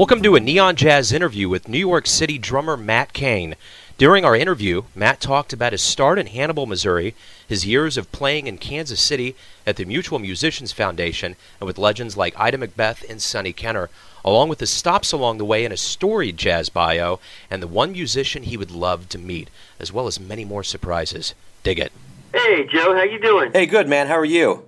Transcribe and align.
Welcome 0.00 0.22
to 0.22 0.34
a 0.34 0.40
Neon 0.40 0.76
Jazz 0.76 1.12
interview 1.12 1.50
with 1.50 1.68
New 1.68 1.76
York 1.78 2.06
City 2.06 2.38
drummer 2.38 2.74
Matt 2.74 3.12
Kane. 3.12 3.54
During 3.98 4.24
our 4.24 4.34
interview, 4.34 4.84
Matt 4.94 5.20
talked 5.20 5.52
about 5.52 5.72
his 5.72 5.82
start 5.82 6.18
in 6.18 6.28
Hannibal, 6.28 6.64
Missouri, 6.64 7.14
his 7.46 7.66
years 7.66 7.98
of 7.98 8.10
playing 8.10 8.46
in 8.46 8.56
Kansas 8.56 8.98
City 8.98 9.36
at 9.66 9.76
the 9.76 9.84
Mutual 9.84 10.18
Musicians 10.18 10.72
Foundation, 10.72 11.36
and 11.60 11.66
with 11.66 11.76
legends 11.76 12.16
like 12.16 12.32
Ida 12.40 12.56
McBeth 12.56 13.06
and 13.10 13.20
Sonny 13.20 13.52
Kenner, 13.52 13.90
along 14.24 14.48
with 14.48 14.60
his 14.60 14.70
stops 14.70 15.12
along 15.12 15.36
the 15.36 15.44
way 15.44 15.66
in 15.66 15.70
a 15.70 15.76
storied 15.76 16.38
jazz 16.38 16.70
bio, 16.70 17.20
and 17.50 17.62
the 17.62 17.66
one 17.66 17.92
musician 17.92 18.44
he 18.44 18.56
would 18.56 18.70
love 18.70 19.06
to 19.10 19.18
meet, 19.18 19.50
as 19.78 19.92
well 19.92 20.06
as 20.06 20.18
many 20.18 20.46
more 20.46 20.64
surprises. 20.64 21.34
Dig 21.62 21.78
it. 21.78 21.92
Hey, 22.32 22.66
Joe, 22.72 22.94
how 22.94 23.02
you 23.02 23.20
doing? 23.20 23.52
Hey, 23.52 23.66
good, 23.66 23.86
man. 23.86 24.06
How 24.06 24.16
are 24.16 24.24
you? 24.24 24.64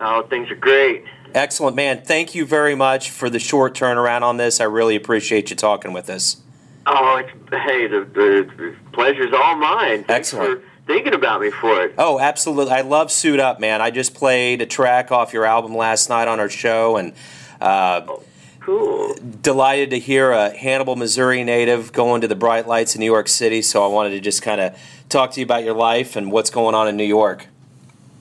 Oh, 0.00 0.24
things 0.24 0.50
are 0.50 0.56
great. 0.56 1.04
Excellent, 1.36 1.76
man. 1.76 2.00
Thank 2.00 2.34
you 2.34 2.46
very 2.46 2.74
much 2.74 3.10
for 3.10 3.28
the 3.28 3.38
short 3.38 3.74
turnaround 3.74 4.22
on 4.22 4.38
this. 4.38 4.58
I 4.58 4.64
really 4.64 4.96
appreciate 4.96 5.50
you 5.50 5.56
talking 5.56 5.92
with 5.92 6.08
us. 6.08 6.38
Oh, 6.86 7.16
it's, 7.16 7.30
hey, 7.50 7.86
the, 7.86 8.08
the 8.14 8.74
pleasure's 8.92 9.34
all 9.34 9.54
mine. 9.56 10.04
Thanks 10.04 10.32
Excellent. 10.32 10.62
For 10.62 10.68
thinking 10.86 11.12
about 11.12 11.42
me 11.42 11.50
for 11.50 11.82
it. 11.82 11.94
Oh, 11.98 12.18
absolutely. 12.18 12.72
I 12.72 12.80
love 12.80 13.12
Suit 13.12 13.38
Up, 13.38 13.60
man. 13.60 13.82
I 13.82 13.90
just 13.90 14.14
played 14.14 14.62
a 14.62 14.66
track 14.66 15.12
off 15.12 15.34
your 15.34 15.44
album 15.44 15.76
last 15.76 16.08
night 16.08 16.26
on 16.26 16.40
our 16.40 16.48
show, 16.48 16.96
and 16.96 17.12
uh, 17.60 18.00
oh, 18.08 18.22
cool. 18.60 19.14
Delighted 19.42 19.90
to 19.90 19.98
hear 19.98 20.32
a 20.32 20.56
Hannibal, 20.56 20.96
Missouri 20.96 21.44
native 21.44 21.92
going 21.92 22.22
to 22.22 22.28
the 22.28 22.34
bright 22.34 22.66
lights 22.66 22.94
in 22.94 23.00
New 23.00 23.06
York 23.12 23.28
City. 23.28 23.60
So 23.60 23.84
I 23.84 23.88
wanted 23.88 24.10
to 24.10 24.20
just 24.20 24.40
kind 24.40 24.62
of 24.62 24.78
talk 25.10 25.32
to 25.32 25.40
you 25.40 25.44
about 25.44 25.64
your 25.64 25.74
life 25.74 26.16
and 26.16 26.32
what's 26.32 26.48
going 26.48 26.74
on 26.74 26.88
in 26.88 26.96
New 26.96 27.04
York. 27.04 27.48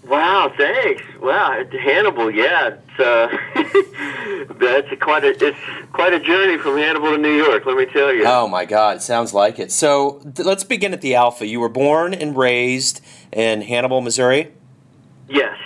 Wow, 0.07 0.53
thanks. 0.55 1.01
Wow, 1.19 1.63
Hannibal, 1.71 2.29
yeah, 2.29 2.75
it's, 2.75 2.99
uh, 2.99 4.53
that's 4.59 4.91
a, 4.91 4.95
quite 4.97 5.23
a 5.23 5.29
it's 5.43 5.57
quite 5.93 6.13
a 6.13 6.19
journey 6.19 6.59
from 6.59 6.77
Hannibal 6.77 7.11
to 7.11 7.17
New 7.17 7.35
York. 7.35 7.65
Let 7.65 7.75
me 7.75 7.85
tell 7.87 8.13
you. 8.13 8.23
Oh 8.25 8.47
my 8.47 8.65
God, 8.65 9.01
sounds 9.01 9.33
like 9.33 9.57
it. 9.57 9.71
So 9.71 10.21
th- 10.35 10.45
let's 10.45 10.63
begin 10.63 10.93
at 10.93 11.01
the 11.01 11.15
Alpha. 11.15 11.47
You 11.47 11.59
were 11.59 11.69
born 11.69 12.13
and 12.13 12.37
raised 12.37 13.01
in 13.31 13.61
Hannibal, 13.61 14.01
Missouri. 14.01 14.51
Yes. 15.27 15.57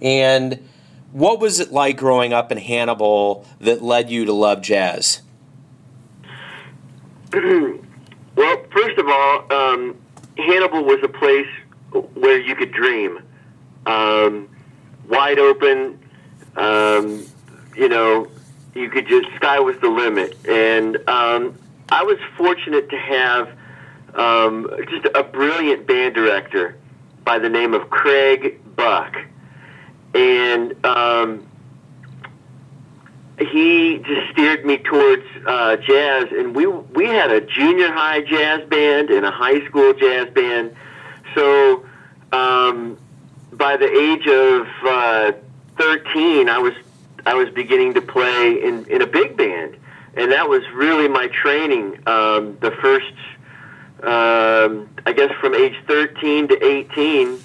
And 0.00 0.68
what 1.10 1.40
was 1.40 1.58
it 1.58 1.72
like 1.72 1.96
growing 1.96 2.32
up 2.32 2.52
in 2.52 2.58
Hannibal 2.58 3.44
that 3.60 3.82
led 3.82 4.10
you 4.10 4.24
to 4.26 4.32
love 4.32 4.62
jazz? 4.62 5.22
well, 7.32 8.62
first 8.70 8.96
of 8.96 9.08
all, 9.08 9.52
um, 9.52 9.96
Hannibal 10.36 10.84
was 10.84 11.00
a 11.02 11.08
place 11.08 11.48
where 12.14 12.40
you 12.40 12.54
could 12.54 12.70
dream 12.70 13.22
um, 13.86 14.48
wide 15.08 15.38
open. 15.38 15.98
Um, 16.56 17.24
you 17.76 17.88
know, 17.88 18.28
you 18.74 18.88
could 18.90 19.06
just 19.08 19.26
sky 19.36 19.60
was 19.60 19.76
the 19.80 19.88
limit, 19.88 20.36
and 20.46 20.96
um, 21.08 21.58
I 21.88 22.02
was 22.02 22.18
fortunate 22.36 22.88
to 22.90 22.96
have 22.96 23.48
um, 24.14 24.70
just 24.88 25.06
a 25.14 25.22
brilliant 25.22 25.86
band 25.86 26.14
director 26.14 26.76
by 27.24 27.38
the 27.38 27.48
name 27.48 27.74
of 27.74 27.90
Craig 27.90 28.60
Buck, 28.76 29.16
and 30.14 30.84
um, 30.84 31.46
he 33.38 33.98
just 33.98 34.32
steered 34.32 34.64
me 34.64 34.78
towards 34.78 35.24
uh, 35.46 35.76
jazz. 35.76 36.26
And 36.32 36.54
we 36.54 36.66
we 36.66 37.06
had 37.06 37.30
a 37.30 37.40
junior 37.40 37.92
high 37.92 38.22
jazz 38.22 38.68
band 38.68 39.10
and 39.10 39.24
a 39.24 39.30
high 39.30 39.64
school 39.66 39.92
jazz 39.94 40.28
band, 40.30 40.74
so. 41.34 41.84
Um, 42.30 42.98
by 43.58 43.76
the 43.76 43.90
age 43.90 44.26
of 44.26 44.66
uh, 44.86 45.32
13, 45.76 46.48
I 46.48 46.58
was 46.58 46.74
I 47.26 47.34
was 47.34 47.50
beginning 47.50 47.92
to 47.94 48.00
play 48.00 48.62
in, 48.62 48.86
in 48.86 49.02
a 49.02 49.06
big 49.06 49.36
band, 49.36 49.76
and 50.14 50.32
that 50.32 50.48
was 50.48 50.62
really 50.72 51.08
my 51.08 51.26
training. 51.26 52.00
Um, 52.06 52.56
the 52.60 52.70
first, 52.80 53.12
um, 54.02 54.88
I 55.04 55.12
guess, 55.14 55.30
from 55.40 55.54
age 55.54 55.74
13 55.86 56.48
to 56.48 56.64
18, 56.64 57.40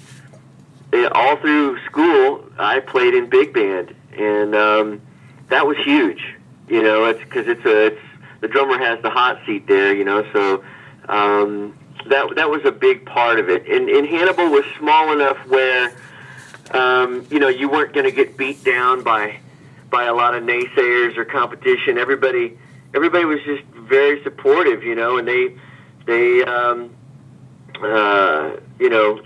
eh, 0.94 1.08
all 1.12 1.36
through 1.36 1.78
school, 1.84 2.44
I 2.56 2.80
played 2.80 3.14
in 3.14 3.28
big 3.28 3.52
band, 3.52 3.94
and 4.16 4.54
um, 4.54 5.02
that 5.48 5.66
was 5.66 5.76
huge. 5.78 6.24
You 6.68 6.82
know, 6.82 7.04
it's 7.04 7.20
because 7.20 7.46
it's 7.46 7.64
a 7.66 7.86
it's 7.86 8.00
the 8.40 8.48
drummer 8.48 8.78
has 8.78 9.02
the 9.02 9.10
hot 9.10 9.40
seat 9.44 9.66
there. 9.66 9.94
You 9.94 10.04
know, 10.04 10.24
so. 10.32 10.64
Um, 11.06 11.76
that 12.08 12.34
that 12.36 12.50
was 12.50 12.64
a 12.64 12.72
big 12.72 13.06
part 13.06 13.38
of 13.38 13.48
it. 13.48 13.66
And, 13.68 13.88
and 13.88 14.06
Hannibal 14.06 14.50
was 14.50 14.64
small 14.78 15.12
enough 15.12 15.38
where 15.46 15.92
um, 16.72 17.26
you 17.30 17.38
know 17.38 17.48
you 17.48 17.68
weren't 17.68 17.92
going 17.92 18.06
to 18.06 18.12
get 18.12 18.36
beat 18.36 18.62
down 18.64 19.02
by 19.02 19.38
by 19.90 20.04
a 20.04 20.14
lot 20.14 20.34
of 20.34 20.42
naysayers 20.42 21.16
or 21.16 21.24
competition. 21.24 21.98
Everybody 21.98 22.58
everybody 22.94 23.24
was 23.24 23.40
just 23.44 23.64
very 23.64 24.22
supportive, 24.22 24.82
you 24.82 24.94
know, 24.94 25.18
and 25.18 25.26
they 25.26 25.56
they 26.06 26.44
um, 26.44 26.90
uh, 27.82 28.56
you 28.78 28.88
know 28.88 29.20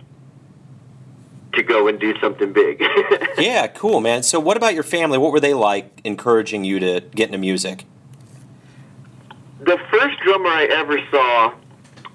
to 1.55 1.63
go 1.63 1.89
and 1.89 1.99
do 1.99 2.17
something 2.21 2.53
big. 2.53 2.81
yeah, 3.39 3.67
cool, 3.69 4.01
man. 4.01 4.23
So, 4.23 4.39
what 4.41 4.57
about 4.57 4.75
your 4.75 4.83
family? 4.83 5.19
What 5.19 5.33
were 5.33 5.41
they 5.41 5.55
like 5.55 6.01
encouraging 6.05 6.65
you 6.65 6.79
to 6.81 7.01
get 7.15 7.27
into 7.27 7.39
music? 7.39 7.85
The 9.61 9.79
first 9.91 10.21
drummer 10.21 10.49
I 10.49 10.65
ever 10.71 10.99
saw 11.11 11.55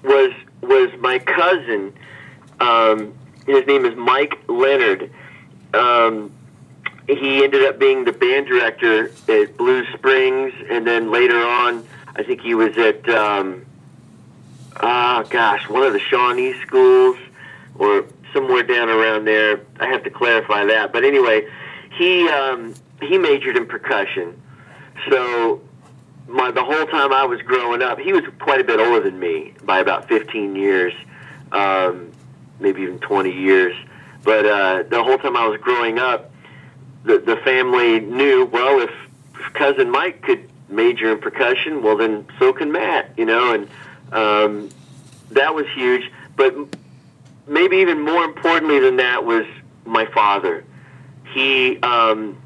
was 0.02 0.32
was 0.66 0.90
my 1.00 1.18
cousin. 1.18 1.92
Um, 2.60 3.14
his 3.46 3.66
name 3.66 3.84
is 3.84 3.96
Mike 3.96 4.38
Leonard. 4.48 5.10
Um, 5.72 6.32
he 7.06 7.44
ended 7.44 7.64
up 7.64 7.78
being 7.78 8.04
the 8.04 8.12
band 8.12 8.46
director 8.46 9.10
at 9.28 9.56
Blue 9.56 9.84
Springs, 9.92 10.54
and 10.70 10.86
then 10.86 11.10
later 11.10 11.36
on, 11.38 11.86
I 12.16 12.22
think 12.22 12.40
he 12.40 12.54
was 12.54 12.76
at, 12.78 13.06
um, 13.10 13.66
oh 14.80 15.24
gosh, 15.28 15.68
one 15.68 15.82
of 15.82 15.92
the 15.92 16.00
Shawnee 16.00 16.54
schools, 16.62 17.18
or 17.78 18.06
somewhere 18.32 18.62
down 18.62 18.88
around 18.88 19.26
there. 19.26 19.60
I 19.80 19.86
have 19.86 20.02
to 20.04 20.10
clarify 20.10 20.64
that, 20.64 20.92
but 20.92 21.04
anyway, 21.04 21.46
he 21.92 22.28
um, 22.28 22.74
he 23.02 23.18
majored 23.18 23.56
in 23.56 23.66
percussion. 23.66 24.40
So 25.10 25.60
my 26.26 26.50
the 26.50 26.64
whole 26.64 26.86
time 26.86 27.12
I 27.12 27.24
was 27.24 27.40
growing 27.42 27.82
up, 27.82 27.98
he 27.98 28.12
was 28.12 28.24
quite 28.40 28.60
a 28.60 28.64
bit 28.64 28.80
older 28.80 29.00
than 29.00 29.18
me 29.18 29.52
by 29.62 29.80
about 29.80 30.08
15 30.08 30.56
years, 30.56 30.92
um, 31.52 32.12
maybe 32.60 32.82
even 32.82 32.98
20 32.98 33.30
years. 33.30 33.74
But 34.22 34.46
uh, 34.46 34.82
the 34.84 35.02
whole 35.02 35.18
time 35.18 35.36
I 35.36 35.46
was 35.46 35.60
growing 35.60 35.98
up, 35.98 36.30
the 37.04 37.18
the 37.18 37.36
family 37.38 38.00
knew 38.00 38.46
well 38.46 38.80
if, 38.80 38.90
if 39.38 39.52
cousin 39.52 39.90
Mike 39.90 40.22
could 40.22 40.48
major 40.68 41.12
in 41.12 41.18
percussion, 41.18 41.82
well 41.82 41.96
then 41.96 42.26
so 42.38 42.52
can 42.52 42.72
Matt, 42.72 43.12
you 43.18 43.26
know, 43.26 43.52
and 43.52 43.68
um, 44.12 44.70
that 45.30 45.54
was 45.54 45.66
huge. 45.74 46.10
But 46.36 46.54
maybe 47.46 47.76
even 47.76 48.00
more 48.00 48.24
importantly 48.24 48.80
than 48.80 48.96
that 48.96 49.24
was 49.24 49.44
my 49.84 50.06
father. 50.06 50.64
He 51.32 51.78
um, 51.80 52.38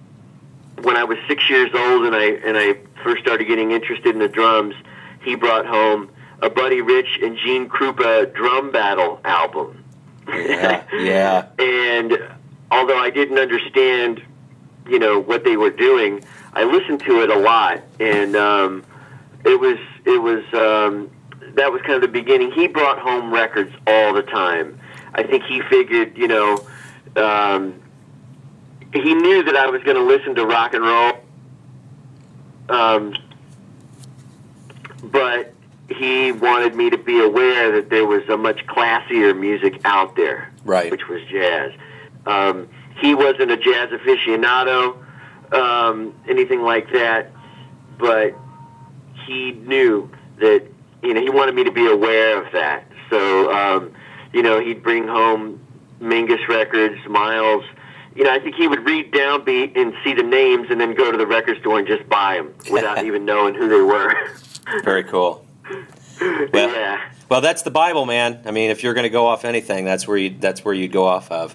when 0.83 0.97
I 0.97 1.05
was 1.05 1.19
six 1.27 1.49
years 1.49 1.71
old 1.75 2.07
and 2.07 2.15
I 2.15 2.25
and 2.25 2.57
I 2.57 2.77
first 3.03 3.23
started 3.23 3.47
getting 3.47 3.73
interested 3.73 4.15
in 4.15 4.19
the 4.19 4.29
drums, 4.29 4.75
he 5.23 5.35
brought 5.35 5.67
home 5.67 6.11
a 6.41 6.51
Buddy 6.51 6.81
Rich 6.81 7.19
and 7.23 7.37
Gene 7.37 7.69
Krupa 7.69 8.33
drum 8.35 8.71
battle 8.71 9.21
album. 9.25 9.85
Yeah, 10.29 10.85
yeah. 10.93 11.47
and 11.59 12.19
although 12.71 12.99
I 12.99 13.11
didn't 13.11 13.39
understand, 13.39 14.23
you 14.87 14.99
know, 14.99 15.19
what 15.19 15.45
they 15.45 15.57
were 15.57 15.71
doing, 15.71 16.25
I 16.53 16.65
listened 16.65 17.01
to 17.01 17.23
it 17.23 17.31
a 17.31 17.39
lot, 17.39 17.83
and 17.99 18.37
um, 18.37 18.85
it 19.45 19.59
was 19.59 19.79
it 20.05 20.23
was 20.23 20.45
um, 20.53 21.11
that 21.55 21.73
was 21.73 21.81
kind 21.83 21.95
of 21.95 22.03
the 22.03 22.09
beginning. 22.09 22.53
He 22.53 22.69
brought 22.69 22.99
home 22.99 23.33
records 23.33 23.73
all 23.87 24.13
the 24.13 24.23
time. 24.23 24.79
I 25.15 25.23
think 25.23 25.45
he 25.45 25.63
figured, 25.63 26.17
you 26.17 26.29
know. 26.29 26.67
Um, 27.17 27.81
he 28.93 29.15
knew 29.15 29.43
that 29.45 29.57
I 29.57 29.67
was 29.67 29.83
going 29.83 29.97
to 29.97 30.03
listen 30.03 30.35
to 30.37 30.47
rock 30.47 30.75
and 30.75 30.85
roll, 30.85 31.13
um, 32.69 33.15
but 35.03 35.53
he 35.89 36.33
wanted 36.33 36.75
me 36.75 36.91
to 36.91 36.99
be 36.99 37.23
aware 37.23 37.73
that 37.73 37.91
there 37.91 38.07
was 38.07 38.23
a 38.29 38.37
much 38.37 38.67
classier 38.67 39.39
music 39.39 39.81
out 39.85 40.17
there, 40.17 40.53
right? 40.65 40.91
Which 40.91 41.09
was 41.09 41.23
jazz. 41.31 41.73
Um, 42.27 42.69
he 43.01 43.15
wasn't 43.15 43.51
a 43.51 43.57
jazz 43.57 43.91
aficionado, 43.91 44.97
um, 45.53 46.15
anything 46.29 46.63
like 46.63 46.91
that, 46.93 47.31
but 47.99 48.35
he 49.27 49.53
knew 49.53 50.11
that 50.41 50.67
you 51.03 51.15
know 51.15 51.21
he 51.21 51.31
wanted 51.31 51.55
me 51.55 51.65
to 51.65 51.73
be 51.73 51.87
aware 51.87 52.43
of 52.43 52.53
that. 52.53 52.85
So 53.11 53.53
um, 53.53 53.93
you 54.33 54.43
know 54.43 54.61
he'd 54.61 54.83
bring 54.83 55.07
home 55.07 55.61
Mingus 56.01 56.47
records, 56.49 56.97
Miles 57.09 57.65
you 58.19 58.25
know, 58.25 58.33
I 58.33 58.41
think 58.41 58.57
he 58.57 58.67
would 58.67 58.85
read 58.85 59.13
downbeat 59.13 59.77
and 59.77 59.95
see 60.03 60.13
the 60.13 60.25
names 60.25 60.67
and 60.71 60.81
then 60.81 60.93
go 60.95 61.13
to 61.13 61.17
the 61.17 61.27
record 61.27 61.61
store 61.61 61.79
and 61.79 61.87
just 61.87 62.09
buy 62.09 62.35
them 62.35 62.53
without 62.73 63.05
even 63.05 63.25
knowing 63.25 63.55
who 63.55 63.69
they 63.69 63.81
were. 63.81 64.13
Very 64.83 65.05
cool. 65.05 65.47
Well, 66.21 66.51
yeah. 66.53 67.11
Well, 67.29 67.41
that's 67.41 67.63
the 67.63 67.71
Bible, 67.71 68.07
man. 68.07 68.43
I 68.45 68.51
mean, 68.51 68.71
if 68.71 68.83
you're 68.83 68.95
going 68.95 69.05
to 69.05 69.11
go 69.11 69.27
off 69.27 69.45
anything, 69.45 69.85
that's 69.85 70.09
where 70.09 70.17
you 70.17 70.35
that's 70.37 70.65
where 70.65 70.75
you 70.75 70.89
go 70.89 71.07
off 71.07 71.31
of. 71.31 71.55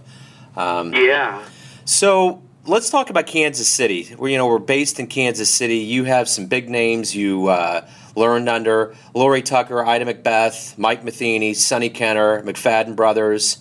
Um, 0.55 0.93
yeah. 0.93 1.43
So, 1.83 2.41
let's 2.65 2.89
talk 2.89 3.09
about 3.09 3.27
Kansas 3.27 3.67
City. 3.67 4.15
We're, 4.17 4.29
you 4.29 4.37
know, 4.37 4.47
we're 4.47 4.59
based 4.59 5.01
in 5.01 5.07
Kansas 5.07 5.49
City. 5.49 5.79
You 5.79 6.05
have 6.05 6.29
some 6.29 6.45
big 6.45 6.69
names 6.69 7.13
you 7.13 7.47
uh, 7.47 7.85
learned 8.15 8.47
under 8.47 8.95
Lori 9.13 9.41
Tucker, 9.41 9.85
Ida 9.85 10.05
McBeth, 10.05 10.77
Mike 10.77 11.03
Metheny, 11.03 11.53
Sonny 11.55 11.89
Kenner, 11.89 12.41
McFadden 12.43 12.95
Brothers, 12.95 13.57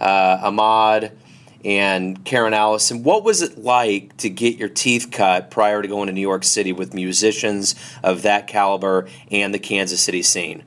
uh, 0.00 0.38
Ahmad, 0.42 1.12
and 1.64 2.24
Karrin 2.24 2.52
Allyson. 2.52 3.02
What 3.02 3.24
was 3.24 3.42
it 3.42 3.58
like 3.58 4.16
to 4.18 4.30
get 4.30 4.56
your 4.56 4.68
teeth 4.68 5.10
cut 5.10 5.50
prior 5.50 5.82
to 5.82 5.88
going 5.88 6.06
to 6.06 6.12
New 6.12 6.20
York 6.20 6.44
City 6.44 6.72
with 6.72 6.94
musicians 6.94 7.74
of 8.02 8.22
that 8.22 8.46
caliber 8.46 9.08
and 9.30 9.52
the 9.52 9.58
Kansas 9.58 10.00
City 10.00 10.22
scene? 10.22 10.64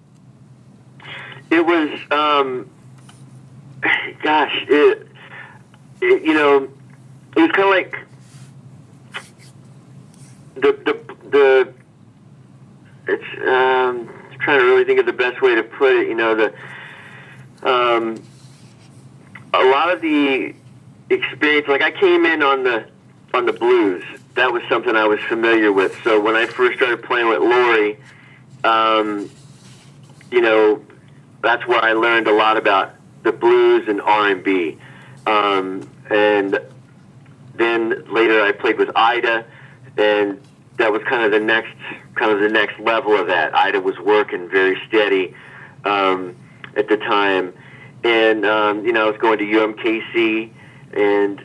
It 1.49 1.65
was, 1.65 1.89
um, 2.11 2.69
gosh, 4.21 4.65
it, 4.69 5.07
it, 6.01 6.23
you 6.23 6.33
know, 6.33 6.69
it 7.35 7.41
was 7.41 7.51
kind 7.51 7.59
of 7.59 7.69
like 7.69 7.99
the 10.55 10.73
the 10.83 11.29
the. 11.29 11.73
It's 13.05 13.23
um, 13.41 14.09
I'm 14.31 14.39
trying 14.39 14.59
to 14.59 14.65
really 14.65 14.85
think 14.85 14.99
of 14.99 15.05
the 15.05 15.13
best 15.13 15.41
way 15.41 15.55
to 15.55 15.63
put 15.63 15.93
it. 15.95 16.07
You 16.07 16.15
know, 16.15 16.35
the 16.35 16.53
um, 17.69 18.21
a 19.53 19.63
lot 19.65 19.93
of 19.93 20.01
the 20.01 20.55
experience. 21.09 21.67
Like 21.67 21.81
I 21.81 21.91
came 21.91 22.25
in 22.25 22.43
on 22.43 22.63
the 22.63 22.87
on 23.33 23.45
the 23.45 23.53
blues. 23.53 24.03
That 24.35 24.51
was 24.51 24.63
something 24.69 24.95
I 24.95 25.05
was 25.05 25.19
familiar 25.21 25.71
with. 25.71 25.95
So 26.03 26.19
when 26.19 26.35
I 26.35 26.45
first 26.45 26.77
started 26.77 27.03
playing 27.03 27.29
with 27.29 27.39
Lori, 27.39 27.99
um, 28.63 29.29
you 30.31 30.41
know, 30.41 30.83
that's 31.41 31.67
where 31.67 31.83
I 31.83 31.93
learned 31.93 32.27
a 32.27 32.33
lot 32.33 32.57
about 32.57 32.95
the 33.23 33.31
blues 33.31 33.87
and 33.87 34.01
R 34.01 34.29
and 34.29 34.43
B. 34.43 34.77
Um, 35.25 35.89
and 36.09 36.59
then 37.55 38.03
later 38.11 38.41
I 38.41 38.51
played 38.51 38.77
with 38.77 38.89
Ida, 38.95 39.45
and 39.97 40.41
that 40.77 40.91
was 40.91 41.01
kind 41.03 41.23
of 41.23 41.31
the 41.31 41.39
next 41.39 41.75
kind 42.15 42.31
of 42.31 42.39
the 42.39 42.49
next 42.49 42.79
level 42.79 43.17
of 43.17 43.27
that. 43.27 43.55
Ida 43.55 43.79
was 43.79 43.97
working 43.99 44.49
very 44.49 44.79
steady 44.87 45.35
um, 45.85 46.35
at 46.75 46.87
the 46.87 46.97
time, 46.97 47.53
and 48.03 48.45
um, 48.45 48.85
you 48.85 48.91
know 48.91 49.07
I 49.07 49.11
was 49.11 49.19
going 49.19 49.39
to 49.39 49.45
UMKC, 49.45 50.51
and 50.93 51.43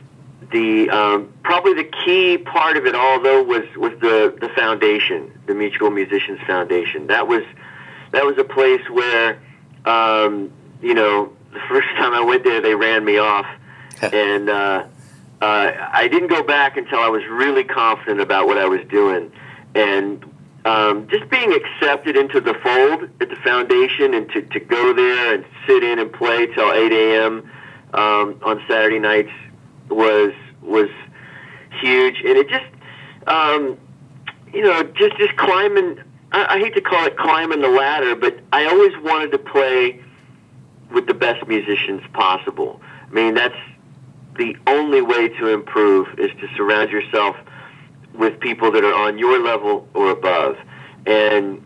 the 0.51 0.89
um, 0.89 1.33
probably 1.43 1.73
the 1.73 1.89
key 2.05 2.37
part 2.37 2.77
of 2.77 2.85
it 2.85 2.95
all 2.95 3.21
though 3.21 3.43
was 3.43 3.63
was 3.75 3.93
the 3.99 4.35
the 4.39 4.49
foundation, 4.49 5.31
the 5.45 5.53
Mutual 5.53 5.89
Musicians 5.89 6.39
Foundation. 6.47 7.07
That 7.07 7.27
was 7.27 7.43
that 8.11 8.25
was 8.25 8.37
a 8.37 8.43
place 8.43 8.81
where 8.89 9.39
um, 9.85 10.51
you 10.81 10.93
know 10.93 11.33
the 11.53 11.59
first 11.67 11.87
time 11.97 12.13
I 12.13 12.21
went 12.21 12.43
there 12.43 12.61
they 12.61 12.75
ran 12.75 13.03
me 13.05 13.17
off, 13.17 13.47
and 14.01 14.49
uh, 14.49 14.85
uh, 15.41 15.71
I 15.93 16.07
didn't 16.07 16.29
go 16.29 16.43
back 16.43 16.77
until 16.77 16.99
I 16.99 17.09
was 17.09 17.23
really 17.25 17.63
confident 17.63 18.21
about 18.21 18.47
what 18.47 18.57
I 18.57 18.65
was 18.65 18.81
doing, 18.89 19.31
and 19.75 20.23
um, 20.65 21.07
just 21.09 21.29
being 21.29 21.53
accepted 21.53 22.17
into 22.17 22.41
the 22.41 22.53
fold 22.55 23.09
at 23.21 23.29
the 23.29 23.35
foundation, 23.37 24.13
and 24.13 24.29
to, 24.31 24.41
to 24.41 24.59
go 24.59 24.93
there 24.93 25.33
and 25.35 25.45
sit 25.65 25.83
in 25.83 25.99
and 25.99 26.11
play 26.11 26.47
till 26.47 26.71
8 26.71 26.91
a.m. 26.91 27.49
Um, 27.93 28.39
on 28.43 28.61
Saturday 28.67 28.99
nights 28.99 29.31
was 29.89 30.33
was 30.61 30.89
huge, 31.81 32.19
and 32.19 32.37
it 32.37 32.47
just 32.47 32.65
um, 33.27 33.77
you 34.53 34.61
know 34.61 34.83
just 34.83 35.17
just 35.17 35.35
climbing. 35.37 35.99
I, 36.31 36.55
I 36.55 36.59
hate 36.59 36.75
to 36.75 36.81
call 36.81 37.05
it 37.05 37.17
climbing 37.17 37.61
the 37.61 37.69
ladder, 37.69 38.15
but 38.15 38.39
I 38.53 38.65
always 38.65 38.93
wanted 39.01 39.31
to 39.31 39.39
play 39.39 40.01
with 40.91 41.07
the 41.07 41.13
best 41.13 41.47
musicians 41.47 42.01
possible. 42.13 42.81
I 43.09 43.13
mean, 43.13 43.33
that's 43.33 43.57
the 44.37 44.55
only 44.67 45.01
way 45.01 45.29
to 45.29 45.47
improve 45.47 46.07
is 46.19 46.31
to 46.39 46.47
surround 46.55 46.91
yourself 46.91 47.35
with 48.13 48.39
people 48.39 48.71
that 48.71 48.83
are 48.83 48.93
on 48.93 49.17
your 49.17 49.39
level 49.39 49.87
or 49.93 50.11
above. 50.11 50.57
And 51.05 51.63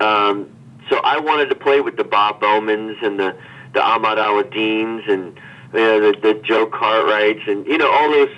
um, 0.00 0.50
so 0.90 0.98
I 0.98 1.18
wanted 1.18 1.48
to 1.48 1.54
play 1.54 1.80
with 1.80 1.96
the 1.96 2.04
Bob 2.04 2.40
Bowmans 2.40 2.98
and 3.02 3.18
the 3.18 3.36
the 3.72 3.82
Ahmad 3.82 4.18
Alaadeens 4.18 5.10
and 5.10 5.38
you 5.74 5.80
know, 5.80 6.12
the, 6.12 6.20
the 6.20 6.34
Joe 6.34 6.66
Cartwrights 6.66 7.46
and 7.46 7.66
you 7.66 7.78
know 7.78 7.90
all 7.90 8.10
those 8.10 8.34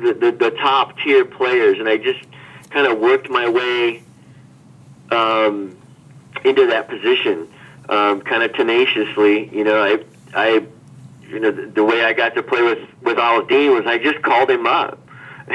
the, 0.00 0.14
the, 0.14 0.32
the 0.32 0.50
top 0.52 0.98
tier 0.98 1.24
players. 1.24 1.78
And 1.78 1.88
I 1.88 1.96
just 1.96 2.20
kind 2.70 2.86
of 2.86 2.98
worked 2.98 3.28
my 3.28 3.48
way 3.48 4.02
um, 5.10 5.76
into 6.44 6.66
that 6.68 6.88
position, 6.88 7.48
um, 7.88 8.22
kind 8.22 8.42
of 8.42 8.54
tenaciously. 8.54 9.54
You 9.54 9.64
know, 9.64 9.82
I 9.82 10.04
I 10.34 10.66
you 11.28 11.38
know, 11.38 11.50
the, 11.50 11.66
the 11.66 11.84
way 11.84 12.04
I 12.04 12.12
got 12.12 12.34
to 12.34 12.42
play 12.42 12.62
with 12.62 12.78
with 13.02 13.16
Alaadeen 13.16 13.74
was 13.74 13.86
I 13.86 13.98
just 13.98 14.22
called 14.22 14.50
him 14.50 14.66
up 14.66 14.98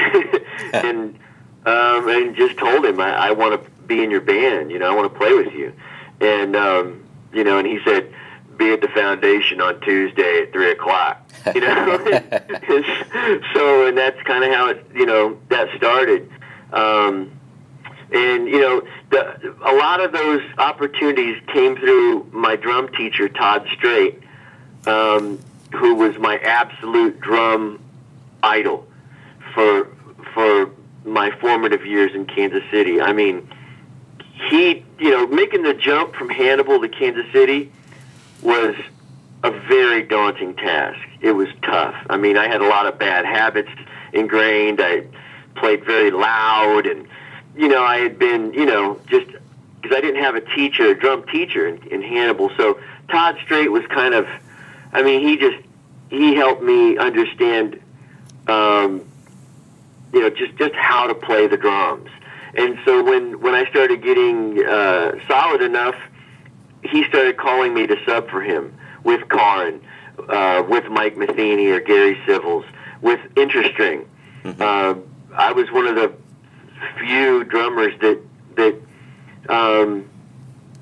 and 0.72 1.18
um, 1.66 2.08
and 2.08 2.36
just 2.36 2.56
told 2.58 2.84
him 2.84 3.00
I, 3.00 3.28
I 3.28 3.30
want 3.32 3.62
to 3.62 3.70
be 3.82 4.02
in 4.02 4.10
your 4.10 4.20
band. 4.20 4.70
You 4.70 4.78
know, 4.78 4.90
I 4.90 4.94
want 4.94 5.12
to 5.12 5.18
play 5.18 5.34
with 5.34 5.52
you. 5.52 5.72
And 6.20 6.56
um, 6.56 7.04
you 7.32 7.44
know, 7.44 7.58
and 7.58 7.66
he 7.66 7.80
said, 7.84 8.12
"Be 8.56 8.72
at 8.72 8.80
the 8.80 8.88
foundation 8.88 9.60
on 9.60 9.80
Tuesday 9.80 10.42
at 10.42 10.52
three 10.52 10.70
o'clock." 10.70 11.22
You 11.54 11.60
know, 11.60 11.98
so 13.54 13.86
and 13.86 13.96
that's 13.96 14.20
kind 14.22 14.44
of 14.44 14.52
how 14.52 14.68
it 14.70 14.86
you 14.94 15.06
know 15.06 15.38
that 15.48 15.68
started. 15.76 16.30
Um, 16.72 17.32
and 18.12 18.46
you 18.46 18.60
know, 18.60 18.82
the, 19.10 19.54
a 19.64 19.74
lot 19.74 20.00
of 20.00 20.12
those 20.12 20.42
opportunities 20.58 21.40
came 21.52 21.76
through 21.76 22.28
my 22.32 22.56
drum 22.56 22.88
teacher, 22.92 23.28
Todd 23.28 23.66
Strait. 23.72 24.20
Um, 24.86 25.40
who 25.72 25.94
was 25.94 26.16
my 26.18 26.38
absolute 26.38 27.20
drum 27.20 27.80
idol 28.42 28.86
for 29.54 29.88
for 30.32 30.70
my 31.04 31.30
formative 31.38 31.86
years 31.86 32.14
in 32.14 32.26
Kansas 32.26 32.62
City. 32.70 33.00
I 33.00 33.12
mean, 33.12 33.48
he, 34.50 34.84
you 34.98 35.10
know, 35.10 35.26
making 35.26 35.62
the 35.62 35.74
jump 35.74 36.14
from 36.14 36.28
Hannibal 36.28 36.80
to 36.80 36.88
Kansas 36.88 37.26
City 37.32 37.72
was 38.42 38.74
a 39.42 39.50
very 39.50 40.02
daunting 40.02 40.54
task. 40.54 40.98
It 41.20 41.32
was 41.32 41.48
tough. 41.62 41.94
I 42.08 42.16
mean, 42.16 42.36
I 42.36 42.48
had 42.48 42.60
a 42.60 42.68
lot 42.68 42.86
of 42.86 42.98
bad 42.98 43.24
habits 43.24 43.70
ingrained. 44.12 44.80
I 44.80 45.04
played 45.54 45.84
very 45.84 46.10
loud 46.10 46.86
and 46.86 47.06
you 47.56 47.68
know, 47.68 47.82
I 47.82 47.98
had 47.98 48.18
been, 48.18 48.52
you 48.52 48.66
know, 48.66 49.00
just 49.06 49.26
because 49.80 49.96
I 49.96 50.00
didn't 50.02 50.22
have 50.22 50.34
a 50.34 50.42
teacher, 50.42 50.90
a 50.90 50.94
drum 50.94 51.24
teacher 51.28 51.66
in, 51.66 51.82
in 51.88 52.02
Hannibal. 52.02 52.50
So 52.56 52.78
Todd 53.08 53.38
Strait 53.42 53.72
was 53.72 53.86
kind 53.86 54.14
of 54.14 54.26
I 54.92 55.02
mean, 55.02 55.26
he 55.26 55.36
just 55.36 55.58
he 56.08 56.34
helped 56.34 56.62
me 56.62 56.96
understand, 56.96 57.80
um, 58.46 59.04
you 60.12 60.20
know, 60.20 60.30
just 60.30 60.56
just 60.56 60.74
how 60.74 61.06
to 61.06 61.14
play 61.14 61.46
the 61.46 61.56
drums. 61.56 62.08
And 62.54 62.78
so 62.84 63.02
when 63.02 63.40
when 63.40 63.54
I 63.54 63.68
started 63.70 64.02
getting 64.02 64.64
uh, 64.64 65.12
solid 65.28 65.62
enough, 65.62 65.96
he 66.86 67.04
started 67.04 67.36
calling 67.36 67.74
me 67.74 67.86
to 67.86 67.96
sub 68.04 68.28
for 68.30 68.42
him 68.42 68.76
with 69.04 69.20
Karrin, 69.28 69.80
uh, 70.28 70.64
with 70.68 70.84
Mike 70.86 71.16
Metheny 71.16 71.70
or 71.74 71.80
Gary 71.80 72.16
Sivils, 72.26 72.66
with 73.00 73.20
Interstring. 73.34 74.06
Mm-hmm. 74.44 74.62
Uh, 74.62 74.94
I 75.36 75.52
was 75.52 75.70
one 75.70 75.86
of 75.86 75.96
the 75.96 76.12
few 76.98 77.44
drummers 77.44 77.92
that 78.00 78.20
that 78.56 78.80
um, 79.48 80.08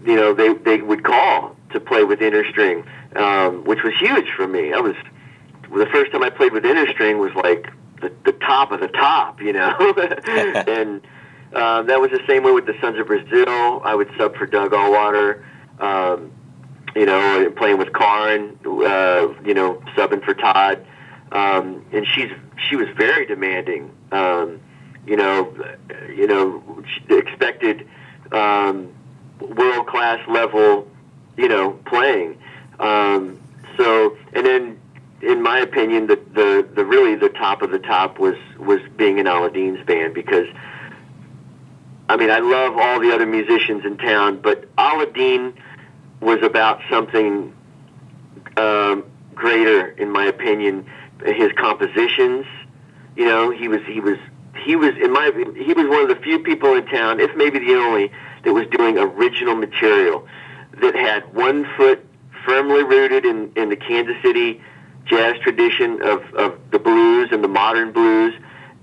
you 0.05 0.17
know 0.17 0.33
they 0.35 0.55
they 0.55 0.81
would 0.81 1.05
call 1.05 1.57
to 1.71 1.81
play 1.81 2.05
with 2.05 2.21
Interstring 2.21 2.85
um, 3.17 3.65
which 3.65 3.83
was 3.83 3.95
huge 3.99 4.29
for 4.37 4.47
me. 4.47 4.73
I 4.73 4.81
was 4.81 4.95
the 5.71 5.87
first 5.87 6.13
time 6.13 6.23
I 6.23 6.31
played 6.31 6.53
with 6.53 6.65
Interstring 6.65 7.19
was 7.19 7.35
like 7.35 7.71
the, 8.01 8.13
the 8.25 8.33
top 8.33 8.73
of 8.73 8.81
the 8.81 8.89
top, 8.89 9.41
you 9.41 9.53
know, 9.53 9.95
and 10.27 11.01
uh, 11.53 11.83
that 11.83 12.01
was 12.01 12.11
the 12.11 12.23
same 12.27 12.43
way 12.43 12.53
with 12.53 12.67
the 12.67 12.75
Sons 12.81 12.99
of 12.99 13.07
Brazil. 13.07 13.81
I 13.85 13.95
would 13.95 14.11
sub 14.19 14.37
for 14.37 14.47
Doug 14.47 14.73
Auwarter, 14.73 15.45
um, 15.81 16.33
you 16.95 17.07
know, 17.07 17.53
playing 17.57 17.79
with 17.79 17.89
Karrin, 17.89 18.57
uh, 18.65 19.35
you 19.45 19.55
know, 19.55 19.83
subbing 19.97 20.25
for 20.25 20.35
Todd, 20.35 20.85
um, 21.33 21.85
and 21.93 22.07
she's 22.07 22.31
she 22.69 22.77
was 22.77 22.89
very 22.97 23.27
demanding. 23.27 23.91
Um, 24.13 24.61
you 25.07 25.17
know, 25.17 25.55
you 26.09 26.27
know, 26.27 26.83
expected 27.11 27.87
um, 28.33 28.91
world 29.39 29.87
class 29.87 30.27
level, 30.29 30.89
you 31.37 31.49
know, 31.49 31.73
playing 31.85 32.39
um, 32.79 33.41
so, 33.77 34.17
and 34.33 34.47
then, 34.47 34.81
in 35.23 35.43
my 35.43 35.61
opinion, 35.61 36.07
the, 36.07 36.17
the 36.17 36.69
the 36.75 36.85
really 36.85 37.15
the 37.15 37.29
top 37.29 37.63
of 37.63 37.71
the 37.71 37.79
top 37.79 38.19
was 38.19 38.37
was 38.59 38.81
being 38.97 39.19
in 39.19 39.27
Alaadeen's 39.27 39.85
band 39.87 40.15
because, 40.15 40.47
I 42.09 42.17
mean, 42.17 42.31
I 42.31 42.39
love 42.39 42.77
all 42.77 43.01
the 43.01 43.13
other 43.13 43.27
musicians 43.27 43.85
in 43.85 43.97
town, 43.97 44.41
but 44.41 44.75
Alaadeen 44.77 45.55
was 46.25 46.43
about 46.43 46.81
something 46.91 47.55
um, 48.57 49.05
greater, 49.35 49.89
in 49.91 50.11
my 50.11 50.25
opinion. 50.25 50.87
His 51.25 51.53
compositions, 51.53 52.47
you 53.17 53.27
know, 53.27 53.51
he 53.51 53.69
was 53.69 53.81
he 53.87 54.01
was 54.01 54.19
he 54.65 54.75
was 54.75 54.95
in 54.97 55.13
my 55.13 55.31
he 55.57 55.73
was 55.73 55.87
one 55.87 56.03
of 56.03 56.09
the 56.09 56.21
few 56.23 56.39
people 56.41 56.75
in 56.75 56.87
town, 56.87 57.21
if 57.21 57.37
maybe 57.37 57.59
the 57.59 57.75
only, 57.75 58.11
that 58.43 58.53
was 58.53 58.67
doing 58.69 58.99
original 58.99 59.55
material 59.55 60.27
that 60.81 60.95
had 60.95 61.33
one 61.35 61.67
foot 61.77 62.05
firmly 62.45 62.83
rooted 62.83 63.25
in, 63.25 63.53
in 63.57 63.69
the 63.69 63.77
Kansas 63.77 64.17
City 64.23 64.61
jazz 65.07 65.39
tradition 65.43 66.03
of, 66.03 66.23
of 66.35 66.59
the 66.71 66.79
blues 66.79 67.29
and 67.31 67.45
the 67.45 67.49
modern 67.49 67.93
blues, 67.93 68.35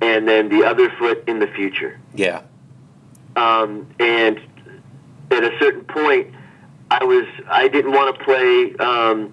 and 0.01 0.27
then 0.27 0.49
the 0.49 0.63
other 0.63 0.89
foot 0.97 1.23
in 1.27 1.39
the 1.39 1.47
future. 1.47 1.99
Yeah. 2.13 2.43
Um, 3.35 3.87
and 3.99 4.39
at 5.31 5.43
a 5.43 5.51
certain 5.59 5.83
point, 5.85 6.33
I 6.91 7.05
was 7.05 7.25
I 7.47 7.69
didn't 7.69 7.93
want 7.93 8.17
to 8.17 8.23
play. 8.23 8.75
Um, 8.75 9.31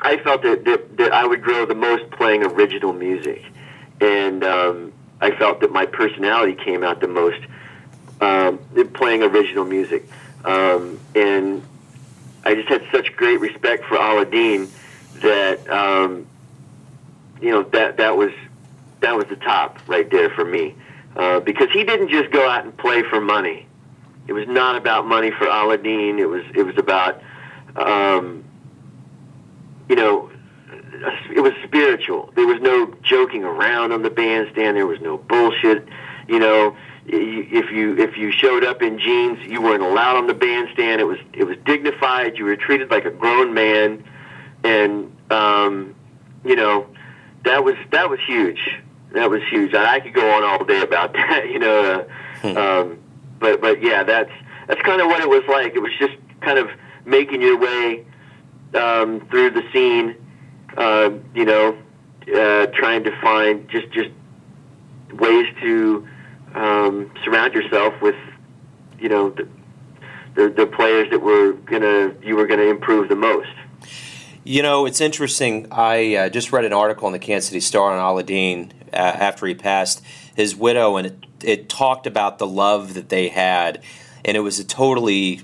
I 0.00 0.18
felt 0.18 0.42
that, 0.42 0.64
that 0.64 0.96
that 0.98 1.12
I 1.12 1.26
would 1.26 1.42
grow 1.42 1.66
the 1.66 1.74
most 1.74 2.08
playing 2.12 2.44
original 2.44 2.92
music, 2.92 3.44
and 4.00 4.44
um, 4.44 4.92
I 5.20 5.32
felt 5.32 5.60
that 5.62 5.72
my 5.72 5.86
personality 5.86 6.54
came 6.54 6.84
out 6.84 7.00
the 7.00 7.08
most 7.08 7.40
um, 8.20 8.60
playing 8.94 9.24
original 9.24 9.64
music. 9.64 10.08
Um, 10.44 11.00
and 11.16 11.62
I 12.44 12.54
just 12.54 12.68
had 12.68 12.84
such 12.92 13.14
great 13.16 13.40
respect 13.40 13.86
for 13.86 13.96
Alaadeen 13.96 14.70
that 15.16 15.68
um, 15.68 16.28
you 17.42 17.50
know 17.50 17.64
that 17.64 17.96
that 17.96 18.16
was 18.16 18.30
that 19.00 19.16
was 19.16 19.26
the 19.26 19.36
top 19.36 19.80
right 19.88 20.08
there 20.08 20.30
for 20.30 20.44
me 20.44 20.76
uh, 21.16 21.40
because 21.40 21.72
he 21.72 21.82
didn't 21.82 22.10
just 22.10 22.30
go 22.30 22.48
out 22.48 22.64
and 22.64 22.76
play 22.76 23.02
for 23.02 23.20
money. 23.20 23.66
It 24.30 24.32
was 24.32 24.46
not 24.46 24.76
about 24.76 25.08
money 25.08 25.32
for 25.32 25.44
Alaadeen. 25.46 26.20
It 26.20 26.26
was 26.26 26.44
it 26.54 26.62
was 26.62 26.78
about 26.78 27.20
um, 27.74 28.44
you 29.88 29.96
know 29.96 30.30
it 31.34 31.40
was 31.40 31.52
spiritual. 31.64 32.30
There 32.36 32.46
was 32.46 32.60
no 32.60 32.94
joking 33.02 33.42
around 33.42 33.90
on 33.90 34.02
the 34.02 34.10
bandstand. 34.10 34.76
There 34.76 34.86
was 34.86 35.00
no 35.00 35.18
bullshit. 35.18 35.84
You 36.28 36.38
know, 36.38 36.76
if 37.06 37.72
you 37.72 37.98
if 37.98 38.16
you 38.16 38.30
showed 38.30 38.62
up 38.62 38.82
in 38.82 39.00
jeans, 39.00 39.40
you 39.50 39.60
weren't 39.60 39.82
allowed 39.82 40.16
on 40.16 40.28
the 40.28 40.34
bandstand. 40.34 41.00
It 41.00 41.08
was 41.08 41.18
it 41.32 41.42
was 41.42 41.56
dignified. 41.66 42.38
You 42.38 42.44
were 42.44 42.54
treated 42.54 42.88
like 42.88 43.06
a 43.06 43.10
grown 43.10 43.52
man, 43.52 44.04
and 44.62 45.12
um, 45.32 45.96
you 46.44 46.54
know 46.54 46.86
that 47.44 47.64
was 47.64 47.74
that 47.90 48.08
was 48.08 48.20
huge. 48.28 48.78
That 49.10 49.28
was 49.28 49.42
huge. 49.50 49.74
I 49.74 49.98
could 49.98 50.14
go 50.14 50.30
on 50.36 50.44
all 50.44 50.64
day 50.64 50.82
about 50.82 51.12
that. 51.14 51.50
You 51.50 51.58
know, 51.58 52.06
uh, 52.44 52.80
um, 52.80 52.98
but 53.40 53.60
but 53.60 53.82
yeah, 53.82 54.04
that's 54.04 54.30
that's 54.68 54.80
kind 54.82 55.00
of 55.00 55.08
what 55.08 55.20
it 55.20 55.28
was 55.28 55.42
like. 55.48 55.74
It 55.74 55.80
was 55.80 55.92
just 55.98 56.14
kind 56.40 56.58
of 56.58 56.68
making 57.04 57.42
your 57.42 57.58
way 57.58 58.04
um, 58.74 59.26
through 59.30 59.50
the 59.50 59.62
scene. 59.72 60.14
Uh, 60.76 61.10
you 61.34 61.44
know, 61.44 61.76
uh, 62.32 62.66
trying 62.66 63.02
to 63.04 63.20
find 63.20 63.68
just 63.68 63.90
just 63.90 64.10
ways 65.14 65.46
to 65.60 66.06
um, 66.54 67.10
surround 67.24 67.54
yourself 67.54 67.94
with, 68.00 68.14
you 68.98 69.08
know, 69.08 69.30
the, 69.30 69.48
the, 70.34 70.48
the 70.48 70.66
players 70.66 71.10
that 71.10 71.20
were 71.20 71.52
gonna 71.52 72.14
you 72.22 72.36
were 72.36 72.46
gonna 72.46 72.64
improve 72.64 73.08
the 73.08 73.16
most. 73.16 73.50
You 74.44 74.62
know, 74.62 74.86
it's 74.86 75.00
interesting. 75.00 75.66
I 75.70 76.14
uh, 76.14 76.28
just 76.28 76.52
read 76.52 76.64
an 76.64 76.72
article 76.72 77.06
in 77.08 77.12
the 77.12 77.18
Kansas 77.18 77.48
City 77.48 77.60
Star 77.60 77.92
on 77.92 77.98
Alaadeen 77.98 78.72
uh, 78.92 78.96
after 78.96 79.46
he 79.46 79.54
passed 79.54 80.02
his 80.34 80.56
widow, 80.56 80.96
and 80.96 81.26
it, 81.44 81.68
talked 81.68 82.06
about 82.06 82.38
the 82.38 82.46
love 82.46 82.94
that 82.94 83.08
they 83.08 83.28
had, 83.28 83.82
and 84.24 84.36
it 84.36 84.40
was 84.40 84.58
a 84.58 84.64
totally 84.64 85.40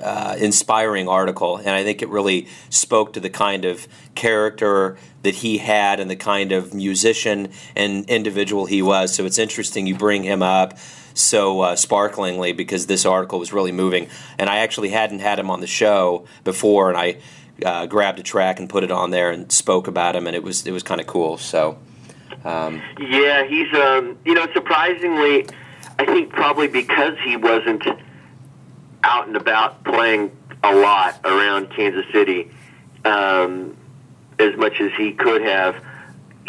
uh, 0.00 0.36
inspiring 0.38 1.08
article, 1.08 1.56
and 1.56 1.70
I 1.70 1.82
think 1.82 2.02
it 2.02 2.08
really 2.08 2.48
spoke 2.70 3.12
to 3.14 3.20
the 3.20 3.30
kind 3.30 3.64
of 3.64 3.86
character 4.14 4.96
that 5.22 5.36
he 5.36 5.58
had 5.58 6.00
and 6.00 6.10
the 6.10 6.16
kind 6.16 6.52
of 6.52 6.74
musician 6.74 7.50
and 7.74 8.08
individual 8.08 8.66
he 8.66 8.82
was. 8.82 9.14
So 9.14 9.24
it's 9.24 9.38
interesting 9.38 9.86
you 9.86 9.96
bring 9.96 10.22
him 10.22 10.42
up 10.42 10.78
so 11.14 11.62
uh, 11.62 11.76
sparklingly 11.76 12.52
because 12.52 12.86
this 12.86 13.06
article 13.06 13.38
was 13.38 13.52
really 13.52 13.72
moving, 13.72 14.08
and 14.38 14.50
I 14.50 14.58
actually 14.58 14.90
hadn't 14.90 15.20
had 15.20 15.38
him 15.38 15.50
on 15.50 15.60
the 15.60 15.66
show 15.66 16.26
before, 16.44 16.90
and 16.90 16.98
I 16.98 17.16
uh, 17.64 17.86
grabbed 17.86 18.18
a 18.18 18.22
track 18.22 18.58
and 18.60 18.68
put 18.68 18.84
it 18.84 18.90
on 18.90 19.10
there 19.10 19.30
and 19.30 19.50
spoke 19.50 19.88
about 19.88 20.14
him, 20.14 20.26
and 20.26 20.36
it 20.36 20.42
was 20.42 20.66
it 20.66 20.72
was 20.72 20.82
kind 20.82 21.00
of 21.00 21.06
cool. 21.06 21.38
So. 21.38 21.78
Um, 22.44 22.82
yeah, 22.98 23.44
he's 23.44 23.72
um, 23.74 24.18
you 24.24 24.34
know 24.34 24.46
surprisingly, 24.52 25.46
I 25.98 26.04
think 26.04 26.30
probably 26.30 26.68
because 26.68 27.16
he 27.24 27.36
wasn't 27.36 27.84
out 29.02 29.26
and 29.26 29.36
about 29.36 29.84
playing 29.84 30.30
a 30.62 30.74
lot 30.74 31.20
around 31.24 31.70
Kansas 31.70 32.04
City 32.12 32.50
um, 33.04 33.76
as 34.38 34.56
much 34.56 34.80
as 34.80 34.90
he 34.96 35.12
could 35.12 35.42
have. 35.42 35.76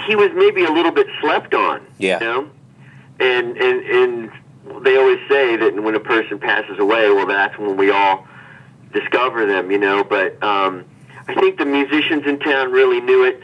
He 0.06 0.16
was 0.16 0.32
maybe 0.36 0.64
a 0.64 0.72
little 0.72 0.92
bit 0.92 1.08
slept 1.22 1.54
on. 1.54 1.86
Yeah. 1.98 2.20
You 2.20 2.26
know? 2.26 2.50
And 3.20 3.58
and 3.58 3.86
and 3.86 4.84
they 4.84 4.98
always 4.98 5.20
say 5.30 5.56
that 5.56 5.82
when 5.82 5.96
a 5.96 6.00
person 6.00 6.40
passes 6.40 6.78
away, 6.80 7.10
well, 7.12 7.26
that's 7.26 7.58
when 7.58 7.78
we 7.78 7.90
all 7.92 8.28
discover 8.94 9.46
them. 9.46 9.72
You 9.72 9.80
know, 9.80 10.04
but 10.04 10.42
um, 10.44 10.86
I 11.28 11.34
think 11.36 11.58
the 11.58 11.66
musicians 11.66 12.26
in 12.26 12.40
town 12.40 12.72
really 12.72 13.02
knew 13.02 13.24
it, 13.24 13.42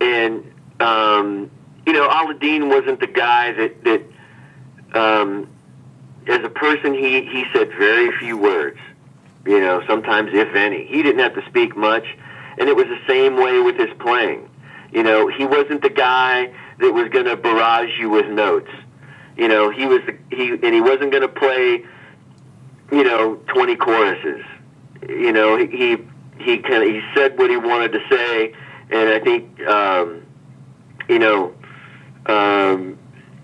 and 0.00 0.52
um, 0.80 1.50
you 1.86 1.92
know, 1.92 2.08
Alaadeen 2.08 2.68
wasn't 2.68 3.00
the 3.00 3.06
guy 3.06 3.52
that 3.52 3.84
that 3.84 4.02
um, 4.94 5.48
as 6.26 6.42
a 6.44 6.48
person, 6.48 6.94
he 6.94 7.22
he 7.26 7.44
said 7.52 7.68
very 7.78 8.16
few 8.18 8.38
words. 8.38 8.78
You 9.46 9.60
know, 9.60 9.82
sometimes 9.86 10.30
if 10.32 10.54
any. 10.54 10.86
He 10.86 11.02
didn't 11.02 11.20
have 11.20 11.34
to 11.34 11.44
speak 11.46 11.76
much, 11.76 12.04
and 12.58 12.68
it 12.68 12.76
was 12.76 12.86
the 12.86 13.00
same 13.06 13.36
way 13.36 13.60
with 13.60 13.76
his 13.76 13.90
playing. 13.98 14.48
You 14.92 15.02
know, 15.02 15.28
he 15.28 15.44
wasn't 15.44 15.82
the 15.82 15.90
guy 15.90 16.50
that 16.78 16.92
was 16.92 17.08
going 17.10 17.26
to 17.26 17.36
barrage 17.36 17.90
you 17.98 18.08
with 18.08 18.26
notes. 18.26 18.70
You 19.36 19.48
know, 19.48 19.70
he 19.70 19.84
was 19.84 20.00
the, 20.06 20.16
he 20.34 20.50
and 20.50 20.74
he 20.74 20.80
wasn't 20.80 21.10
going 21.10 21.22
to 21.22 21.28
play. 21.28 21.84
You 22.92 23.02
know, 23.02 23.36
twenty 23.48 23.76
choruses. 23.76 24.44
You 25.08 25.32
know, 25.32 25.58
he 25.58 25.98
he, 26.38 26.58
kind 26.58 26.82
of 26.82 26.88
he 26.88 27.02
said 27.14 27.38
what 27.38 27.50
he 27.50 27.56
wanted 27.56 27.92
to 27.92 28.00
say, 28.10 28.54
and 28.90 29.10
I 29.10 29.20
think 29.20 29.60
um, 29.66 30.22
you 31.08 31.18
know. 31.18 31.52
Um, 32.26 32.98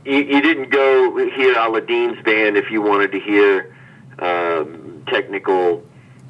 you, 0.05 0.17
you 0.17 0.41
didn't 0.41 0.71
go 0.71 1.17
hear 1.31 1.55
Alaadeen's 1.55 2.23
band 2.25 2.57
if 2.57 2.71
you 2.71 2.83
wanted 2.83 3.13
to 3.13 3.21
hear 3.21 3.75
um, 4.19 5.05
technical, 5.09 5.85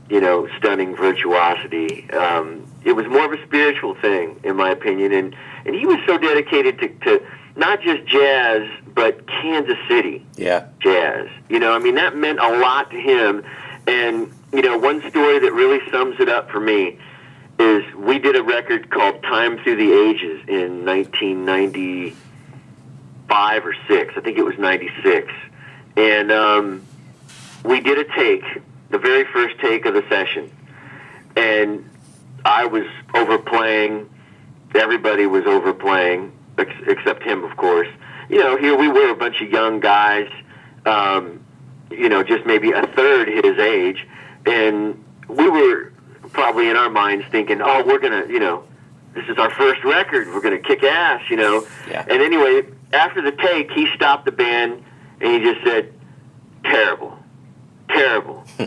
you 0.09 0.21
know, 0.21 0.49
stunning 0.59 0.97
virtuosity. 0.97 2.11
Um, 2.11 2.67
it 2.85 2.93
was 2.93 3.07
more 3.07 3.27
of 3.27 3.33
a 3.33 3.43
spiritual 3.47 3.95
thing, 3.95 4.41
in 4.43 4.57
my 4.57 4.71
opinion, 4.71 5.13
and 5.13 5.37
and 5.65 5.75
he 5.75 5.87
was 5.87 5.99
so 6.07 6.17
dedicated 6.17 6.79
to, 6.79 6.89
to 6.89 7.27
not 7.55 7.83
just 7.83 8.07
jazz 8.07 8.67
but 8.95 9.27
Kansas 9.27 9.79
City 9.89 10.27
yeah. 10.37 10.67
jazz. 10.81 11.29
You 11.49 11.59
know, 11.59 11.73
I 11.73 11.79
mean 11.79 11.95
that 11.95 12.17
meant 12.17 12.39
a 12.41 12.59
lot 12.59 12.91
to 12.91 13.01
him. 13.01 13.45
And 13.87 14.33
you 14.53 14.63
know, 14.63 14.77
one 14.77 15.01
story 15.11 15.39
that 15.39 15.53
really 15.53 15.81
sums 15.91 16.19
it 16.21 16.29
up 16.29 16.51
for 16.51 16.61
me 16.61 16.99
is 17.59 17.85
we 17.95 18.19
did 18.19 18.37
a 18.37 18.43
record 18.43 18.91
called 18.91 19.23
"Time 19.23 19.59
Through 19.63 19.77
the 19.77 19.93
Ages" 19.93 20.49
in 20.49 20.85
1990 20.85 22.17
five 23.41 23.65
or 23.65 23.75
six. 23.89 24.13
I 24.19 24.21
think 24.21 24.37
it 24.37 24.45
was 24.45 24.59
ninety 24.59 24.91
six, 25.03 25.33
and 25.97 26.31
um, 26.31 26.87
we 27.65 27.81
did 27.81 27.97
a 27.99 28.05
take, 28.15 28.45
the 28.91 28.99
very 28.99 29.25
first 29.33 29.59
take 29.61 29.87
of 29.87 29.95
the 29.95 30.05
session, 30.11 30.51
and 31.37 31.89
I 32.45 32.67
was 32.67 32.85
overplaying. 33.15 34.11
Everybody 34.75 35.27
was 35.27 35.47
overplaying, 35.47 36.33
ex- 36.59 36.85
except 36.87 37.23
him, 37.23 37.43
of 37.43 37.57
course. 37.57 37.89
You 38.29 38.41
know, 38.41 38.59
here 38.59 38.77
we 38.77 38.89
were, 38.89 39.11
a 39.11 39.17
bunch 39.17 39.41
of 39.41 39.49
young 39.51 39.81
guys. 39.81 40.31
Um, 40.85 41.41
you 41.91 42.11
know, 42.11 42.23
just 42.23 42.45
maybe 42.45 42.73
a 42.73 42.87
third 42.89 43.27
his 43.29 43.59
age, 43.59 44.07
and 44.45 45.03
we 45.29 45.49
were 45.49 45.95
probably 46.33 46.69
in 46.69 46.77
our 46.77 46.91
minds 46.91 47.25
thinking, 47.31 47.63
"Oh, 47.63 47.85
we're 47.87 48.01
gonna, 48.01 48.27
you 48.29 48.39
know, 48.39 48.65
this 49.15 49.25
is 49.31 49.39
our 49.39 49.51
first 49.53 49.83
record. 49.83 50.29
We're 50.29 50.43
gonna 50.43 50.59
kick 50.59 50.85
ass," 50.85 51.23
you 51.31 51.37
know. 51.37 51.67
Yeah. 51.89 52.05
And 52.07 52.21
anyway, 52.21 52.67
after 52.93 53.23
the 53.23 53.33
take, 53.33 53.71
he 53.71 53.89
stopped 53.95 54.25
the 54.25 54.33
band 54.33 54.83
and 55.21 55.33
he 55.33 55.53
just 55.53 55.65
said, 55.65 55.93
"Terrible, 56.65 57.19
terrible." 57.89 58.45
he, 58.59 58.67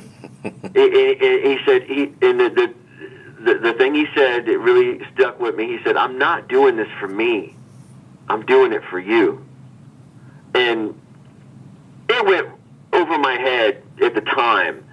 he, 0.74 1.16
he 1.42 1.58
said 1.66 1.84
he 1.84 2.14
and 2.22 2.40
the, 2.40 2.50
the 2.50 2.74
the 3.44 3.60
the 3.60 3.74
thing 3.74 3.94
he 3.94 4.08
said 4.16 4.46
that 4.46 4.60
really 4.60 5.02
stuck 5.14 5.40
with 5.40 5.56
me. 5.56 5.78
He 5.78 5.84
said, 5.84 5.98
"I'm 5.98 6.18
not 6.18 6.48
doing 6.48 6.78
this 6.78 6.90
for 7.00 7.08
me. 7.08 7.56
I'm 8.30 8.46
doing 8.46 8.72
it 8.72 8.84
for 8.90 9.00
you." 9.00 9.46
And 10.56 11.00
it 12.10 12.26
went 12.26 12.48
over 12.94 13.18
my 13.18 13.34
head 13.34 13.84
at 14.02 14.14
the 14.14 14.22
time, 14.22 14.86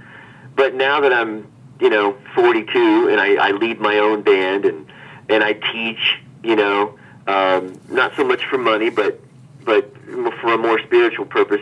but 0.57 0.75
now 0.75 1.01
that 1.01 1.13
I'm 1.13 1.51
you 1.81 1.91
know 1.91 2.17
42 2.35 3.09
and 3.11 3.21
I, 3.21 3.49
I 3.49 3.51
lead 3.53 3.81
my 3.81 3.99
own 3.99 4.23
band 4.23 4.65
and 4.65 4.91
and 5.29 5.45
I 5.45 5.53
teach, 5.53 6.19
you 6.43 6.57
know 6.57 6.99
um, 7.31 7.79
not 7.89 8.13
so 8.17 8.25
much 8.25 8.45
for 8.47 8.59
money, 8.59 8.91
but 8.91 9.21
but 9.65 9.93
for 10.41 10.55
a 10.55 10.59
more 10.59 10.79
spiritual 10.81 11.27
purpose. 11.27 11.61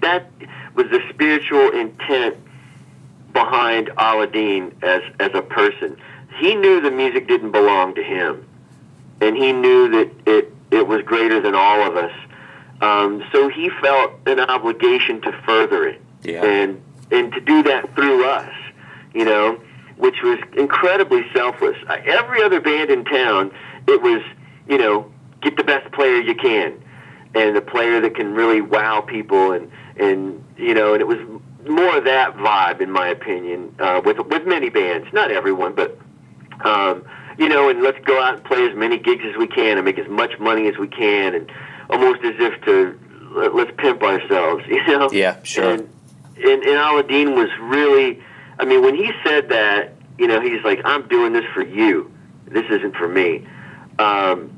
That 0.00 0.30
was 0.74 0.86
the 0.90 1.00
spiritual 1.10 1.70
intent 1.70 2.36
behind 3.32 3.88
Alaadeen 3.96 4.72
as 4.82 5.02
as 5.20 5.30
a 5.34 5.42
person. 5.42 5.96
He 6.38 6.54
knew 6.54 6.80
the 6.80 6.90
music 6.90 7.26
didn't 7.28 7.52
belong 7.52 7.94
to 7.94 8.02
him, 8.02 8.46
and 9.20 9.36
he 9.36 9.52
knew 9.52 9.88
that 9.90 10.10
it 10.26 10.52
it 10.70 10.86
was 10.86 11.02
greater 11.02 11.40
than 11.40 11.54
all 11.54 11.80
of 11.88 11.96
us. 11.96 12.12
Um, 12.80 13.24
so 13.32 13.48
he 13.48 13.70
felt 13.80 14.12
an 14.26 14.38
obligation 14.40 15.20
to 15.22 15.32
further 15.44 15.86
it, 15.88 16.00
Yeah. 16.22 16.44
and 16.44 16.80
and 17.10 17.32
to 17.32 17.40
do 17.40 17.62
that 17.64 17.94
through 17.94 18.24
us, 18.24 18.52
you 19.14 19.24
know, 19.24 19.58
which 19.96 20.22
was 20.22 20.38
incredibly 20.56 21.24
selfless. 21.32 21.76
Every 21.88 22.42
other 22.42 22.60
band 22.60 22.90
in 22.90 23.04
town, 23.04 23.50
it 23.88 24.00
was 24.02 24.22
you 24.68 24.78
know 24.78 25.10
get 25.40 25.56
the 25.56 25.64
best 25.64 25.92
player 25.92 26.20
you 26.20 26.34
can, 26.34 26.82
and 27.34 27.56
a 27.56 27.60
player 27.60 28.00
that 28.00 28.14
can 28.14 28.34
really 28.34 28.60
wow 28.60 29.00
people, 29.00 29.52
and 29.52 29.70
and 29.96 30.44
you 30.56 30.74
know, 30.74 30.94
and 30.94 31.00
it 31.00 31.06
was 31.06 31.18
more 31.68 31.98
of 31.98 32.04
that 32.04 32.34
vibe, 32.36 32.80
in 32.80 32.90
my 32.90 33.08
opinion, 33.08 33.74
uh, 33.78 34.00
with 34.04 34.18
with 34.18 34.46
many 34.46 34.68
bands, 34.68 35.08
not 35.12 35.30
everyone, 35.30 35.74
but 35.74 35.98
um, 36.64 37.04
you 37.38 37.48
know, 37.48 37.68
and 37.68 37.82
let's 37.82 37.98
go 38.04 38.20
out 38.20 38.34
and 38.34 38.44
play 38.44 38.68
as 38.68 38.76
many 38.76 38.98
gigs 38.98 39.24
as 39.24 39.36
we 39.36 39.46
can 39.46 39.76
and 39.76 39.84
make 39.84 39.98
as 39.98 40.08
much 40.08 40.38
money 40.38 40.68
as 40.68 40.76
we 40.76 40.88
can, 40.88 41.34
and 41.34 41.50
almost 41.90 42.22
as 42.24 42.34
if 42.38 42.60
to 42.64 42.98
let, 43.32 43.54
let's 43.54 43.70
pimp 43.78 44.02
ourselves, 44.02 44.64
you 44.68 44.84
know. 44.86 45.10
Yeah, 45.12 45.42
sure. 45.42 45.70
And 45.70 45.88
and, 46.36 46.62
and 46.62 46.62
Alaadeen 46.62 47.34
was 47.34 47.50
really, 47.60 48.22
I 48.58 48.64
mean, 48.64 48.82
when 48.82 48.94
he 48.94 49.10
said 49.24 49.48
that, 49.48 49.94
you 50.18 50.28
know, 50.28 50.40
he's 50.40 50.62
like, 50.62 50.80
I'm 50.84 51.08
doing 51.08 51.32
this 51.32 51.44
for 51.52 51.62
you. 51.62 52.12
This 52.46 52.64
isn't 52.70 52.94
for 52.96 53.08
me. 53.08 53.46
Um, 53.98 54.57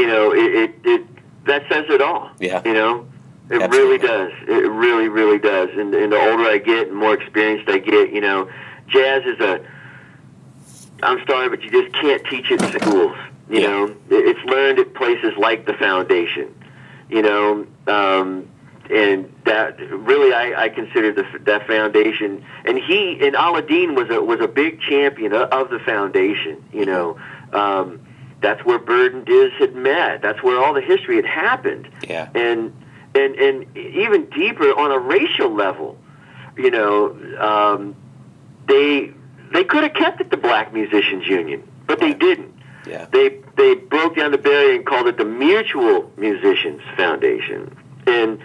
you 0.00 0.06
know, 0.06 0.32
it, 0.32 0.54
it, 0.54 0.74
it 0.84 1.06
that 1.46 1.62
says 1.70 1.86
it 1.88 2.00
all. 2.02 2.30
Yeah. 2.38 2.62
You 2.64 2.74
know, 2.74 3.06
it 3.50 3.62
Absolutely. 3.62 3.78
really 3.78 3.98
does. 3.98 4.32
It 4.48 4.70
really, 4.70 5.08
really 5.08 5.38
does. 5.38 5.70
And, 5.72 5.94
and 5.94 6.12
the 6.12 6.18
older 6.30 6.44
I 6.44 6.58
get, 6.58 6.88
and 6.88 6.96
more 6.96 7.14
experienced 7.14 7.68
I 7.70 7.78
get, 7.78 8.12
you 8.12 8.20
know, 8.20 8.48
jazz 8.88 9.24
is 9.24 9.40
a. 9.40 9.60
I'm 11.02 11.24
sorry, 11.28 11.48
but 11.48 11.62
you 11.62 11.70
just 11.70 11.92
can't 11.94 12.24
teach 12.26 12.50
it 12.50 12.60
in 12.62 12.80
schools. 12.80 13.16
You 13.48 13.60
Yeah. 13.60 13.66
know, 13.68 13.84
It- 14.10 14.26
it's 14.36 14.44
learned 14.44 14.78
at 14.78 14.94
places 14.94 15.32
like 15.38 15.64
the 15.66 15.74
foundation. 15.74 16.54
You 17.08 17.22
know, 17.22 17.66
um, 17.86 18.46
and 18.90 19.32
that 19.44 19.78
really 19.90 20.34
I, 20.34 20.64
I 20.64 20.68
consider 20.68 21.12
the, 21.12 21.24
that 21.44 21.66
foundation. 21.66 22.44
And 22.66 22.78
he 22.78 23.18
and 23.26 23.34
Alaadeen 23.34 23.94
was 23.94 24.10
a 24.10 24.20
was 24.22 24.40
a 24.40 24.48
big 24.48 24.80
champion 24.82 25.32
of, 25.32 25.48
of 25.50 25.70
the 25.70 25.78
foundation. 25.78 26.62
You 26.72 26.84
know, 26.86 27.18
um, 27.54 28.00
that's 28.40 28.64
where 28.64 28.78
Bird 28.78 29.14
and 29.14 29.24
Diz 29.24 29.52
had 29.58 29.74
met. 29.74 30.22
That's 30.22 30.42
where 30.42 30.62
all 30.62 30.72
the 30.74 30.80
history 30.80 31.16
had 31.16 31.26
happened 31.26 31.88
Yeah. 32.08 32.28
and 32.34 32.72
and 33.14 33.34
and 33.36 33.76
even 33.76 34.26
deeper 34.26 34.70
on 34.78 34.92
a 34.92 34.98
racial 34.98 35.50
level, 35.52 35.98
you 36.56 36.70
know, 36.70 37.16
um, 37.40 37.96
they 38.66 39.12
they 39.52 39.64
could 39.64 39.82
have 39.82 39.94
kept 39.94 40.20
it 40.20 40.30
the 40.30 40.36
Black 40.36 40.72
Musicians 40.74 41.26
Union, 41.26 41.66
but 41.86 41.98
they 42.00 42.12
didn't. 42.12 42.54
Yeah. 42.86 43.06
They 43.10 43.40
they 43.56 43.74
broke 43.74 44.16
down 44.16 44.30
the 44.30 44.38
barrier 44.38 44.76
and 44.76 44.86
called 44.86 45.08
it 45.08 45.16
the 45.16 45.24
Mutual 45.24 46.12
Musicians 46.16 46.80
Foundation, 46.96 47.74
and 48.06 48.38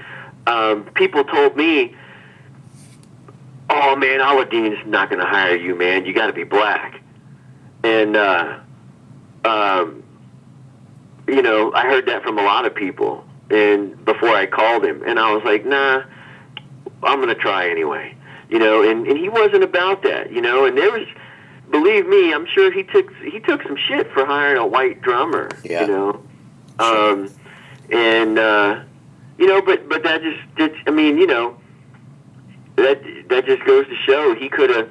um, 0.48 0.86
people 0.96 1.24
told 1.24 1.56
me, 1.56 1.96
"Oh 3.70 3.96
man, 3.96 4.20
Alaadeen's 4.20 4.86
not 4.88 5.10
going 5.10 5.20
to 5.22 5.28
hire 5.28 5.56
you, 5.56 5.76
man. 5.76 6.06
You 6.06 6.14
got 6.14 6.28
to 6.28 6.34
be 6.34 6.44
black." 6.44 7.00
And 7.84 8.16
uh, 8.16 8.60
um, 9.46 10.04
you 11.28 11.42
know, 11.42 11.74
I 11.74 11.84
heard 11.84 12.06
that 12.08 12.24
from 12.24 12.38
a 12.38 12.44
lot 12.44 12.66
of 12.66 12.76
people, 12.76 13.26
and 13.50 14.04
before 14.06 14.30
I 14.30 14.46
called 14.46 14.84
him, 14.86 15.04
and 15.04 15.20
I 15.20 15.34
was 15.34 15.44
like, 15.44 15.66
"Nah, 15.66 16.04
I'm 17.04 17.22
going 17.22 17.30
to 17.30 17.36
try 17.36 17.70
anyway." 17.70 18.16
You 18.50 18.60
know, 18.60 18.84
and 18.84 19.08
and 19.08 19.18
he 19.18 19.30
wasn't 19.30 19.64
about 19.64 20.04
that, 20.04 20.32
you 20.32 20.42
know, 20.42 20.66
and 20.66 20.78
there 20.78 20.92
was. 20.92 21.08
Believe 21.72 22.06
me, 22.06 22.32
I'm 22.32 22.46
sure 22.46 22.72
he 22.72 22.84
took 22.84 23.12
he 23.16 23.40
took 23.40 23.64
some 23.64 23.76
shit 23.76 24.12
for 24.12 24.26
hiring 24.26 24.58
a 24.58 24.68
white 24.68 25.02
drummer. 25.02 25.50
Yeah. 25.64 25.82
You 25.82 25.88
know, 25.88 26.24
um, 26.78 27.30
and 27.92 28.38
uh, 28.38 28.84
you 29.40 29.48
know, 29.48 29.62
but 29.62 29.90
but 29.90 30.04
that 30.04 30.22
just 30.22 30.40
it's, 30.58 30.76
I 30.86 30.92
mean, 30.92 31.18
you 31.18 31.26
know, 31.26 31.58
that 32.76 33.02
that 33.30 33.46
just 33.46 33.64
goes 33.66 33.88
to 33.88 33.96
show 34.06 34.36
he 34.36 34.50
could 34.50 34.70
have, 34.70 34.90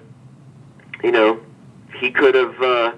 you 1.04 1.12
know, 1.12 1.40
he 2.00 2.10
could 2.10 2.34
have 2.34 2.60
uh, 2.60 2.92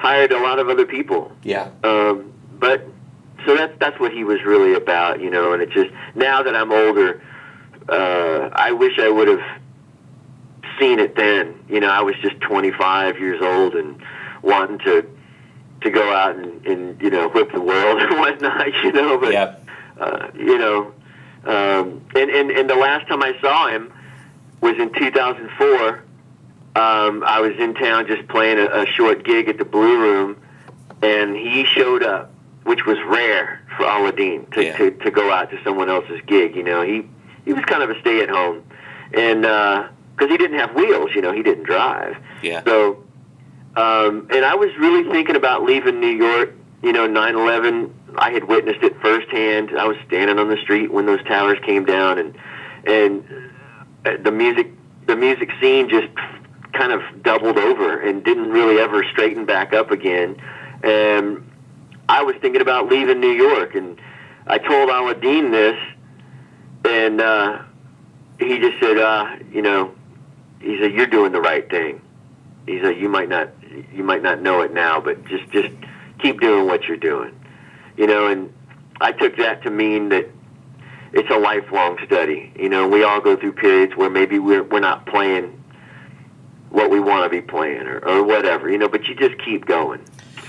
hired 0.00 0.32
a 0.32 0.38
lot 0.40 0.58
of 0.58 0.68
other 0.68 0.86
people. 0.86 1.30
Yeah. 1.44 1.68
Um, 1.84 2.32
but 2.58 2.82
so 3.44 3.54
that's 3.54 3.72
that's 3.78 4.00
what 4.00 4.12
he 4.12 4.24
was 4.24 4.42
really 4.44 4.74
about, 4.74 5.20
you 5.20 5.30
know. 5.30 5.52
And 5.52 5.62
it 5.62 5.70
just 5.70 5.90
now 6.14 6.42
that 6.42 6.56
I'm 6.56 6.72
older, 6.72 7.22
uh, 7.88 8.48
I 8.52 8.72
wish 8.72 8.98
I 8.98 9.08
would 9.10 9.28
have 9.28 9.60
seen 10.78 10.98
it 10.98 11.14
then. 11.16 11.54
You 11.68 11.80
know, 11.80 11.88
I 11.88 12.00
was 12.00 12.14
just 12.22 12.40
25 12.40 13.18
years 13.18 13.40
old 13.42 13.74
and 13.74 14.02
wanting 14.42 14.78
to 14.80 15.06
to 15.82 15.90
go 15.90 16.12
out 16.12 16.36
and, 16.36 16.66
and 16.66 17.00
you 17.00 17.10
know 17.10 17.28
whip 17.28 17.52
the 17.52 17.60
world 17.60 18.00
and 18.02 18.18
whatnot. 18.18 18.66
You 18.82 18.92
know, 18.92 19.18
but 19.18 19.32
Yeah. 19.32 19.56
uh, 19.98 20.28
you 20.34 20.56
know, 20.58 20.92
um, 21.44 22.00
and, 22.14 22.30
and 22.30 22.50
and 22.50 22.70
the 22.70 22.74
last 22.76 23.06
time 23.06 23.22
I 23.22 23.38
saw 23.40 23.68
him 23.68 23.92
was 24.62 24.76
in 24.78 24.92
2004. 24.94 26.04
Um, 26.76 27.24
I 27.24 27.40
was 27.40 27.52
in 27.58 27.74
town 27.74 28.06
just 28.06 28.28
playing 28.28 28.58
a, 28.58 28.66
a 28.82 28.86
short 28.86 29.24
gig 29.24 29.48
at 29.48 29.58
the 29.58 29.64
Blue 29.64 30.00
Room, 30.00 30.36
and 31.02 31.34
he 31.36 31.64
showed 31.64 32.02
up, 32.04 32.32
which 32.64 32.84
was 32.86 32.96
rare 33.06 33.60
for 33.76 33.84
Alaadeen 33.84 34.48
to, 34.54 34.62
Yeah. 34.64 34.76
to, 34.76 34.90
to 34.92 35.10
go 35.10 35.32
out 35.32 35.50
to 35.50 35.62
someone 35.64 35.90
else's 35.90 36.20
gig. 36.26 36.54
You 36.54 36.62
know, 36.62 36.82
he 36.82 37.08
he 37.44 37.52
was 37.52 37.64
kind 37.64 37.82
of 37.82 37.90
a 37.90 37.98
stay 38.00 38.20
at 38.22 38.28
home, 38.28 38.62
and 39.12 39.42
because 39.42 40.30
he 40.30 40.36
didn't 40.36 40.58
have 40.58 40.74
wheels, 40.74 41.10
you 41.14 41.22
know, 41.22 41.32
he 41.32 41.42
didn't 41.42 41.64
drive. 41.64 42.16
Yeah. 42.42 42.62
So, 42.64 43.02
um, 43.76 44.28
and 44.30 44.44
I 44.44 44.54
was 44.54 44.70
really 44.78 45.10
thinking 45.10 45.34
about 45.36 45.64
leaving 45.64 45.98
New 46.00 46.06
York. 46.16 46.54
You 46.82 46.92
know, 46.92 47.06
9/11. 47.08 47.90
I 48.16 48.30
had 48.30 48.44
witnessed 48.44 48.82
it 48.82 48.96
firsthand. 49.02 49.76
I 49.78 49.86
was 49.86 49.96
standing 50.06 50.38
on 50.38 50.48
the 50.48 50.56
street 50.58 50.90
when 50.92 51.06
those 51.06 51.22
towers 51.24 51.58
came 51.64 51.84
down, 51.84 52.18
and 52.18 52.36
and 52.86 53.24
uh, 54.06 54.16
the 54.22 54.30
music 54.30 54.70
the 55.06 55.16
music 55.16 55.50
scene 55.60 55.88
just 55.88 56.06
kind 56.80 56.92
of 56.92 57.22
doubled 57.22 57.58
over 57.58 58.00
and 58.00 58.24
didn't 58.24 58.48
really 58.48 58.78
ever 58.78 59.04
straighten 59.12 59.44
back 59.44 59.74
up 59.74 59.90
again. 59.90 60.34
And 60.82 61.46
I 62.08 62.22
was 62.22 62.36
thinking 62.40 62.62
about 62.62 62.88
leaving 62.88 63.20
New 63.20 63.32
York, 63.32 63.74
and 63.74 64.00
I 64.46 64.56
told 64.56 64.88
Alaadeen 64.88 65.50
this, 65.50 65.78
and 66.90 67.20
uh, 67.20 67.58
he 68.38 68.58
just 68.58 68.80
said, 68.80 68.96
uh, 68.96 69.36
you 69.52 69.60
know, 69.60 69.94
he 70.62 70.78
said, 70.80 70.94
"You're 70.94 71.06
doing 71.06 71.32
the 71.32 71.40
right 71.40 71.68
thing." 71.68 72.00
He 72.66 72.80
said, 72.80 72.96
"You 72.96 73.10
might 73.10 73.28
not, 73.28 73.50
you 73.92 74.02
might 74.02 74.22
not 74.22 74.40
know 74.40 74.62
it 74.62 74.72
now, 74.72 75.00
but 75.00 75.22
just, 75.26 75.50
just 75.50 75.68
keep 76.18 76.40
doing 76.40 76.66
what 76.66 76.84
you're 76.84 76.96
doing." 76.96 77.38
You 77.98 78.06
know, 78.06 78.26
and 78.28 78.50
I 79.02 79.12
took 79.12 79.36
that 79.36 79.62
to 79.64 79.70
mean 79.70 80.08
that 80.08 80.30
it's 81.12 81.30
a 81.30 81.38
lifelong 81.38 81.98
study. 82.06 82.54
You 82.58 82.70
know, 82.70 82.88
we 82.88 83.04
all 83.04 83.20
go 83.20 83.36
through 83.36 83.52
periods 83.52 83.94
where 83.96 84.08
maybe 84.08 84.38
we're 84.38 84.62
we're 84.62 84.80
not 84.80 85.04
playing 85.04 85.59
what 86.70 86.90
we 86.90 87.00
want 87.00 87.24
to 87.24 87.28
be 87.28 87.46
playing 87.46 87.86
or, 87.86 87.98
or 87.98 88.24
whatever. 88.24 88.70
You 88.70 88.78
know, 88.78 88.88
but 88.88 89.06
you 89.06 89.14
just 89.14 89.38
keep 89.44 89.66
going. 89.66 90.04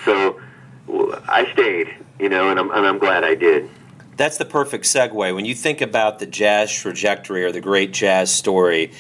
So 0.06 0.40
I 0.88 1.50
stayed. 1.54 1.94
You 2.20 2.30
know, 2.30 2.50
and 2.50 2.60
I'm 2.60 2.70
and 2.72 2.86
I'm 2.86 3.00
glad 3.00 3.24
I 3.24 3.36
did. 3.36 3.70
That's 4.16 4.38
the 4.38 4.46
perfect 4.46 4.86
segue. 4.86 5.34
When 5.34 5.46
you 5.46 5.56
think 5.56 5.82
about 5.82 6.20
the 6.20 6.28
jazz 6.28 6.72
trajectory 6.72 7.44
or 7.44 7.52
the 7.52 7.62
great 7.62 7.92
jazz 7.92 8.32
story, 8.32 8.92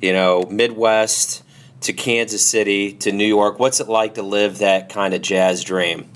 you 0.00 0.14
know, 0.14 0.46
Midwest 0.48 1.42
to 1.82 1.92
Kansas 1.92 2.46
City 2.46 2.92
to 2.94 3.12
New 3.12 3.26
York, 3.26 3.58
what's 3.58 3.80
it 3.80 3.88
like 3.88 4.14
to 4.14 4.22
live 4.22 4.58
that 4.58 4.88
kind 4.88 5.12
of 5.12 5.20
jazz 5.20 5.64
dream? 5.64 6.08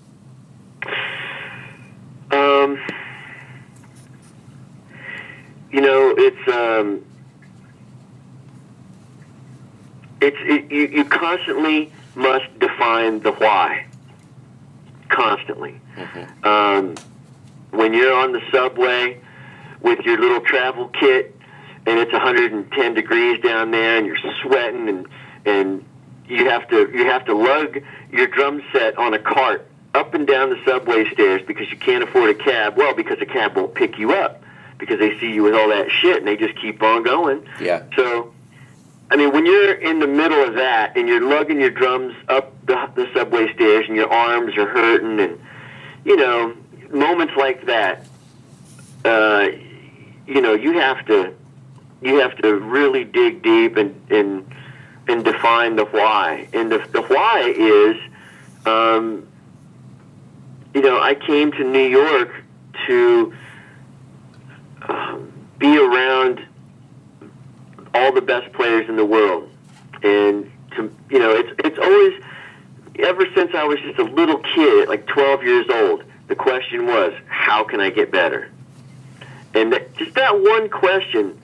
Um, 2.31 2.81
you 5.71 5.83
know, 5.83 6.15
it's 6.17 6.49
um, 6.49 7.05
it's 10.21 10.37
it, 10.41 10.71
you, 10.71 10.87
you 10.87 11.05
constantly 11.05 11.93
must 12.15 12.59
define 12.59 13.21
the 13.21 13.33
why. 13.33 13.87
Constantly. 15.09 15.81
Um, 16.43 16.95
when 17.71 17.95
you're 17.95 18.15
on 18.15 18.33
the 18.33 18.41
subway 18.53 19.21
with 19.81 20.01
your 20.01 20.19
little 20.19 20.41
travel 20.41 20.89
kit 20.89 21.35
and 21.87 21.99
it's 21.99 22.13
110 22.13 22.95
degrees 22.95 23.41
down 23.43 23.71
there 23.71 23.99
and 23.99 24.07
you're 24.07 24.19
sweating 24.43 24.89
and 24.89 25.07
and 25.45 25.85
you 26.27 26.49
have 26.49 26.69
to 26.69 26.91
you 26.93 27.05
have 27.05 27.25
to 27.27 27.35
lug 27.35 27.83
your 28.11 28.27
drum 28.27 28.63
set 28.73 28.97
on 28.97 29.13
a 29.15 29.19
cart 29.19 29.69
up 29.95 30.15
and 30.15 30.27
down 30.27 30.51
the 30.51 30.59
subway 30.67 31.09
stairs 31.13 31.43
because 31.47 31.71
you 31.71 31.77
can't 31.77 32.03
afford 32.03 32.31
a 32.31 32.35
cab. 32.35 32.77
Well, 32.77 32.95
because 32.95 33.19
a 33.21 33.27
cab 33.27 33.57
won't 33.57 33.75
pick 33.75 33.99
you 33.99 34.13
up 34.13 34.43
because 34.79 34.99
they 34.99 35.19
see 35.21 35.33
you 35.33 35.43
with 35.43 35.55
all 35.55 35.69
that 35.69 35.91
shit 35.91 36.19
and 36.19 36.27
they 36.27 36.37
just 36.37 36.61
keep 36.61 36.83
on 36.83 37.03
going. 37.03 37.47
Yeah. 37.61 37.85
So, 37.97 38.34
I 39.11 39.17
mean, 39.17 39.33
when 39.33 39.47
you're 39.47 39.75
in 39.75 39.99
the 39.99 40.07
middle 40.07 40.43
of 40.43 40.55
that 40.55 40.97
and 40.97 41.07
you're 41.09 41.21
lugging 41.21 41.61
your 41.61 41.71
drums 41.71 42.15
up 42.29 42.53
the, 42.67 42.91
the 42.95 43.09
subway 43.15 43.53
stairs 43.55 43.85
and 43.87 43.97
your 43.97 44.13
arms 44.13 44.57
are 44.57 44.67
hurting 44.67 45.21
and, 45.21 45.39
you 46.05 46.17
know, 46.17 46.55
moments 46.91 47.35
like 47.37 47.67
that, 47.67 48.07
uh, 49.05 49.49
you 50.27 50.41
know, 50.41 50.55
you 50.55 50.79
have 50.79 51.05
to, 51.07 51.35
you 52.01 52.19
have 52.21 52.37
to 52.39 52.55
really 52.55 53.05
dig 53.05 53.43
deep 53.43 53.77
and, 53.77 53.95
and, 54.11 54.51
and 55.07 55.25
define 55.25 55.77
the 55.77 55.85
why. 55.85 56.49
And 56.53 56.73
the, 56.73 56.79
the 56.93 57.03
why 57.03 57.53
is, 57.55 57.97
um, 58.67 59.29
you 60.75 60.81
know, 60.81 60.99
I 61.01 61.15
came 61.15 61.53
to 61.53 61.63
New 61.63 61.87
York 61.87 62.33
to 62.87 63.35
um, 64.89 65.33
be 65.59 65.79
around 65.79 66.45
all 67.95 68.13
the 68.13 68.21
best 68.21 68.53
players 68.53 68.89
in 68.89 68.97
the 68.97 69.05
world, 69.05 69.49
and 70.03 70.51
to 70.73 70.95
you 71.09 71.19
know, 71.19 71.31
it's 71.31 71.51
it's 71.65 71.79
always 71.79 72.23
ever 72.99 73.27
since 73.35 73.55
I 73.55 73.65
was 73.65 73.79
just 73.81 73.99
a 73.99 74.05
little 74.05 74.39
kid, 74.39 74.89
like 74.89 75.07
12 75.07 75.43
years 75.43 75.67
old, 75.71 76.05
the 76.29 76.37
question 76.37 76.87
was, 76.87 77.13
how 77.27 77.65
can 77.65 77.81
I 77.81 77.91
get 77.91 78.11
better? 78.11 78.51
And 79.53 79.73
that, 79.73 79.97
just 79.97 80.15
that 80.15 80.41
one 80.41 80.69
question 80.69 81.41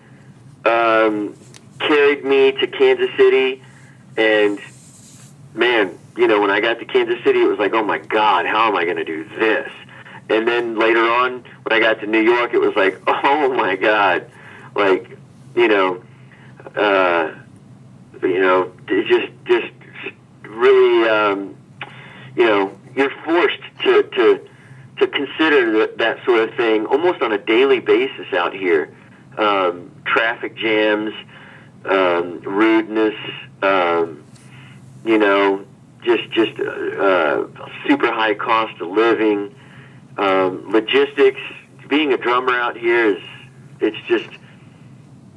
um, 0.64 1.34
carried 1.78 2.24
me 2.24 2.52
to 2.52 2.66
Kansas 2.66 3.10
City, 3.16 3.62
and 4.16 4.60
man, 5.54 5.98
you 6.16 6.26
know, 6.26 6.40
when 6.40 6.50
I 6.50 6.60
got 6.60 6.78
to 6.80 6.84
Kansas 6.84 7.22
City, 7.24 7.40
it 7.40 7.48
was 7.48 7.58
like, 7.58 7.72
oh 7.72 7.84
my 7.84 7.98
God, 7.98 8.46
how 8.46 8.68
am 8.68 8.76
I 8.76 8.84
going 8.84 8.96
to 8.96 9.04
do 9.04 9.24
this? 9.38 9.70
And 10.28 10.46
then 10.46 10.78
later 10.78 11.00
on, 11.00 11.44
when 11.62 11.72
I 11.72 11.80
got 11.80 12.00
to 12.00 12.06
New 12.06 12.20
York, 12.20 12.54
it 12.54 12.58
was 12.58 12.74
like, 12.76 13.00
oh 13.06 13.52
my 13.54 13.76
God, 13.76 14.30
like, 14.74 15.16
you 15.54 15.68
know, 15.68 16.02
uh, 16.76 17.34
you 18.22 18.40
know, 18.40 18.72
just 18.86 19.32
just 19.44 19.72
really, 20.42 21.08
um, 21.08 21.56
you 22.36 22.44
know, 22.44 22.78
you're 22.94 23.12
forced 23.24 23.62
to 23.82 24.02
to 24.02 24.48
to 24.98 25.06
consider 25.06 25.78
that, 25.78 25.98
that 25.98 26.24
sort 26.24 26.48
of 26.48 26.54
thing 26.56 26.86
almost 26.86 27.22
on 27.22 27.32
a 27.32 27.38
daily 27.38 27.80
basis 27.80 28.32
out 28.32 28.52
here. 28.54 28.94
Um, 29.38 29.90
traffic 30.04 30.56
jams, 30.56 31.14
um, 31.84 32.40
rudeness, 32.40 33.14
um, 33.62 34.22
you 35.04 35.18
know, 35.18 35.64
just 36.02 36.30
just 36.30 36.58
uh, 36.60 36.64
uh, 36.64 37.46
super 37.86 38.12
high 38.12 38.34
cost 38.34 38.80
of 38.80 38.88
living, 38.88 39.54
um, 40.18 40.70
logistics. 40.70 41.40
Being 41.88 42.12
a 42.12 42.16
drummer 42.16 42.52
out 42.52 42.76
here 42.76 43.16
is 43.16 43.22
it's 43.80 43.96
just 44.06 44.28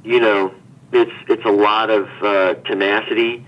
you 0.04 0.20
know 0.20 0.54
it's 0.96 1.12
it's 1.28 1.46
a 1.46 1.52
lot 1.52 1.90
of 1.90 2.08
uh, 2.22 2.54
tenacity 2.66 3.46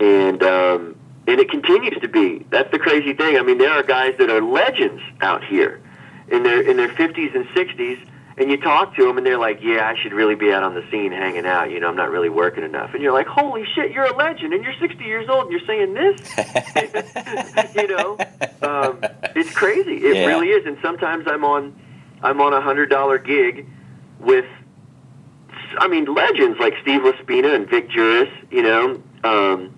and 0.00 0.42
um, 0.42 0.96
and 1.26 1.40
it 1.40 1.50
continues 1.50 1.98
to 2.00 2.08
be. 2.08 2.46
That's 2.50 2.70
the 2.70 2.78
crazy 2.78 3.12
thing. 3.14 3.36
I 3.36 3.42
mean, 3.42 3.58
there 3.58 3.72
are 3.72 3.82
guys 3.82 4.14
that 4.18 4.30
are 4.30 4.40
legends 4.40 5.02
out 5.20 5.44
here 5.44 5.80
in 6.28 6.42
their 6.42 6.60
in 6.62 6.76
their 6.76 6.88
50s 6.88 7.34
and 7.34 7.44
60s, 7.48 8.08
and 8.38 8.50
you 8.50 8.56
talk 8.58 8.94
to 8.96 9.04
them, 9.04 9.18
and 9.18 9.26
they're 9.26 9.38
like, 9.38 9.58
"Yeah, 9.62 9.86
I 9.88 10.00
should 10.00 10.12
really 10.12 10.36
be 10.36 10.52
out 10.52 10.62
on 10.62 10.74
the 10.74 10.84
scene, 10.90 11.10
hanging 11.12 11.46
out. 11.46 11.70
You 11.70 11.80
know, 11.80 11.88
I'm 11.88 11.96
not 11.96 12.10
really 12.10 12.28
working 12.28 12.62
enough." 12.64 12.94
And 12.94 13.02
you're 13.02 13.12
like, 13.12 13.26
"Holy 13.26 13.64
shit, 13.74 13.90
you're 13.90 14.04
a 14.04 14.16
legend, 14.16 14.52
and 14.54 14.62
you're 14.62 14.74
60 14.80 15.02
years 15.04 15.28
old, 15.28 15.50
and 15.50 15.52
you're 15.52 15.66
saying 15.66 15.94
this." 15.94 17.74
you 17.74 17.88
know, 17.88 18.18
um, 18.62 19.00
it's 19.34 19.50
crazy. 19.50 19.96
It 19.96 20.16
Yeah. 20.16 20.26
really 20.26 20.48
is. 20.48 20.64
And 20.66 20.78
sometimes 20.82 21.26
I'm 21.26 21.44
on 21.44 21.74
I'm 22.22 22.40
on 22.40 22.52
a 22.52 22.60
hundred 22.60 22.88
dollar 22.90 23.18
gig 23.18 23.66
with. 24.20 24.44
I 25.78 25.88
mean, 25.88 26.06
legends 26.06 26.58
like 26.58 26.74
Steve 26.82 27.02
LaSpina 27.02 27.54
and 27.54 27.68
Vic 27.68 27.90
Juris, 27.90 28.30
you 28.50 28.62
know, 28.62 29.02
um, 29.24 29.74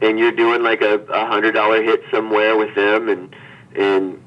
and 0.00 0.18
you're 0.18 0.32
doing 0.32 0.62
like 0.62 0.82
a, 0.82 0.98
a 0.98 1.26
hundred 1.26 1.52
dollar 1.52 1.82
hit 1.82 2.02
somewhere 2.10 2.56
with 2.56 2.74
them, 2.74 3.08
and 3.08 3.34
and 3.74 4.22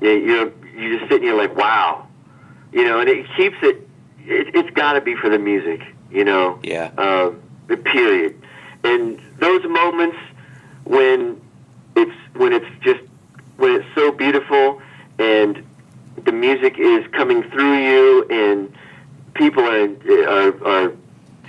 you 0.00 0.10
you're 0.10 0.52
you 0.76 0.98
just 0.98 1.10
sitting 1.10 1.24
here 1.24 1.36
like, 1.36 1.56
wow, 1.56 2.06
you 2.72 2.84
know, 2.84 3.00
and 3.00 3.08
it 3.08 3.26
keeps 3.36 3.56
it. 3.62 3.88
it 4.20 4.54
it's 4.54 4.70
got 4.70 4.94
to 4.94 5.00
be 5.00 5.16
for 5.16 5.28
the 5.28 5.38
music, 5.38 5.82
you 6.10 6.24
know. 6.24 6.58
Yeah. 6.62 6.90
Um, 6.98 7.42
the 7.68 7.76
period. 7.76 8.40
And 8.84 9.20
those 9.38 9.64
moments 9.64 10.16
when 10.84 11.40
it's 11.96 12.14
when 12.34 12.52
it's 12.52 12.66
just 12.82 13.00
when 13.56 13.72
it's 13.72 13.86
so 13.94 14.12
beautiful 14.12 14.80
and 15.18 15.64
the 16.24 16.32
music 16.32 16.78
is 16.78 17.06
coming 17.12 17.42
through 17.50 17.78
you 17.78 18.26
and 18.30 18.75
people 19.36 19.64
are 19.64 19.88
are, 20.28 20.66
are 20.66 20.92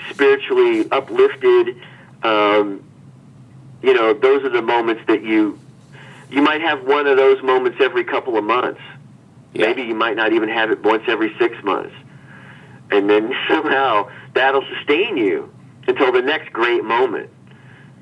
spiritually 0.09 0.89
uplifted. 0.91 1.81
Um, 2.23 2.83
you 3.81 3.93
know, 3.93 4.13
those 4.13 4.43
are 4.43 4.49
the 4.49 4.61
moments 4.61 5.03
that 5.07 5.23
you 5.23 5.59
you 6.29 6.41
might 6.41 6.61
have 6.61 6.85
one 6.85 7.07
of 7.07 7.17
those 7.17 7.41
moments 7.41 7.77
every 7.81 8.03
couple 8.03 8.37
of 8.37 8.43
months. 8.43 8.81
Yeah. 9.53 9.67
Maybe 9.67 9.83
you 9.83 9.95
might 9.95 10.15
not 10.15 10.33
even 10.33 10.49
have 10.49 10.71
it 10.71 10.83
once 10.83 11.03
every 11.07 11.33
six 11.39 11.55
months. 11.63 11.93
And 12.91 13.09
then 13.09 13.33
somehow 13.49 14.09
that'll 14.33 14.65
sustain 14.77 15.17
you 15.17 15.51
until 15.87 16.11
the 16.11 16.21
next 16.21 16.51
great 16.51 16.83
moment. 16.83 17.29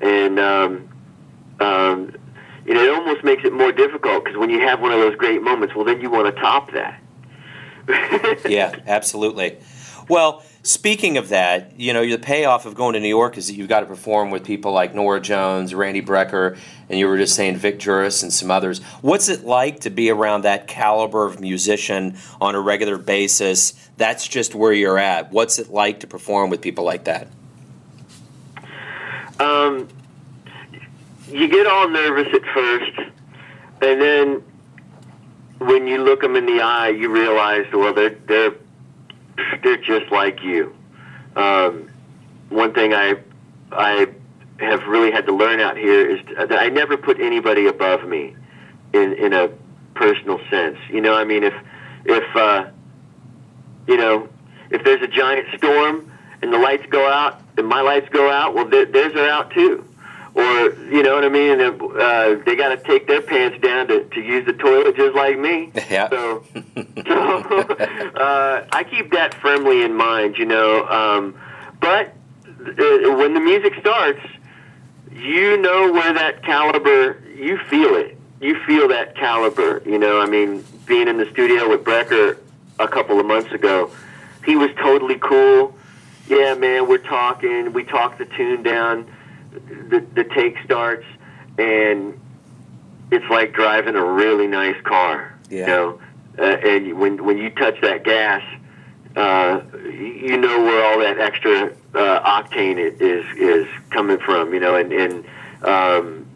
And, 0.00 0.38
um, 0.38 0.88
um, 1.60 2.14
you 2.66 2.74
know, 2.74 2.82
it 2.82 2.90
almost 2.90 3.24
makes 3.24 3.44
it 3.44 3.52
more 3.52 3.72
difficult 3.72 4.24
because 4.24 4.36
when 4.36 4.50
you 4.50 4.60
have 4.60 4.80
one 4.80 4.92
of 4.92 4.98
those 4.98 5.14
great 5.16 5.42
moments, 5.42 5.74
well, 5.74 5.84
then 5.84 6.00
you 6.00 6.10
want 6.10 6.34
to 6.34 6.40
top 6.40 6.72
that. 6.72 7.00
yeah, 8.48 8.74
absolutely. 8.86 9.58
Well, 10.08 10.44
speaking 10.62 11.16
of 11.16 11.30
that, 11.30 11.78
you 11.78 11.92
know, 11.92 12.06
the 12.06 12.18
payoff 12.18 12.64
of 12.64 12.76
going 12.76 12.94
to 12.94 13.00
New 13.00 13.08
York 13.08 13.36
is 13.36 13.48
that 13.48 13.54
you've 13.54 13.68
got 13.68 13.80
to 13.80 13.86
perform 13.86 14.30
with 14.30 14.44
people 14.44 14.72
like 14.72 14.94
Norah 14.94 15.20
Jones, 15.20 15.74
Randy 15.74 16.00
Brecker, 16.00 16.56
and 16.88 16.98
you 16.98 17.08
were 17.08 17.16
just 17.16 17.34
saying 17.34 17.56
Vic 17.56 17.80
Juris 17.80 18.22
and 18.22 18.32
some 18.32 18.50
others. 18.50 18.80
What's 19.02 19.28
it 19.28 19.44
like 19.44 19.80
to 19.80 19.90
be 19.90 20.10
around 20.10 20.42
that 20.42 20.68
caliber 20.68 21.26
of 21.26 21.40
musician 21.40 22.16
on 22.40 22.54
a 22.54 22.60
regular 22.60 22.98
basis? 22.98 23.72
That's 23.96 24.28
just 24.28 24.54
where 24.54 24.72
you're 24.72 24.98
at. 24.98 25.32
What's 25.32 25.58
it 25.58 25.70
like 25.70 26.00
to 26.00 26.06
perform 26.06 26.50
with 26.50 26.60
people 26.60 26.84
like 26.84 27.04
that? 27.04 27.28
Um, 29.40 29.88
you 31.28 31.48
get 31.48 31.66
all 31.66 31.88
nervous 31.88 32.28
at 32.32 32.42
first, 32.54 32.98
and 33.82 34.00
then 34.00 34.42
when 35.58 35.86
you 35.88 35.98
look 36.02 36.20
them 36.20 36.36
in 36.36 36.46
the 36.46 36.60
eye, 36.62 36.90
you 36.90 37.10
realize, 37.10 37.66
well, 37.72 37.92
they're 37.92 38.16
they're 38.26 38.54
they're 39.62 39.76
just 39.76 40.10
like 40.10 40.42
you. 40.42 40.74
Um, 41.34 41.90
one 42.48 42.72
thing 42.72 42.94
I 42.94 43.16
I 43.72 44.06
have 44.58 44.86
really 44.86 45.10
had 45.10 45.26
to 45.26 45.32
learn 45.34 45.60
out 45.60 45.76
here 45.76 46.08
is 46.08 46.20
that 46.36 46.52
I 46.52 46.68
never 46.68 46.96
put 46.96 47.20
anybody 47.20 47.66
above 47.66 48.06
me 48.06 48.34
in 48.92 49.12
in 49.14 49.32
a 49.32 49.50
personal 49.94 50.40
sense. 50.50 50.78
You 50.90 51.00
know, 51.00 51.14
I 51.14 51.24
mean, 51.24 51.42
if 51.42 51.54
if 52.04 52.36
uh, 52.36 52.66
you 53.86 53.96
know 53.96 54.28
if 54.70 54.84
there's 54.84 55.02
a 55.02 55.08
giant 55.08 55.46
storm 55.56 56.10
and 56.42 56.52
the 56.52 56.58
lights 56.58 56.84
go 56.90 57.06
out 57.06 57.40
and 57.56 57.66
my 57.66 57.80
lights 57.80 58.08
go 58.10 58.30
out, 58.30 58.54
well, 58.54 58.68
their, 58.68 58.86
theirs 58.86 59.14
are 59.14 59.28
out 59.28 59.50
too. 59.50 59.84
Or 60.36 60.74
you 60.90 61.02
know 61.02 61.14
what 61.14 61.24
I 61.24 61.30
mean? 61.30 61.60
And, 61.60 61.80
uh, 61.80 62.36
they 62.44 62.56
got 62.56 62.68
to 62.68 62.76
take 62.76 63.06
their 63.06 63.22
pants 63.22 63.58
down 63.62 63.88
to, 63.88 64.04
to 64.04 64.20
use 64.20 64.44
the 64.44 64.52
toilet 64.52 64.94
just 64.94 65.16
like 65.16 65.38
me. 65.38 65.72
Yeah. 65.90 66.10
So, 66.10 66.44
so 67.06 67.38
uh, 68.16 68.66
I 68.70 68.84
keep 68.84 69.12
that 69.12 69.34
firmly 69.34 69.82
in 69.82 69.94
mind, 69.94 70.36
you 70.36 70.44
know. 70.44 70.86
Um, 70.88 71.38
but 71.80 72.08
uh, 72.66 73.16
when 73.16 73.32
the 73.32 73.40
music 73.40 73.74
starts, 73.80 74.20
you 75.12 75.56
know 75.56 75.90
where 75.92 76.12
that 76.12 76.42
caliber. 76.42 77.22
You 77.34 77.56
feel 77.70 77.94
it. 77.94 78.18
You 78.40 78.62
feel 78.64 78.88
that 78.88 79.16
caliber. 79.16 79.82
You 79.86 79.98
know, 79.98 80.20
I 80.20 80.26
mean, 80.26 80.64
being 80.84 81.08
in 81.08 81.16
the 81.16 81.30
studio 81.30 81.68
with 81.70 81.82
Brecker 81.84 82.36
a 82.78 82.88
couple 82.88 83.18
of 83.18 83.24
months 83.24 83.52
ago, 83.52 83.90
he 84.44 84.56
was 84.56 84.70
totally 84.76 85.18
cool. 85.18 85.74
Yeah, 86.28 86.54
man, 86.54 86.88
we're 86.88 86.98
talking. 86.98 87.72
We 87.72 87.84
talked 87.84 88.18
the 88.18 88.26
tune 88.26 88.62
down. 88.62 89.06
The 89.88 90.04
the 90.14 90.24
take 90.24 90.56
starts, 90.64 91.06
and 91.58 92.18
it's 93.10 93.28
like 93.30 93.52
driving 93.52 93.94
a 93.94 94.04
really 94.04 94.46
nice 94.46 94.80
car. 94.82 95.38
Yeah. 95.48 95.58
You 95.58 95.66
know, 95.66 96.00
uh, 96.38 96.42
and 96.42 96.98
when 96.98 97.24
when 97.24 97.38
you 97.38 97.50
touch 97.50 97.80
that 97.82 98.04
gas, 98.04 98.42
uh, 99.16 99.60
you 99.84 100.36
know 100.36 100.62
where 100.62 100.84
all 100.84 100.98
that 101.00 101.18
extra 101.18 101.72
uh, 101.94 102.42
octane 102.42 102.78
is 102.78 103.24
is 103.36 103.66
coming 103.90 104.18
from. 104.18 104.52
You 104.52 104.60
know, 104.60 104.76
and 104.76 104.92
and 104.92 105.24
um, 105.62 106.26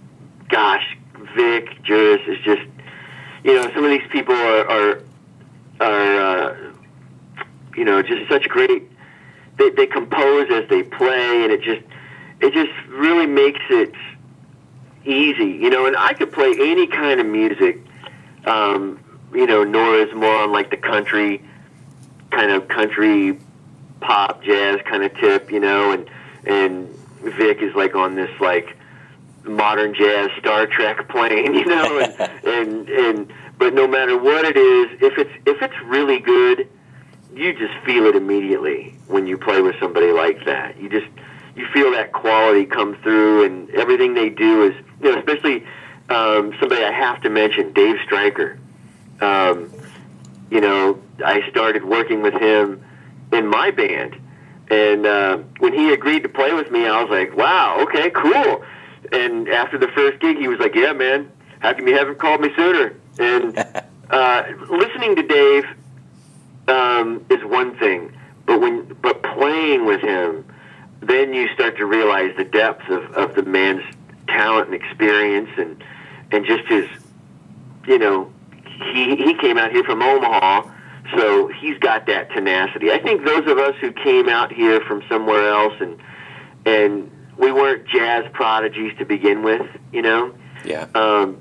gosh, 0.48 0.96
Vic 1.36 1.82
Juris 1.82 2.22
is 2.26 2.38
just 2.44 2.62
you 3.44 3.54
know 3.54 3.70
some 3.74 3.84
of 3.84 3.90
these 3.90 4.08
people 4.10 4.34
are 4.34 4.70
are, 4.70 5.02
are 5.80 6.20
uh, 6.20 6.72
you 7.76 7.84
know 7.84 8.02
just 8.02 8.28
such 8.30 8.48
great. 8.48 8.88
They, 9.58 9.68
they 9.68 9.86
compose 9.86 10.50
as 10.50 10.66
they 10.70 10.82
play, 10.82 11.42
and 11.42 11.52
it 11.52 11.60
just 11.60 11.82
it 12.40 12.52
just 12.52 12.72
really 12.88 13.26
makes 13.26 13.60
it 13.70 13.92
easy, 15.04 15.44
you 15.44 15.70
know. 15.70 15.86
And 15.86 15.96
I 15.96 16.12
could 16.14 16.32
play 16.32 16.52
any 16.58 16.86
kind 16.86 17.20
of 17.20 17.26
music. 17.26 17.80
Um, 18.44 19.00
you 19.32 19.46
know, 19.46 19.64
Norah's 19.64 20.12
more 20.14 20.34
on 20.34 20.52
like 20.52 20.70
the 20.70 20.76
country 20.76 21.42
kind 22.30 22.50
of 22.50 22.68
country 22.68 23.38
pop 24.00 24.42
jazz 24.42 24.80
kind 24.84 25.02
of 25.02 25.14
tip, 25.16 25.52
you 25.52 25.60
know, 25.60 25.92
and 25.92 26.10
and 26.46 26.88
Vic 27.22 27.58
is 27.60 27.74
like 27.74 27.94
on 27.94 28.14
this 28.14 28.30
like 28.40 28.76
modern 29.44 29.94
jazz 29.94 30.30
Star 30.38 30.66
Trek 30.66 31.08
plane, 31.10 31.54
you 31.54 31.66
know, 31.66 31.98
and 31.98 32.44
and 32.44 32.88
and 32.88 33.32
but 33.58 33.74
no 33.74 33.86
matter 33.86 34.16
what 34.16 34.44
it 34.44 34.56
is, 34.56 34.98
if 35.02 35.18
it's 35.18 35.32
if 35.46 35.62
it's 35.62 35.80
really 35.84 36.18
good, 36.18 36.68
you 37.34 37.52
just 37.52 37.74
feel 37.84 38.06
it 38.06 38.16
immediately 38.16 38.94
when 39.06 39.26
you 39.26 39.36
play 39.36 39.60
with 39.60 39.76
somebody 39.78 40.12
like 40.12 40.44
that. 40.46 40.78
You 40.80 40.88
just 40.88 41.06
you 41.56 41.66
feel 41.72 41.90
that 41.92 42.12
quality 42.12 42.66
come 42.66 42.96
through, 43.02 43.44
and 43.44 43.70
everything 43.70 44.14
they 44.14 44.28
do 44.28 44.64
is 44.64 44.74
you 45.02 45.12
know, 45.12 45.18
especially 45.18 45.64
um, 46.08 46.54
somebody 46.60 46.82
I 46.82 46.92
have 46.92 47.20
to 47.22 47.30
mention, 47.30 47.72
Dave 47.72 47.96
Stryker. 48.04 48.58
Um, 49.20 49.72
you 50.50 50.60
know, 50.60 51.00
I 51.24 51.48
started 51.50 51.84
working 51.84 52.22
with 52.22 52.34
him 52.34 52.82
in 53.32 53.46
my 53.46 53.70
band, 53.70 54.16
and 54.70 55.06
uh, 55.06 55.38
when 55.58 55.72
he 55.72 55.92
agreed 55.92 56.22
to 56.22 56.28
play 56.28 56.52
with 56.52 56.70
me, 56.70 56.86
I 56.86 57.02
was 57.02 57.10
like, 57.10 57.36
"Wow, 57.36 57.78
okay, 57.82 58.10
cool." 58.10 58.64
And 59.12 59.48
after 59.48 59.78
the 59.78 59.88
first 59.88 60.20
gig, 60.20 60.38
he 60.38 60.48
was 60.48 60.58
like, 60.58 60.74
"Yeah, 60.74 60.92
man, 60.92 61.30
how 61.60 61.72
come 61.74 61.86
you 61.86 61.96
haven't 61.96 62.18
called 62.18 62.40
me 62.40 62.50
sooner?" 62.56 62.94
And 63.18 63.58
uh, 64.10 64.42
listening 64.68 65.16
to 65.16 65.22
Dave 65.22 65.64
um, 66.68 67.24
is 67.30 67.44
one 67.44 67.76
thing, 67.78 68.12
but 68.46 68.60
when 68.60 68.84
but 69.02 69.22
playing 69.22 69.86
with 69.86 70.00
him, 70.00 70.44
then 71.00 71.32
you 71.34 71.48
start 71.54 71.76
to 71.78 71.86
realize 71.86 72.34
the 72.36 72.44
depth 72.44 72.88
of, 72.88 73.04
of 73.14 73.34
the 73.34 73.42
man's 73.42 73.82
talent 74.28 74.66
and 74.66 74.74
experience, 74.74 75.50
and 75.56 75.82
and 76.30 76.44
just 76.46 76.66
his, 76.68 76.86
you 77.86 77.98
know, 77.98 78.32
he 78.92 79.16
he 79.16 79.34
came 79.34 79.58
out 79.58 79.72
here 79.72 79.84
from 79.84 80.02
Omaha, 80.02 80.70
so 81.16 81.48
he's 81.48 81.78
got 81.78 82.06
that 82.06 82.30
tenacity. 82.32 82.90
I 82.92 82.98
think 82.98 83.24
those 83.24 83.46
of 83.48 83.58
us 83.58 83.74
who 83.80 83.92
came 83.92 84.28
out 84.28 84.52
here 84.52 84.80
from 84.82 85.02
somewhere 85.08 85.48
else 85.48 85.74
and 85.80 85.98
and 86.66 87.10
we 87.38 87.50
weren't 87.52 87.86
jazz 87.88 88.26
prodigies 88.32 88.92
to 88.98 89.04
begin 89.06 89.42
with, 89.42 89.66
you 89.92 90.02
know. 90.02 90.34
Yeah. 90.64 90.86
Um, 90.94 91.38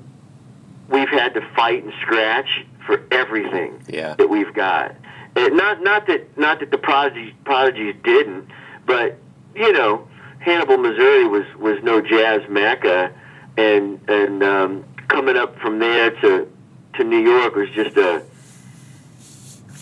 we've 0.88 1.10
had 1.10 1.34
to 1.34 1.42
fight 1.54 1.84
and 1.84 1.92
scratch 2.00 2.64
for 2.86 3.02
everything 3.10 3.82
Yeah. 3.86 4.14
that 4.14 4.30
we've 4.30 4.52
got. 4.54 4.96
And 5.36 5.56
not 5.56 5.82
not 5.82 6.06
that 6.06 6.36
not 6.38 6.60
that 6.60 6.70
the 6.70 6.78
prodigies 6.78 7.34
prodigies 7.44 7.94
didn't, 8.02 8.48
but 8.86 9.18
you 9.54 9.72
know, 9.72 10.08
Hannibal, 10.40 10.78
Missouri 10.78 11.26
was 11.26 11.44
was 11.56 11.82
no 11.82 12.00
jazz 12.00 12.42
mecca, 12.48 13.12
and 13.56 14.00
and 14.08 14.42
um, 14.42 14.84
coming 15.08 15.36
up 15.36 15.58
from 15.58 15.78
there 15.78 16.10
to 16.10 16.50
to 16.94 17.04
New 17.04 17.18
York 17.18 17.54
was 17.54 17.70
just 17.70 17.96
a 17.96 18.22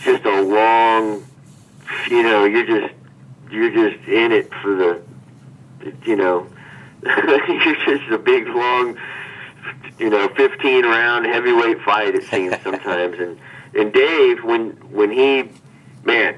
just 0.02 0.24
a 0.24 0.42
long, 0.42 1.24
you 2.08 2.22
know, 2.22 2.44
you're 2.44 2.66
just 2.66 2.94
you're 3.50 3.70
just 3.70 4.06
in 4.08 4.32
it 4.32 4.52
for 4.62 4.74
the, 4.74 5.02
you 6.04 6.16
know, 6.16 6.46
you're 7.02 7.76
just 7.86 8.10
a 8.10 8.18
big 8.18 8.46
long, 8.48 8.98
you 9.98 10.10
know, 10.10 10.28
15 10.28 10.84
round 10.84 11.26
heavyweight 11.26 11.80
fight. 11.82 12.14
It 12.14 12.24
seems 12.24 12.54
sometimes, 12.62 13.18
and 13.18 13.38
and 13.74 13.92
Dave 13.92 14.44
when 14.44 14.70
when 14.90 15.10
he, 15.10 15.50
man, 16.04 16.34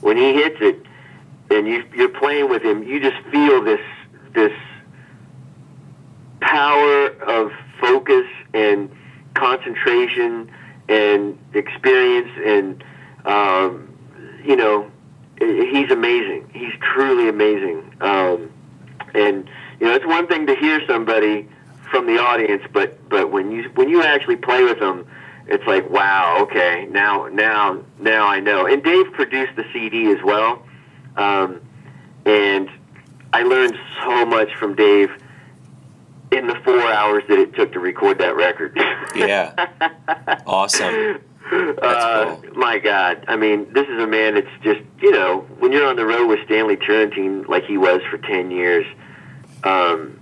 when 0.00 0.16
he 0.16 0.34
hits 0.34 0.58
it, 0.60 0.84
and 1.50 1.66
you 1.66 1.84
you're 1.94 2.08
playing 2.08 2.48
with 2.48 2.62
him, 2.62 2.82
you 2.82 3.00
just 3.00 3.20
feel 3.30 3.62
this 3.62 3.80
this 4.34 4.52
power 6.40 7.08
of 7.22 7.52
focus 7.80 8.26
and 8.54 8.90
concentration 9.34 10.50
and 10.88 11.38
experience 11.54 12.30
and 12.44 12.84
um, 13.24 13.94
you 14.44 14.56
know 14.56 14.90
he's 15.38 15.90
amazing. 15.90 16.48
He's 16.52 16.72
truly 16.80 17.28
amazing. 17.28 17.94
Um, 18.00 18.50
and 19.14 19.48
you 19.80 19.86
know 19.86 19.94
it's 19.94 20.06
one 20.06 20.26
thing 20.26 20.46
to 20.46 20.54
hear 20.54 20.80
somebody 20.86 21.48
from 21.90 22.06
the 22.06 22.18
audience 22.18 22.62
but 22.72 23.08
but 23.08 23.32
when 23.32 23.50
you 23.50 23.64
when 23.74 23.88
you 23.88 24.02
actually 24.02 24.36
play 24.36 24.62
with 24.62 24.78
them 24.78 25.04
it's 25.48 25.66
like 25.66 25.90
wow 25.90 26.38
okay 26.40 26.86
now 26.90 27.26
now 27.32 27.82
now 27.98 28.28
I 28.28 28.38
know. 28.38 28.66
And 28.66 28.82
Dave 28.84 29.12
produced 29.12 29.56
the 29.56 29.64
CD 29.72 30.12
as 30.12 30.22
well 30.22 30.62
um, 31.16 31.60
and 32.24 32.70
I 33.32 33.42
learned 33.42 33.78
so 34.02 34.24
much 34.26 34.54
from 34.54 34.74
Dave 34.74 35.10
in 36.32 36.46
the 36.46 36.54
four 36.64 36.80
hours 36.80 37.24
that 37.28 37.38
it 37.38 37.54
took 37.54 37.72
to 37.72 37.80
record 37.80 38.18
that 38.18 38.36
record. 38.36 38.78
Yeah. 39.16 39.66
Awesome. 40.46 41.20
uh, 41.82 42.36
cool. 42.36 42.54
My 42.54 42.78
God, 42.78 43.24
I 43.26 43.34
mean, 43.34 43.72
this 43.72 43.88
is 43.88 44.00
a 44.00 44.06
man 44.06 44.34
that's 44.34 44.46
just 44.62 44.80
you 45.02 45.10
know 45.10 45.40
when 45.58 45.72
you're 45.72 45.86
on 45.86 45.96
the 45.96 46.06
road 46.06 46.28
with 46.28 46.38
Stanley 46.44 46.76
Turrentine 46.76 47.42
like 47.48 47.64
he 47.64 47.76
was 47.76 48.00
for 48.08 48.18
ten 48.18 48.52
years, 48.52 48.86
um, 49.64 50.20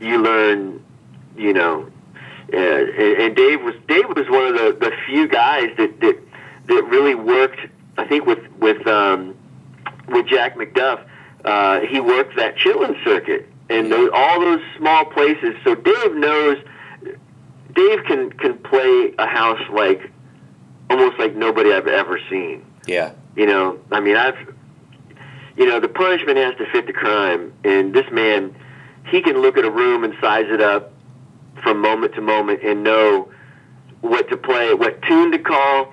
you 0.00 0.18
learn, 0.18 0.84
you 1.36 1.52
know, 1.52 1.88
uh, 2.52 2.56
and, 2.56 3.22
and 3.22 3.36
Dave 3.36 3.62
was 3.62 3.76
Dave 3.86 4.08
was 4.08 4.28
one 4.28 4.46
of 4.48 4.54
the, 4.54 4.76
the 4.80 4.92
few 5.06 5.28
guys 5.28 5.70
that, 5.76 6.00
that 6.00 6.18
that 6.66 6.84
really 6.88 7.14
worked. 7.14 7.60
I 7.96 8.04
think 8.04 8.26
with 8.26 8.40
with 8.58 8.84
um, 8.88 9.36
with 10.08 10.26
Jack 10.26 10.56
McDuff, 10.56 11.04
uh, 11.44 11.80
he 11.80 12.00
worked 12.00 12.36
that 12.36 12.56
Chitlin 12.56 13.02
circuit 13.04 13.48
and 13.68 13.92
those, 13.92 14.10
all 14.12 14.40
those 14.40 14.60
small 14.76 15.04
places. 15.04 15.54
So 15.64 15.74
Dave 15.74 16.14
knows. 16.14 16.58
Dave 17.74 18.04
can 18.04 18.30
can 18.30 18.58
play 18.58 19.14
a 19.18 19.26
house 19.26 19.60
like 19.70 20.10
almost 20.90 21.18
like 21.18 21.34
nobody 21.36 21.72
I've 21.72 21.86
ever 21.86 22.18
seen. 22.30 22.64
Yeah. 22.86 23.12
You 23.36 23.46
know, 23.46 23.78
I 23.92 24.00
mean, 24.00 24.16
I've, 24.16 24.36
you 25.56 25.66
know, 25.66 25.78
the 25.78 25.88
punishment 25.88 26.38
has 26.38 26.56
to 26.56 26.66
fit 26.72 26.86
the 26.86 26.92
crime, 26.92 27.52
and 27.62 27.94
this 27.94 28.10
man, 28.10 28.54
he 29.06 29.20
can 29.20 29.40
look 29.40 29.56
at 29.56 29.64
a 29.64 29.70
room 29.70 30.02
and 30.02 30.14
size 30.20 30.46
it 30.48 30.60
up 30.60 30.92
from 31.62 31.80
moment 31.80 32.14
to 32.14 32.20
moment 32.20 32.62
and 32.62 32.82
know 32.82 33.30
what 34.00 34.28
to 34.30 34.36
play, 34.36 34.74
what 34.74 35.00
tune 35.02 35.30
to 35.32 35.38
call, 35.38 35.92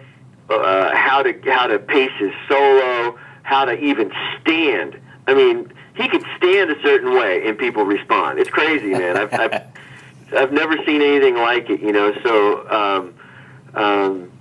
uh, 0.49 0.95
how 0.95 1.21
to 1.21 1.34
how 1.51 1.67
to 1.67 1.78
pace 1.80 2.12
his 2.17 2.32
solo, 2.47 3.17
how 3.45 3.63
to 3.65 3.73
even 3.79 4.12
stand. 4.41 4.99
I 5.27 5.34
mean, 5.34 5.71
he 5.95 6.10
could 6.10 6.23
stand 6.38 6.69
a 6.71 6.81
certain 6.81 7.13
way 7.13 7.47
and 7.47 7.58
people 7.58 7.84
respond. 7.86 8.39
It's 8.39 8.49
crazy, 8.49 8.89
man. 8.91 9.15
I've 9.17 9.34
I've, 9.34 9.62
I've 10.38 10.51
never 10.51 10.75
seen 10.86 11.01
anything 11.01 11.36
like 11.36 11.69
it. 11.69 11.79
You 11.81 11.93
know, 11.93 12.13
so. 12.23 12.69
Um, 12.69 13.13
um, 13.75 14.31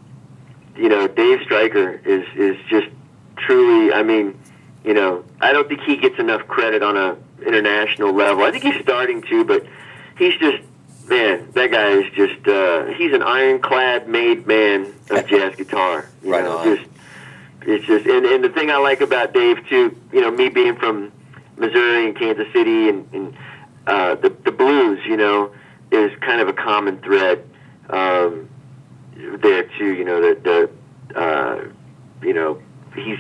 you 0.76 0.88
know, 0.88 1.06
Dave 1.06 1.40
Stryker 1.44 1.92
is 2.04 2.24
is 2.36 2.56
just 2.68 2.88
truly. 3.36 3.92
I 3.92 4.02
mean, 4.02 4.38
you 4.84 4.94
know, 4.94 5.24
I 5.40 5.52
don't 5.52 5.68
think 5.68 5.80
he 5.82 5.96
gets 5.96 6.18
enough 6.18 6.46
credit 6.48 6.82
on 6.82 6.96
a 6.96 7.16
international 7.46 8.12
level. 8.12 8.42
I 8.44 8.50
think 8.50 8.64
he's 8.64 8.82
starting 8.82 9.22
to, 9.22 9.44
but 9.44 9.64
he's 10.18 10.34
just 10.36 10.58
man. 11.08 11.48
That 11.52 11.70
guy 11.70 11.90
is 11.90 12.04
just 12.14 12.46
uh, 12.48 12.86
he's 12.96 13.12
an 13.12 13.22
ironclad 13.22 14.08
made 14.08 14.46
man 14.48 14.92
of 15.10 15.26
jazz 15.28 15.54
guitar. 15.56 16.08
You 16.24 16.32
Right 16.32 16.44
know, 16.44 16.58
on. 16.58 16.76
just 16.76 16.90
it's 17.66 17.85
just 17.87 18.07
and, 18.07 18.27
and 18.27 18.44
the 18.44 18.50
thing 18.50 18.70
I 18.70 18.79
like 18.79 19.00
about 19.00 19.33
Dave 19.33 19.66
too, 19.68 19.96
you 20.12 20.20
know, 20.20 20.31
me 20.31 20.48
being 20.48 20.77
from 20.77 21.12
Missouri 21.57 22.07
and 22.07 22.16
Kansas 22.16 22.46
City 22.53 22.88
and, 22.88 23.09
and 23.12 23.37
uh, 23.87 24.14
the 24.16 24.31
the 24.44 24.53
blues, 24.53 25.00
you 25.07 25.16
know, 25.16 25.53
is 25.90 26.12
kind 26.20 26.40
of 26.40 26.48
a 26.48 26.53
common 26.53 26.98
thread. 26.98 27.48
Um, 27.88 28.48
there 29.14 29.64
too. 29.79 29.94
You 29.94 30.05
know 30.05 30.20
that 30.20 30.44
the 30.44 30.70
uh, 31.18 31.64
you 32.22 32.33
know 32.33 32.61
he's 32.94 33.18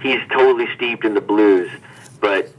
he's 0.00 0.20
totally 0.30 0.66
steeped 0.74 1.04
in 1.04 1.14
the 1.14 1.20
blues, 1.20 1.70
but 2.20 2.52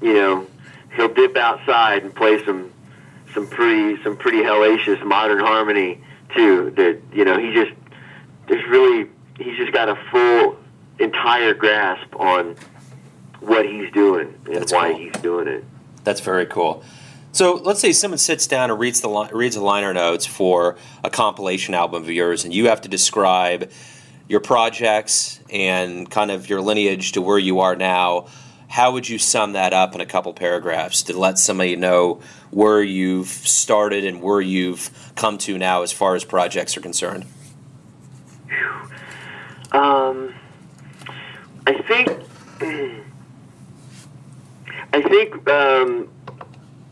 you 0.00 0.14
know 0.14 0.46
he'll 0.94 1.12
dip 1.12 1.36
outside 1.36 2.02
and 2.02 2.14
play 2.14 2.44
some 2.44 2.72
some 3.34 3.46
pretty 3.46 4.02
some 4.02 4.16
pretty 4.16 4.38
hellacious 4.38 5.04
modern 5.04 5.40
harmony 5.40 6.00
too. 6.34 6.70
That 6.76 7.00
you 7.12 7.24
know 7.24 7.38
he 7.38 7.52
just 7.52 7.72
there's 8.48 8.66
really 8.68 9.08
he's 9.38 9.56
just 9.56 9.72
got 9.72 9.88
a 9.88 9.96
full 10.10 10.55
entire 10.98 11.54
grasp 11.54 12.14
on 12.16 12.56
what 13.40 13.66
he's 13.66 13.90
doing 13.92 14.34
and 14.46 14.56
That's 14.56 14.72
why 14.72 14.90
cool. 14.90 14.98
he's 14.98 15.12
doing 15.14 15.48
it. 15.48 15.64
That's 16.04 16.20
very 16.20 16.46
cool. 16.46 16.82
So 17.32 17.54
let's 17.54 17.80
say 17.80 17.92
someone 17.92 18.18
sits 18.18 18.46
down 18.46 18.70
and 18.70 18.80
reads 18.80 19.02
the 19.02 19.08
li- 19.08 19.28
reads 19.32 19.56
the 19.56 19.60
liner 19.62 19.92
notes 19.92 20.24
for 20.24 20.76
a 21.04 21.10
compilation 21.10 21.74
album 21.74 22.02
of 22.02 22.10
yours, 22.10 22.44
and 22.44 22.54
you 22.54 22.68
have 22.68 22.80
to 22.82 22.88
describe 22.88 23.70
your 24.28 24.40
projects 24.40 25.38
and 25.50 26.10
kind 26.10 26.30
of 26.30 26.48
your 26.48 26.62
lineage 26.62 27.12
to 27.12 27.20
where 27.20 27.38
you 27.38 27.60
are 27.60 27.76
now. 27.76 28.26
How 28.68 28.92
would 28.92 29.08
you 29.08 29.18
sum 29.18 29.52
that 29.52 29.72
up 29.72 29.94
in 29.94 30.00
a 30.00 30.06
couple 30.06 30.32
paragraphs 30.32 31.02
to 31.04 31.16
let 31.18 31.38
somebody 31.38 31.76
know 31.76 32.20
where 32.50 32.82
you've 32.82 33.28
started 33.28 34.04
and 34.04 34.22
where 34.22 34.40
you've 34.40 34.90
come 35.14 35.38
to 35.38 35.58
now 35.58 35.82
as 35.82 35.92
far 35.92 36.14
as 36.14 36.24
projects 36.24 36.76
are 36.76 36.80
concerned? 36.80 37.26
Um, 39.72 40.34
I 41.66 41.72
think 41.82 42.08
I 44.92 45.02
think 45.02 45.48
um, 45.48 46.08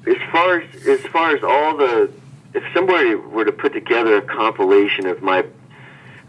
as 0.06 0.16
far 0.32 0.60
as 0.60 0.86
as 0.86 1.00
far 1.06 1.34
as 1.34 1.42
all 1.44 1.76
the 1.76 2.10
if 2.54 2.64
somebody 2.74 3.14
were 3.14 3.44
to 3.44 3.52
put 3.52 3.72
together 3.72 4.16
a 4.16 4.22
compilation 4.22 5.06
of 5.06 5.22
my 5.22 5.44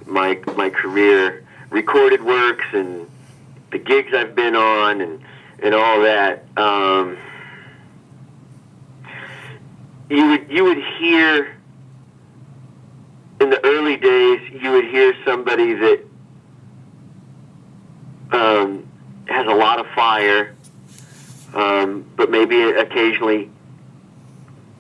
my 0.06 0.40
my 0.56 0.70
career, 0.70 1.44
recorded 1.70 2.24
works 2.24 2.66
and 2.74 3.08
the 3.72 3.80
gigs 3.80 4.14
I've 4.14 4.36
been 4.36 4.56
on 4.56 5.02
and 5.02 5.22
and 5.60 5.74
all 5.74 6.02
that, 6.02 6.46
um, 6.58 7.18
you 10.10 10.28
would 10.28 10.52
you 10.52 10.64
would 10.66 10.84
hear 11.00 11.56
in 13.42 13.50
the 13.50 13.66
early 13.66 13.98
days 13.98 14.40
you 14.52 14.72
would 14.72 14.86
hear 14.86 15.16
somebody 15.26 15.74
that 15.74 16.06
um, 18.32 18.88
has 19.28 19.48
a 19.48 19.54
lot 19.54 19.80
of 19.80 19.88
fire, 19.96 20.56
um, 21.54 22.06
but 22.16 22.30
maybe 22.30 22.62
occasionally 22.62 23.50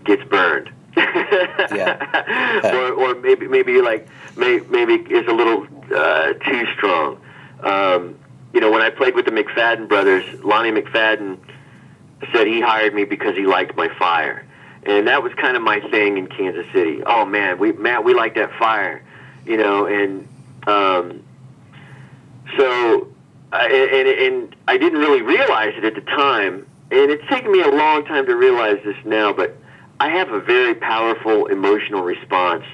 gets 0.03 0.23
burned. 0.25 0.69
Yeah. 0.97 2.61
or, 2.73 2.93
or 2.93 3.15
maybe 3.15 3.47
maybe 3.47 3.81
like 3.81 4.07
may, 4.37 4.59
maybe 4.69 4.93
is 4.93 5.27
a 5.27 5.33
little 5.33 5.67
uh, 5.93 6.33
too 6.33 6.65
strong. 6.75 7.19
Um, 7.61 8.17
you 8.53 8.61
know, 8.61 8.71
when 8.71 8.81
I 8.81 8.89
played 8.89 9.15
with 9.15 9.25
the 9.25 9.31
McFadden 9.31 9.89
brothers, 9.89 10.23
Lonnie 10.43 10.71
McFadden 10.71 11.37
said 12.31 12.47
he 12.47 12.61
hired 12.61 12.93
me 12.93 13.03
because 13.03 13.35
he 13.35 13.45
liked 13.45 13.75
my 13.75 13.89
fire, 13.99 14.45
and 14.83 15.07
that 15.07 15.21
was 15.21 15.33
kind 15.33 15.57
of 15.57 15.63
my 15.63 15.81
thing 15.89 16.17
in 16.17 16.27
Kansas 16.27 16.65
City. 16.71 17.03
Oh 17.05 17.25
man, 17.25 17.59
we 17.59 17.73
Matt, 17.73 18.03
we 18.03 18.13
like 18.13 18.35
that 18.35 18.53
fire, 18.57 19.03
you 19.45 19.57
know, 19.57 19.85
and 19.85 20.27
um, 20.67 21.23
so 22.57 23.07
I, 23.51 23.67
and, 23.67 24.07
and 24.07 24.55
I 24.67 24.77
didn't 24.77 24.99
really 24.99 25.21
realize 25.21 25.73
it 25.77 25.85
at 25.85 25.95
the 25.95 26.01
time, 26.01 26.65
and 26.91 27.11
it's 27.11 27.27
taken 27.29 27.51
me 27.51 27.61
a 27.61 27.69
long 27.69 28.05
time 28.05 28.25
to 28.25 28.35
realize 28.35 28.77
this 28.83 28.97
now, 29.05 29.33
but 29.33 29.55
I 29.99 30.09
have 30.09 30.31
a 30.31 30.41
very 30.41 30.75
powerful 30.75 31.45
emotional 31.47 32.01
response 32.03 32.65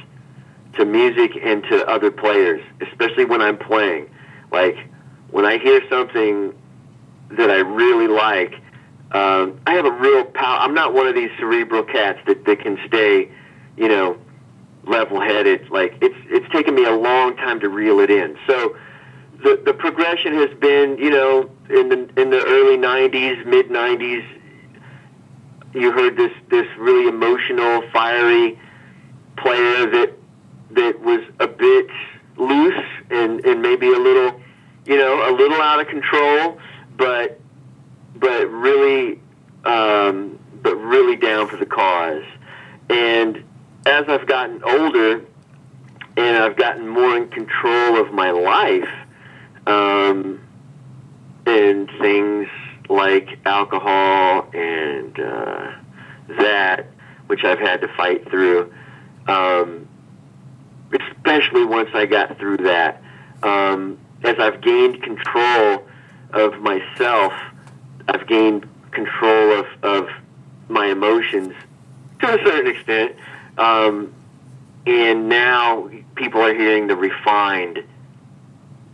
to 0.77 0.85
music 0.85 1.31
and 1.41 1.63
to 1.63 1.85
other 1.87 2.11
players, 2.11 2.63
especially 2.81 3.25
when 3.25 3.41
I'm 3.41 3.57
playing. 3.57 4.09
Like 4.51 4.77
when 5.29 5.45
I 5.45 5.57
hear 5.57 5.81
something 5.89 6.53
that 7.31 7.49
I 7.51 7.59
really 7.59 8.07
like, 8.07 8.55
um, 9.11 9.59
I 9.67 9.73
have 9.75 9.85
a 9.85 9.91
real 9.91 10.25
power. 10.25 10.59
I'm 10.59 10.73
not 10.73 10.93
one 10.93 11.07
of 11.07 11.15
these 11.15 11.29
cerebral 11.37 11.83
cats 11.83 12.19
that, 12.25 12.45
that 12.45 12.59
can 12.61 12.79
stay, 12.87 13.29
you 13.77 13.87
know, 13.87 14.17
level-headed. 14.85 15.69
Like 15.69 15.95
it's 16.01 16.15
it's 16.29 16.51
taken 16.51 16.73
me 16.75 16.85
a 16.85 16.95
long 16.95 17.35
time 17.35 17.59
to 17.59 17.69
reel 17.69 17.99
it 17.99 18.09
in. 18.09 18.37
So 18.47 18.75
the 19.43 19.61
the 19.65 19.73
progression 19.73 20.33
has 20.33 20.53
been, 20.59 20.97
you 20.97 21.09
know, 21.09 21.49
in 21.69 21.89
the 21.89 22.09
in 22.19 22.29
the 22.29 22.43
early 22.45 22.77
'90s, 22.77 23.45
mid 23.45 23.69
'90s. 23.69 24.25
You 25.73 25.91
heard 25.91 26.17
this 26.17 26.31
this 26.49 26.67
really 26.77 27.07
emotional, 27.07 27.83
fiery 27.91 28.59
player 29.37 29.89
that 29.89 30.13
that 30.71 30.99
was 31.01 31.21
a 31.39 31.47
bit 31.47 31.87
loose 32.37 32.85
and 33.09 33.43
and 33.45 33.61
maybe 33.61 33.87
a 33.87 33.97
little, 33.97 34.39
you 34.85 34.97
know, 34.97 35.29
a 35.29 35.31
little 35.31 35.61
out 35.61 35.79
of 35.79 35.87
control, 35.87 36.59
but 36.97 37.39
but 38.15 38.47
really, 38.49 39.19
um, 39.65 40.37
but 40.61 40.75
really 40.75 41.15
down 41.15 41.47
for 41.47 41.57
the 41.57 41.65
cause. 41.65 42.23
And 42.89 43.43
as 43.85 44.05
I've 44.07 44.27
gotten 44.27 44.63
older 44.63 45.25
and 46.17 46.37
I've 46.37 46.57
gotten 46.57 46.87
more 46.87 47.15
in 47.17 47.29
control 47.29 47.97
of 47.97 48.13
my 48.13 48.31
life, 48.31 48.89
um, 49.67 50.41
and 51.45 51.89
things 51.99 52.47
like 52.89 53.39
alcohol 53.45 54.49
and 54.53 55.19
uh, 55.19 55.71
that, 56.39 56.87
which 57.27 57.43
I've 57.43 57.59
had 57.59 57.81
to 57.81 57.87
fight 57.95 58.29
through, 58.29 58.71
um, 59.27 59.87
especially 60.91 61.65
once 61.65 61.89
I 61.93 62.05
got 62.05 62.37
through 62.37 62.57
that. 62.57 63.01
Um, 63.43 63.97
as 64.23 64.35
I've 64.37 64.61
gained 64.61 65.01
control 65.01 65.87
of 66.33 66.59
myself, 66.59 67.33
I've 68.07 68.27
gained 68.27 68.67
control 68.91 69.59
of, 69.59 69.65
of 69.83 70.09
my 70.69 70.87
emotions 70.87 71.53
to 72.19 72.27
a 72.27 72.45
certain 72.45 72.67
extent. 72.75 73.15
Um, 73.57 74.13
and 74.85 75.29
now 75.29 75.89
people 76.15 76.41
are 76.41 76.53
hearing 76.53 76.87
the 76.87 76.95
refined 76.95 77.83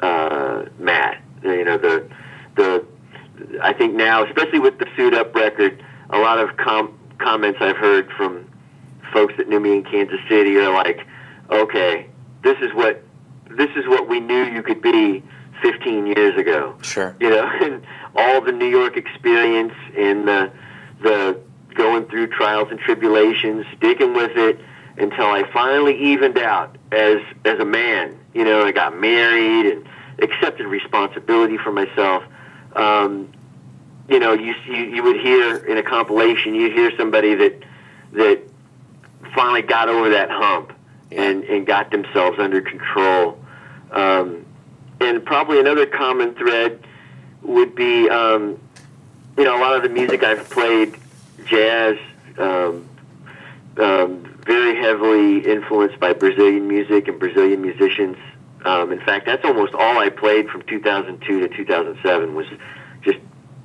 uh, 0.02 0.66
Matt. 0.80 1.22
You 1.44 1.64
know 1.64 1.78
the 1.78 2.08
the. 2.56 2.86
I 3.62 3.74
think 3.74 3.94
now, 3.94 4.26
especially 4.26 4.60
with 4.60 4.80
the 4.80 4.88
suit 4.96 5.14
up 5.14 5.36
record, 5.36 5.84
a 6.10 6.18
lot 6.18 6.40
of 6.40 6.58
com- 6.58 6.98
comments 7.20 7.60
I've 7.62 7.78
heard 7.78 8.10
from 8.18 8.50
folks 9.14 9.36
that 9.38 9.48
knew 9.48 9.60
me 9.60 9.74
in 9.74 9.84
Kansas 9.84 10.20
City 10.28 10.58
are 10.58 10.74
like, 10.74 11.06
"Okay, 11.50 12.08
this 12.44 12.58
is 12.62 12.74
what 12.74 13.04
this 13.50 13.70
is 13.76 13.88
what 13.88 14.10
we 14.10 14.20
knew 14.20 14.44
you 14.44 14.64
could 14.64 14.82
be 14.82 15.24
15 15.62 16.08
years 16.08 16.38
ago." 16.38 16.76
Sure. 16.82 17.16
You 17.20 17.30
know, 17.30 17.46
and 17.62 17.86
all 18.16 18.42
the 18.42 18.52
New 18.52 18.68
York 18.68 18.98
experience 18.98 19.74
and 19.96 20.28
the 20.28 20.52
the 21.02 21.40
going 21.76 22.06
through 22.06 22.28
trials 22.28 22.70
and 22.72 22.80
tribulations, 22.80 23.66
sticking 23.78 24.14
with 24.14 24.36
it 24.36 24.60
until 24.98 25.28
I 25.28 25.50
finally 25.54 25.98
evened 26.12 26.38
out 26.38 26.76
as 26.92 27.18
as 27.46 27.60
a 27.60 27.66
man. 27.66 28.18
You 28.38 28.44
know, 28.44 28.64
I 28.64 28.72
got 28.72 28.96
married 28.96 29.66
and 29.66 29.90
accepted 30.20 30.68
responsibility 30.68 31.58
for 31.58 31.72
myself. 31.72 32.24
Um, 32.76 33.30
you 34.08 34.20
know, 34.20 34.34
you, 34.34 34.54
you 34.68 34.76
you 34.76 35.04
would 35.04 35.20
hear 35.20 35.56
in 35.66 35.80
a 35.80 35.82
compilation, 35.82 36.54
you 36.54 36.70
hear 36.70 36.96
somebody 36.96 37.34
that 37.34 37.64
that 38.12 38.42
finally 39.34 39.64
got 39.64 39.90
over 39.90 40.10
that 40.12 40.30
hump 40.30 40.72
Yeah. 41.10 41.24
and 41.24 41.44
and 41.46 41.66
got 41.66 41.90
themselves 41.90 42.38
under 42.38 42.62
control. 42.62 43.40
Um, 43.92 44.46
and 45.02 45.26
probably 45.26 45.60
another 45.60 45.88
common 45.88 46.36
thread 46.36 46.80
would 47.42 47.74
be, 47.74 48.08
um, 48.08 48.60
you 49.36 49.46
know, 49.46 49.58
a 49.58 49.62
lot 49.62 49.76
of 49.76 49.82
the 49.82 49.90
music 49.90 50.24
I've 50.24 50.48
played, 50.48 50.96
jazz, 51.46 51.98
um, 52.38 52.88
um, 53.78 54.38
very 54.46 54.76
heavily 54.76 55.40
influenced 55.40 56.00
by 56.00 56.14
Brazilian 56.14 56.68
music 56.68 57.08
and 57.08 57.18
Brazilian 57.20 57.62
musicians. 57.64 58.18
Um, 58.68 58.92
in 58.92 59.00
fact, 59.00 59.26
that's 59.26 59.46
almost 59.46 59.74
all 59.74 59.98
I 59.98 60.10
played 60.10 60.50
from 60.50 60.62
2002 60.64 61.40
to 61.40 61.48
2007 61.48 62.36
was 62.36 62.46
just 63.02 63.18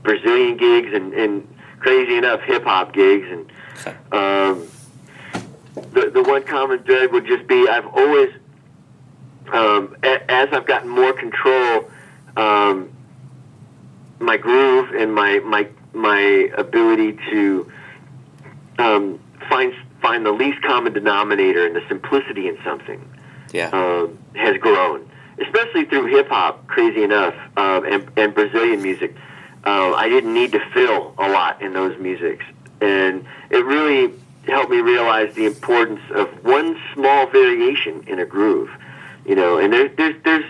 Brazilian 0.04 0.56
gigs 0.56 0.94
and, 0.94 1.12
and 1.12 1.54
crazy 1.80 2.16
enough, 2.16 2.40
hip 2.42 2.62
hop 2.62 2.92
gigs. 2.92 3.26
And 3.28 3.50
um, 4.12 4.68
the 5.92 6.10
the 6.14 6.22
one 6.22 6.44
common 6.44 6.84
thread 6.84 7.10
would 7.12 7.26
just 7.26 7.48
be 7.48 7.68
I've 7.68 7.86
always, 7.86 8.32
um, 9.52 9.96
a, 10.04 10.30
as 10.30 10.50
I've 10.52 10.66
gotten 10.66 10.88
more 10.88 11.12
control, 11.12 11.90
um, 12.36 12.92
my 14.20 14.36
groove 14.36 14.94
and 14.94 15.12
my 15.12 15.40
my 15.40 15.68
my 15.92 16.48
ability 16.56 17.18
to 17.32 17.72
um, 18.78 19.18
find 19.48 19.74
find 20.00 20.24
the 20.24 20.32
least 20.32 20.62
common 20.62 20.92
denominator 20.92 21.66
and 21.66 21.74
the 21.74 21.82
simplicity 21.88 22.46
in 22.46 22.56
something 22.62 23.11
Yeah. 23.52 23.68
um, 23.68 24.18
has 24.34 24.56
grown, 24.58 25.08
especially 25.38 25.84
through 25.84 26.06
hip 26.06 26.28
hop. 26.28 26.66
Crazy 26.66 27.02
enough, 27.02 27.34
um, 27.56 27.84
and, 27.84 28.10
and 28.16 28.34
Brazilian 28.34 28.82
music. 28.82 29.14
Uh, 29.64 29.92
I 29.94 30.08
didn't 30.08 30.34
need 30.34 30.52
to 30.52 30.60
fill 30.72 31.14
a 31.18 31.28
lot 31.28 31.62
in 31.62 31.72
those 31.72 31.98
musics, 31.98 32.44
and 32.80 33.24
it 33.50 33.64
really 33.64 34.12
helped 34.46 34.70
me 34.70 34.80
realize 34.80 35.34
the 35.34 35.46
importance 35.46 36.00
of 36.14 36.28
one 36.44 36.76
small 36.94 37.26
variation 37.28 38.02
in 38.08 38.18
a 38.18 38.24
groove. 38.24 38.70
You 39.24 39.36
know, 39.36 39.58
and 39.58 39.72
there's 39.72 39.96
there's 39.96 40.16
there's 40.24 40.44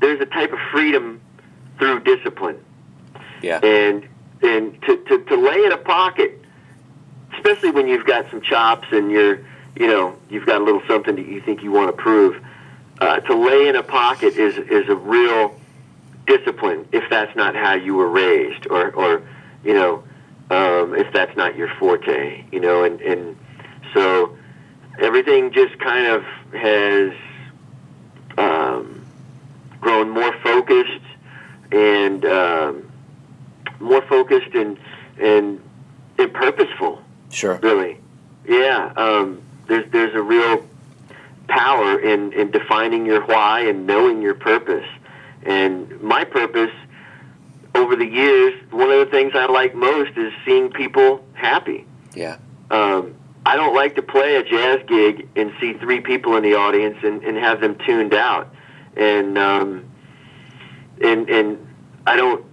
there's 0.00 0.20
a 0.20 0.26
type 0.26 0.52
of 0.52 0.58
freedom 0.70 1.20
through 1.78 2.00
discipline 2.00 2.62
yeah. 3.44 3.60
and 3.62 4.08
and 4.42 4.80
to, 4.82 4.96
to, 4.96 5.18
to 5.24 5.36
lay 5.36 5.64
in 5.64 5.72
a 5.72 5.76
pocket, 5.76 6.42
especially 7.34 7.70
when 7.70 7.86
you've 7.86 8.06
got 8.06 8.28
some 8.30 8.40
chops 8.40 8.88
and 8.90 9.10
you're 9.10 9.40
you 9.76 9.86
know 9.86 10.16
you've 10.30 10.46
got 10.46 10.60
a 10.60 10.64
little 10.64 10.82
something 10.88 11.16
that 11.16 11.26
you 11.26 11.40
think 11.40 11.62
you 11.62 11.72
want 11.72 11.94
to 11.94 12.02
prove. 12.02 12.42
Uh, 13.00 13.18
to 13.20 13.34
lay 13.34 13.68
in 13.68 13.76
a 13.76 13.82
pocket 13.82 14.36
is 14.36 14.56
is 14.56 14.88
a 14.88 14.94
real 14.94 15.58
discipline 16.26 16.86
if 16.92 17.02
that's 17.10 17.34
not 17.36 17.54
how 17.54 17.74
you 17.74 17.94
were 17.94 18.08
raised 18.08 18.66
or 18.68 18.90
or 18.92 19.22
you 19.64 19.74
know 19.74 20.04
um, 20.50 20.94
if 20.94 21.12
that's 21.12 21.36
not 21.36 21.56
your 21.56 21.68
forte 21.78 22.44
you 22.52 22.60
know 22.60 22.84
and 22.84 23.00
and 23.00 23.36
so 23.92 24.36
everything 25.00 25.52
just 25.52 25.78
kind 25.80 26.06
of 26.06 26.22
has 26.52 27.12
um, 28.38 29.04
grown 29.80 30.08
more 30.10 30.32
focused 30.42 31.04
and 31.72 32.24
um, 32.24 32.90
more 33.80 34.02
focused 34.02 34.54
and 34.54 34.78
and 35.18 35.60
and 36.18 36.32
purposeful. 36.32 37.02
Sure. 37.30 37.58
Really, 37.62 37.98
yeah. 38.46 38.92
Um, 38.96 39.42
there's 39.68 39.90
there's 39.90 40.14
a 40.14 40.22
real 40.22 40.66
power 41.48 41.98
in 41.98 42.32
in 42.32 42.50
defining 42.50 43.06
your 43.06 43.24
why 43.24 43.60
and 43.60 43.86
knowing 43.86 44.22
your 44.22 44.34
purpose. 44.34 44.86
And 45.44 46.00
my 46.00 46.24
purpose 46.24 46.72
over 47.74 47.96
the 47.96 48.06
years, 48.06 48.54
one 48.70 48.90
of 48.90 48.98
the 48.98 49.06
things 49.06 49.32
I 49.34 49.46
like 49.46 49.74
most 49.74 50.16
is 50.16 50.32
seeing 50.44 50.70
people 50.70 51.24
happy. 51.34 51.86
Yeah. 52.14 52.38
Um, 52.70 53.14
I 53.46 53.56
don't 53.56 53.74
like 53.74 53.94
to 53.96 54.02
play 54.02 54.36
a 54.36 54.42
jazz 54.42 54.80
gig 54.86 55.28
and 55.36 55.52
see 55.60 55.74
three 55.74 56.00
people 56.00 56.36
in 56.36 56.42
the 56.42 56.54
audience 56.54 56.96
and, 57.02 57.22
and 57.22 57.36
have 57.36 57.60
them 57.60 57.76
tuned 57.84 58.14
out. 58.14 58.54
And 58.96 59.36
um, 59.36 59.84
and 61.02 61.28
and 61.28 61.66
I 62.06 62.16
don't 62.16 62.44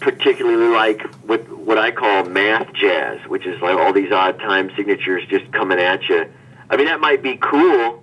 particularly 0.00 0.68
like 0.68 1.02
what 1.24 1.48
what 1.58 1.78
I 1.78 1.90
call 1.90 2.24
math 2.24 2.72
jazz, 2.74 3.20
which 3.28 3.46
is 3.46 3.60
like 3.60 3.76
all 3.76 3.92
these 3.92 4.12
odd 4.12 4.38
time 4.38 4.70
signatures 4.76 5.24
just 5.28 5.50
coming 5.52 5.78
at 5.78 6.08
you. 6.08 6.30
I 6.68 6.76
mean, 6.76 6.86
that 6.86 7.00
might 7.00 7.22
be 7.22 7.36
cool 7.36 8.02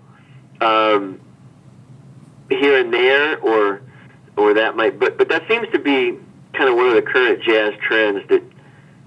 um, 0.61 1.19
here 2.49 2.79
and 2.79 2.93
there, 2.93 3.37
or 3.39 3.81
or 4.37 4.53
that 4.55 4.75
might, 4.75 4.99
but 4.99 5.17
but 5.17 5.29
that 5.29 5.47
seems 5.47 5.67
to 5.69 5.79
be 5.79 6.17
kind 6.53 6.69
of 6.69 6.75
one 6.75 6.87
of 6.87 6.95
the 6.95 7.01
current 7.01 7.43
jazz 7.43 7.73
trends 7.81 8.27
that 8.29 8.43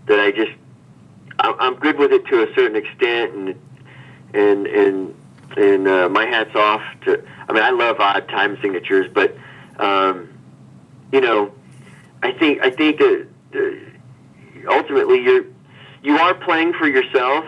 that 0.07 0.21
I 0.21 0.31
just 0.31 0.53
I'm 1.39 1.77
good 1.77 1.99
with 1.99 2.13
it 2.13 2.27
to 2.27 2.43
a 2.43 2.55
certain 2.55 2.77
extent, 2.77 3.35
and 3.35 3.61
and 4.35 4.67
and 4.67 5.15
and 5.57 5.89
uh, 5.89 6.09
my 6.09 6.27
hats 6.27 6.55
off 6.55 6.83
to. 7.05 7.23
I 7.49 7.53
mean, 7.53 7.63
I 7.63 7.71
love 7.71 8.01
odd 8.01 8.29
time 8.29 8.59
signatures, 8.61 9.11
but 9.13 9.37
um, 9.79 10.29
you 11.13 11.21
know, 11.21 11.53
I 12.27 12.33
think 12.33 12.61
I 12.61 12.71
think 12.71 12.99
that 12.99 13.27
uh, 13.55 14.73
ultimately 14.73 15.23
you're 15.23 15.45
you 16.03 16.19
are 16.19 16.35
playing 16.35 16.73
for 16.73 16.89
yourself, 16.89 17.45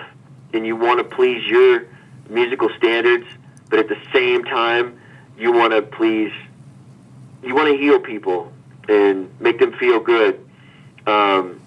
and 0.52 0.64
you 0.64 0.76
want 0.76 0.98
to 0.98 1.16
please 1.16 1.44
your 1.46 1.86
musical 2.28 2.68
standards, 2.76 3.26
but 3.70 3.80
at 3.80 3.88
the 3.88 3.98
same 4.12 4.44
time, 4.44 5.00
you 5.36 5.52
want 5.52 5.72
to 5.72 5.82
please, 5.82 6.32
you 7.42 7.54
want 7.54 7.68
to 7.68 7.76
heal 7.76 7.98
people 7.98 8.52
and 8.88 9.28
make 9.40 9.58
them 9.58 9.72
feel 9.78 10.00
good. 10.00 10.44
Um, 11.06 11.60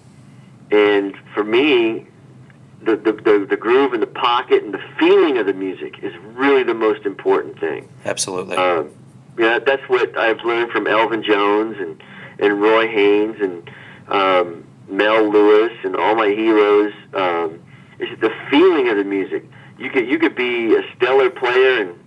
and 0.70 1.14
for 1.34 1.44
me, 1.44 2.06
the, 2.82 2.96
the, 2.96 3.12
the, 3.12 3.46
the 3.48 3.56
groove 3.56 3.92
and 3.92 4.02
the 4.02 4.06
pocket 4.06 4.62
and 4.62 4.72
the 4.72 4.82
feeling 4.98 5.38
of 5.38 5.46
the 5.46 5.52
music 5.52 5.98
is 6.02 6.14
really 6.34 6.62
the 6.62 6.74
most 6.74 7.04
important 7.06 7.58
thing. 7.58 7.88
Absolutely. 8.04 8.56
Um, 8.56 8.90
yeah, 9.38 9.58
that's 9.58 9.86
what 9.88 10.16
I've 10.16 10.44
learned 10.44 10.70
from 10.72 10.86
Elvin 10.86 11.22
Jones 11.22 11.76
and, 11.78 12.02
and 12.42 12.60
Roy 12.60 12.88
Haynes 12.88 13.36
and 13.40 13.70
um, 14.08 14.64
Mel 14.88 15.30
Lewis 15.30 15.72
and 15.84 15.96
all 15.96 16.14
my 16.14 16.28
heroes. 16.28 16.92
Um, 17.14 17.60
it's 17.98 18.20
the 18.20 18.30
feeling 18.50 18.88
of 18.88 18.96
the 18.96 19.04
music. 19.04 19.44
You 19.78 19.90
could 19.90 20.06
you 20.08 20.18
could 20.18 20.34
be 20.34 20.74
a 20.74 20.82
stellar 20.96 21.30
player 21.30 21.80
and 21.82 21.98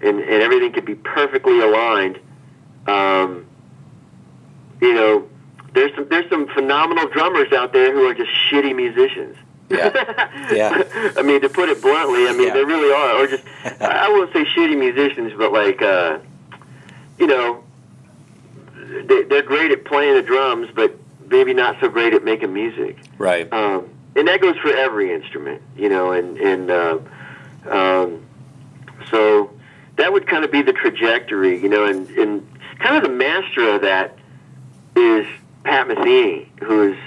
and, 0.00 0.20
and 0.20 0.42
everything 0.42 0.72
could 0.72 0.84
be 0.84 0.94
perfectly 0.94 1.60
aligned. 1.60 2.18
Um, 2.86 3.46
you 4.80 4.94
know, 4.94 5.28
there's 5.72 5.94
some 5.94 6.08
there's 6.08 6.28
some 6.30 6.46
phenomenal 6.48 7.08
drummers 7.08 7.52
out 7.52 7.72
there 7.72 7.92
who 7.92 8.06
are 8.08 8.14
just 8.14 8.30
shitty 8.50 8.74
musicians. 8.74 9.36
Yeah. 9.70 9.90
Yeah. 10.52 10.84
I 11.16 11.22
mean, 11.22 11.40
to 11.40 11.48
put 11.48 11.70
it 11.70 11.80
bluntly, 11.80 12.28
I 12.28 12.32
mean, 12.32 12.48
Yeah. 12.48 12.54
they 12.54 12.64
really 12.64 12.92
are. 12.92 13.22
Or 13.22 13.26
just, 13.26 13.44
I 13.80 14.08
won't 14.10 14.30
say 14.32 14.44
shitty 14.44 14.78
musicians, 14.78 15.32
but 15.38 15.52
like, 15.52 15.80
uh, 15.80 16.18
you 17.18 17.26
know, 17.26 17.64
they're 19.02 19.42
great 19.42 19.70
at 19.70 19.84
playing 19.84 20.14
the 20.14 20.22
drums, 20.22 20.68
but 20.74 20.96
maybe 21.26 21.54
not 21.54 21.76
so 21.80 21.88
great 21.88 22.14
at 22.14 22.24
making 22.24 22.52
music. 22.52 22.98
right. 23.18 23.50
Um, 23.52 23.90
and 24.16 24.28
that 24.28 24.40
goes 24.40 24.56
for 24.58 24.74
every 24.74 25.12
instrument, 25.12 25.60
you 25.76 25.88
know, 25.88 26.12
and, 26.12 26.38
and, 26.38 26.70
uh, 26.70 26.98
um, 27.68 28.24
so 29.10 29.50
that 29.96 30.12
would 30.12 30.26
kind 30.26 30.44
of 30.44 30.52
be 30.52 30.62
the 30.62 30.72
trajectory, 30.72 31.60
you 31.60 31.68
know, 31.68 31.84
and, 31.84 32.08
and 32.10 32.46
kind 32.78 32.96
of 32.96 33.02
the 33.02 33.08
master 33.08 33.74
of 33.74 33.82
that 33.82 34.16
is 34.96 35.26
Pat 35.64 35.88
Metheny, 35.88 36.46
who 36.62 36.92
is, 36.92 36.98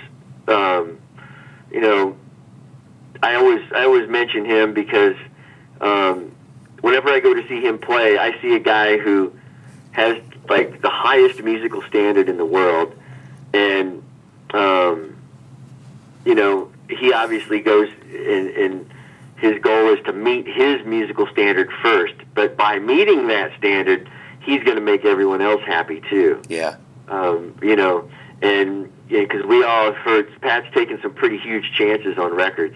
um, 0.47 0.99
you 1.71 1.79
know, 1.79 2.17
I 3.21 3.35
always 3.35 3.61
I 3.73 3.83
always 3.83 4.07
mention 4.09 4.45
him 4.45 4.73
because 4.73 5.15
um, 5.81 6.35
whenever 6.81 7.09
I 7.09 7.19
go 7.19 7.33
to 7.33 7.47
see 7.47 7.61
him 7.61 7.77
play, 7.79 8.17
I 8.17 8.39
see 8.41 8.53
a 8.53 8.59
guy 8.59 8.97
who 8.97 9.33
has 9.91 10.17
like 10.50 10.82
the 10.82 10.89
highest 10.89 11.41
musical 11.43 11.82
standard 11.84 12.30
in 12.30 12.38
the 12.38 12.45
world, 12.45 12.95
and 13.54 14.04
um, 14.54 15.16
you 16.26 16.36
know 16.36 16.72
he 16.89 17.12
obviously 17.14 17.60
goes 17.60 17.89
and, 18.12 18.50
and 18.50 18.89
his 19.38 19.60
goal 19.62 19.93
is 19.93 20.04
to 20.06 20.14
meet 20.14 20.48
his 20.48 20.86
musical 20.86 21.28
standard 21.28 21.70
first. 21.84 22.16
But 22.34 22.58
by 22.58 22.80
meeting 22.80 23.28
that 23.28 23.52
standard, 23.58 24.10
he's 24.41 24.64
going 24.64 24.76
to 24.78 24.82
make 24.82 25.06
everyone 25.06 25.41
else 25.41 25.62
happy 25.64 26.02
too 26.10 26.41
Yeah. 26.50 26.76
um, 27.08 27.56
you 27.62 27.76
know, 27.76 28.10
and 28.41 28.91
because 29.10 29.45
we 29.45 29.64
all 29.64 29.86
have 29.86 29.95
heard 29.95 30.41
Pat's 30.41 30.68
taken 30.74 31.00
some 31.02 31.14
pretty 31.14 31.38
huge 31.38 31.72
chances 31.74 32.18
on 32.18 32.34
records 32.34 32.76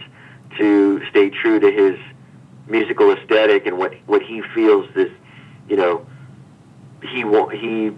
to 0.58 1.02
stay 1.10 1.30
true 1.30 1.60
to 1.60 1.72
his 1.72 1.98
musical 2.68 3.12
aesthetic 3.12 3.66
and 3.66 3.78
what 3.78 3.94
what 4.06 4.22
he 4.22 4.42
feels 4.54 4.88
this, 4.94 5.12
you 5.68 5.76
know, 5.78 6.06
he 7.02 7.24
wa- 7.24 7.50
he 7.50 7.92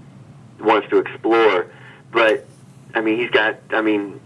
wants 0.60 0.90
to 0.90 0.98
explore. 0.98 1.68
But 2.12 2.46
I 2.94 3.02
mean, 3.02 3.18
he's 3.18 3.30
got 3.30 3.60
I 3.72 3.82
mean, 3.82 4.20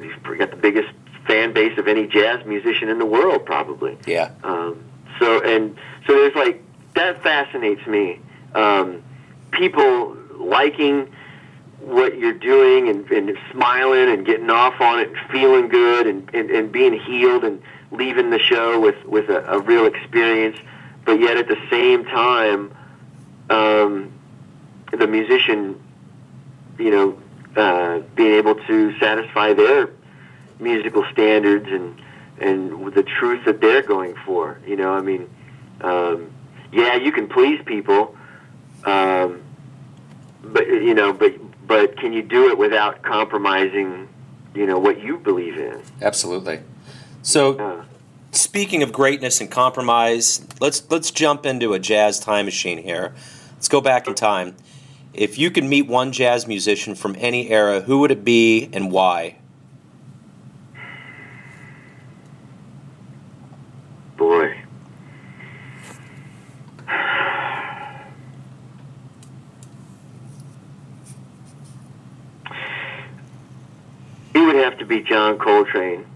he's 0.00 0.12
got 0.38 0.50
the 0.50 0.56
biggest 0.56 0.88
fan 1.26 1.52
base 1.52 1.78
of 1.78 1.88
any 1.88 2.06
jazz 2.06 2.44
musician 2.44 2.88
in 2.88 2.98
the 2.98 3.06
world, 3.06 3.46
probably. 3.46 3.96
Yeah. 4.06 4.30
Um, 4.42 4.84
so 5.18 5.42
and 5.42 5.76
so 6.06 6.14
there's 6.14 6.34
like 6.34 6.62
that 6.94 7.22
fascinates 7.22 7.86
me. 7.86 8.20
Um, 8.54 9.02
people 9.50 10.16
liking 10.36 11.12
what 11.80 12.16
you're 12.18 12.32
doing 12.32 12.88
and, 12.88 13.10
and 13.10 13.36
smiling 13.52 14.08
and 14.08 14.24
getting 14.24 14.48
off 14.50 14.80
on 14.80 15.00
it, 15.00 15.08
and 15.08 15.18
feeling 15.30 15.68
good 15.68 16.06
and, 16.06 16.30
and, 16.32 16.50
and 16.50 16.72
being 16.72 16.98
healed 16.98 17.44
and 17.44 17.62
leaving 17.90 18.30
the 18.30 18.38
show 18.38 18.80
with 18.80 19.02
with 19.04 19.28
a, 19.28 19.44
a 19.50 19.60
real 19.60 19.86
experience, 19.86 20.56
but 21.04 21.20
yet 21.20 21.36
at 21.36 21.48
the 21.48 21.58
same 21.70 22.04
time, 22.04 22.74
um, 23.50 24.12
the 24.92 25.06
musician, 25.06 25.80
you 26.78 26.90
know, 26.90 27.18
uh, 27.56 28.00
being 28.16 28.34
able 28.34 28.54
to 28.54 28.98
satisfy 28.98 29.52
their 29.52 29.90
musical 30.58 31.04
standards 31.12 31.66
and 31.68 32.00
and 32.40 32.92
the 32.94 33.02
truth 33.04 33.44
that 33.44 33.60
they're 33.60 33.82
going 33.82 34.14
for. 34.26 34.58
You 34.66 34.76
know, 34.76 34.92
I 34.92 35.00
mean, 35.00 35.30
um, 35.80 36.30
yeah, 36.72 36.96
you 36.96 37.12
can 37.12 37.28
please 37.28 37.60
people, 37.64 38.16
um, 38.84 39.42
but 40.42 40.66
you 40.66 40.94
know, 40.94 41.12
but 41.12 41.34
but 41.66 41.96
can 41.96 42.12
you 42.12 42.22
do 42.22 42.48
it 42.50 42.58
without 42.58 43.02
compromising, 43.02 44.08
you 44.54 44.66
know, 44.66 44.78
what 44.78 45.00
you 45.00 45.18
believe 45.18 45.56
in? 45.56 45.80
Absolutely. 46.02 46.60
So, 47.22 47.58
Uh, 47.58 47.84
speaking 48.34 48.82
of 48.82 48.92
greatness 48.92 49.40
and 49.40 49.50
compromise, 49.50 50.46
let's 50.60 50.88
let's 50.90 51.10
jump 51.10 51.46
into 51.46 51.72
a 51.74 51.78
jazz 51.78 52.18
time 52.20 52.44
machine 52.44 52.78
here. 52.78 53.14
Let's 53.54 53.68
go 53.68 53.80
back 53.80 54.06
in 54.06 54.14
time. 54.14 54.56
If 55.12 55.38
you 55.38 55.50
could 55.50 55.64
meet 55.64 55.86
one 55.86 56.12
jazz 56.12 56.46
musician 56.46 56.94
from 56.94 57.14
any 57.18 57.50
era, 57.50 57.80
who 57.80 58.00
would 58.00 58.10
it 58.10 58.24
be 58.24 58.68
and 58.72 58.90
why? 58.90 59.36
boy. 64.24 64.56
It 74.34 74.40
would 74.40 74.56
have 74.56 74.78
to 74.78 74.86
be 74.86 75.02
John 75.02 75.38
Coltrane. 75.38 76.06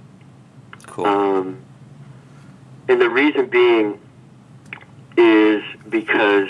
Cool. 0.87 1.07
Um, 1.07 1.59
and 2.89 3.01
the 3.01 3.09
reason 3.09 3.47
being 3.47 4.01
is 5.17 5.63
because 5.89 6.49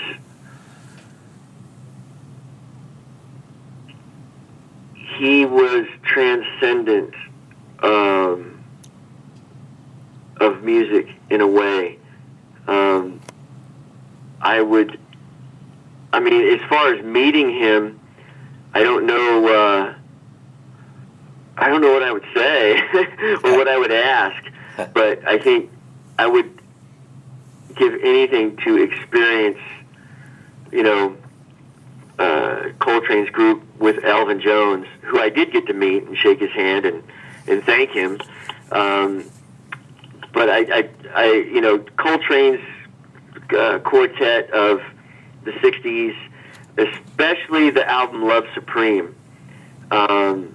he 4.95 5.45
was 5.45 5.86
transcendent 6.03 7.14
um, 7.82 8.62
of 10.41 10.62
music 10.62 11.09
in 11.28 11.41
a 11.41 11.47
way. 11.47 11.99
Um, 12.68 13.20
I 14.41 14.61
would, 14.61 14.99
I 16.12 16.20
mean, 16.20 16.55
as 16.55 16.68
far 16.68 16.95
as 16.95 17.05
meeting 17.05 17.51
him, 17.51 17.99
I 18.74 18.84
don't 18.84 19.07
know. 19.07 19.49
Uh, 19.49 19.95
I 21.57 21.68
don't 21.68 21.80
know 21.80 21.93
what 21.93 22.05
I 22.05 22.12
would 22.12 22.26
say 22.34 22.76
or 23.43 23.57
what 23.57 23.66
I 23.66 23.76
would 23.76 23.91
ask, 23.91 24.45
but 24.95 25.26
I 25.26 25.39
think 25.39 25.70
I 26.19 26.27
would 26.27 26.61
give 27.77 27.95
anything 28.03 28.57
to 28.64 28.83
experience, 28.83 29.61
you 30.73 30.83
know, 30.83 31.16
uh, 32.19 32.71
Coltrane's 32.81 33.31
group 33.31 33.62
with 33.79 34.05
Elvin 34.05 34.41
Jones, 34.41 34.87
who 35.03 35.21
I 35.21 35.29
did 35.29 35.53
get 35.53 35.66
to 35.69 35.73
meet 35.73 36.03
and 36.03 36.16
shake 36.16 36.41
his 36.41 36.51
hand 36.51 36.85
and, 36.85 37.05
and 37.47 37.62
thank 37.64 37.91
him. 37.91 38.21
Um, 38.73 39.25
but 40.33 40.51
I, 40.51 40.59
I, 40.59 40.91
I, 41.14 41.33
you 41.33 41.61
know, 41.61 41.79
Coltrane's 41.79 42.66
uh, 43.57 43.79
quartet 43.79 44.51
of 44.51 44.83
the 45.45 45.53
'60s, 45.53 46.16
especially 46.77 47.71
the 47.71 47.89
album 47.89 48.27
"Love 48.27 48.45
Supreme." 48.55 49.14
Um, 49.91 50.55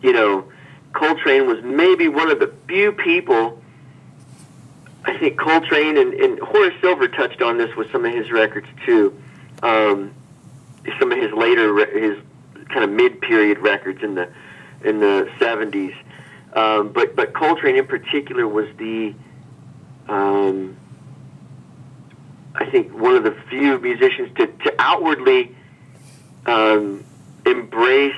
you 0.00 0.12
know, 0.12 0.50
Coltrane 0.94 1.46
was 1.46 1.62
maybe 1.62 2.08
one 2.08 2.30
of 2.30 2.40
the 2.40 2.52
few 2.66 2.92
people. 2.92 3.61
I 5.04 5.18
think 5.18 5.38
Coltrane 5.38 5.96
and, 5.96 6.14
and 6.14 6.38
Horace 6.38 6.74
Silver 6.80 7.08
touched 7.08 7.42
on 7.42 7.58
this 7.58 7.74
with 7.76 7.90
some 7.90 8.04
of 8.04 8.12
his 8.12 8.30
records 8.30 8.66
too. 8.86 9.20
Um, 9.62 10.14
some 10.98 11.12
of 11.12 11.18
his 11.18 11.32
later, 11.32 11.74
his 11.86 12.18
kind 12.68 12.84
of 12.84 12.90
mid-period 12.90 13.58
records 13.58 14.02
in 14.02 14.14
the 14.14 14.28
in 14.84 15.00
the 15.00 15.28
'70s. 15.38 15.94
Um, 16.54 16.92
but 16.92 17.16
but 17.16 17.32
Coltrane 17.32 17.76
in 17.76 17.86
particular 17.86 18.46
was 18.46 18.66
the, 18.76 19.14
um, 20.08 20.76
I 22.54 22.66
think 22.70 22.92
one 22.92 23.16
of 23.16 23.24
the 23.24 23.36
few 23.48 23.78
musicians 23.78 24.36
to 24.36 24.46
to 24.46 24.74
outwardly 24.78 25.54
um, 26.46 27.04
embrace 27.44 28.14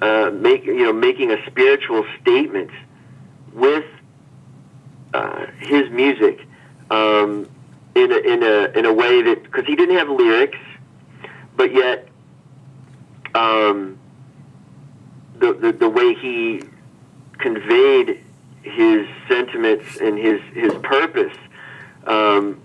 uh, 0.00 0.30
make 0.32 0.64
you 0.64 0.84
know 0.84 0.92
making 0.92 1.30
a 1.30 1.44
spiritual 1.46 2.04
statement 2.20 2.70
with 3.52 3.84
uh, 5.14 5.46
his 5.58 5.90
music 5.90 6.46
um, 6.90 7.48
in 7.94 8.12
a, 8.12 8.16
in 8.16 8.42
a 8.42 8.78
in 8.78 8.86
a 8.86 8.92
way 8.92 9.22
that 9.22 9.42
because 9.42 9.66
he 9.66 9.76
didn't 9.76 9.96
have 9.96 10.08
lyrics, 10.08 10.58
but 11.56 11.72
yet 11.72 12.08
um, 13.34 13.98
the, 15.38 15.52
the 15.54 15.72
the 15.72 15.88
way 15.88 16.14
he 16.14 16.62
conveyed 17.38 18.22
his 18.62 19.06
sentiments 19.28 19.98
and 20.00 20.18
his 20.18 20.40
his 20.54 20.72
purpose 20.82 21.36
um, 22.06 22.60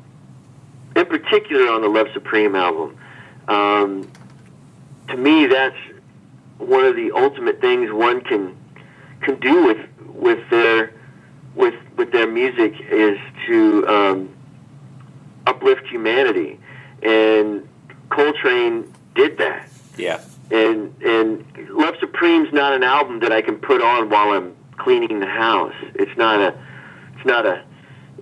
in 0.95 1.05
particular 1.05 1.71
on 1.71 1.81
the 1.81 1.87
Love 1.87 2.07
Supreme 2.13 2.55
album. 2.55 2.97
Um, 3.47 4.09
to 5.09 5.17
me, 5.17 5.47
that's 5.47 5.77
one 6.57 6.85
of 6.85 6.95
the 6.95 7.11
ultimate 7.11 7.61
things 7.61 7.91
one 7.91 8.21
can 8.21 8.57
can 9.21 9.39
do 9.39 9.65
with 9.65 9.77
with 10.05 10.49
their 10.49 10.93
with 11.55 11.75
with 11.97 12.11
their 12.11 12.27
music 12.27 12.73
is 12.89 13.17
to 13.47 13.87
um, 13.87 14.29
uplift 15.47 15.85
humanity, 15.87 16.59
and 17.03 17.67
Coltrane 18.09 18.93
did 19.15 19.37
that. 19.39 19.67
Yeah. 19.97 20.21
And 20.51 20.95
and 21.03 21.43
Love 21.69 21.95
Supreme's 21.99 22.53
not 22.53 22.73
an 22.73 22.83
album 22.83 23.19
that 23.19 23.31
I 23.31 23.41
can 23.41 23.57
put 23.57 23.81
on 23.81 24.09
while 24.09 24.31
I'm 24.31 24.55
cleaning 24.77 25.19
the 25.19 25.27
house. 25.27 25.73
It's 25.95 26.15
not 26.17 26.39
a 26.39 26.57
it's 27.15 27.25
not 27.25 27.45
a 27.45 27.63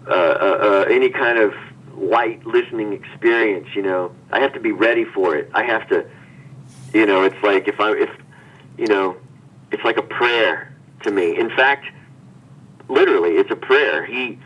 uh, 0.08 0.12
uh, 0.12 0.14
uh, 0.14 0.86
any 0.90 1.10
kind 1.10 1.38
of 1.38 1.54
light 1.96 2.46
listening 2.46 2.94
experience. 2.94 3.68
You 3.76 3.84
know, 3.84 4.16
I 4.32 4.40
have 4.40 4.54
to 4.54 4.60
be 4.60 4.72
ready 4.72 5.06
for 5.06 5.36
it. 5.36 5.52
I 5.54 5.64
have 5.64 5.88
to, 5.90 6.06
you 6.94 7.06
know, 7.06 7.24
it's 7.24 7.42
like 7.44 7.68
if 7.68 7.80
I 7.80 7.92
if 7.92 8.10
you 8.78 8.88
know, 8.88 9.18
it's 9.72 9.84
like 9.84 9.98
a 9.98 10.04
prayer 10.04 10.74
to 11.04 11.12
me. 11.12 11.38
In 11.38 11.50
fact, 11.50 11.86
literally, 12.88 13.32
it's 13.32 13.52
a 13.52 13.56
prayer. 13.56 14.06
He 14.06 14.40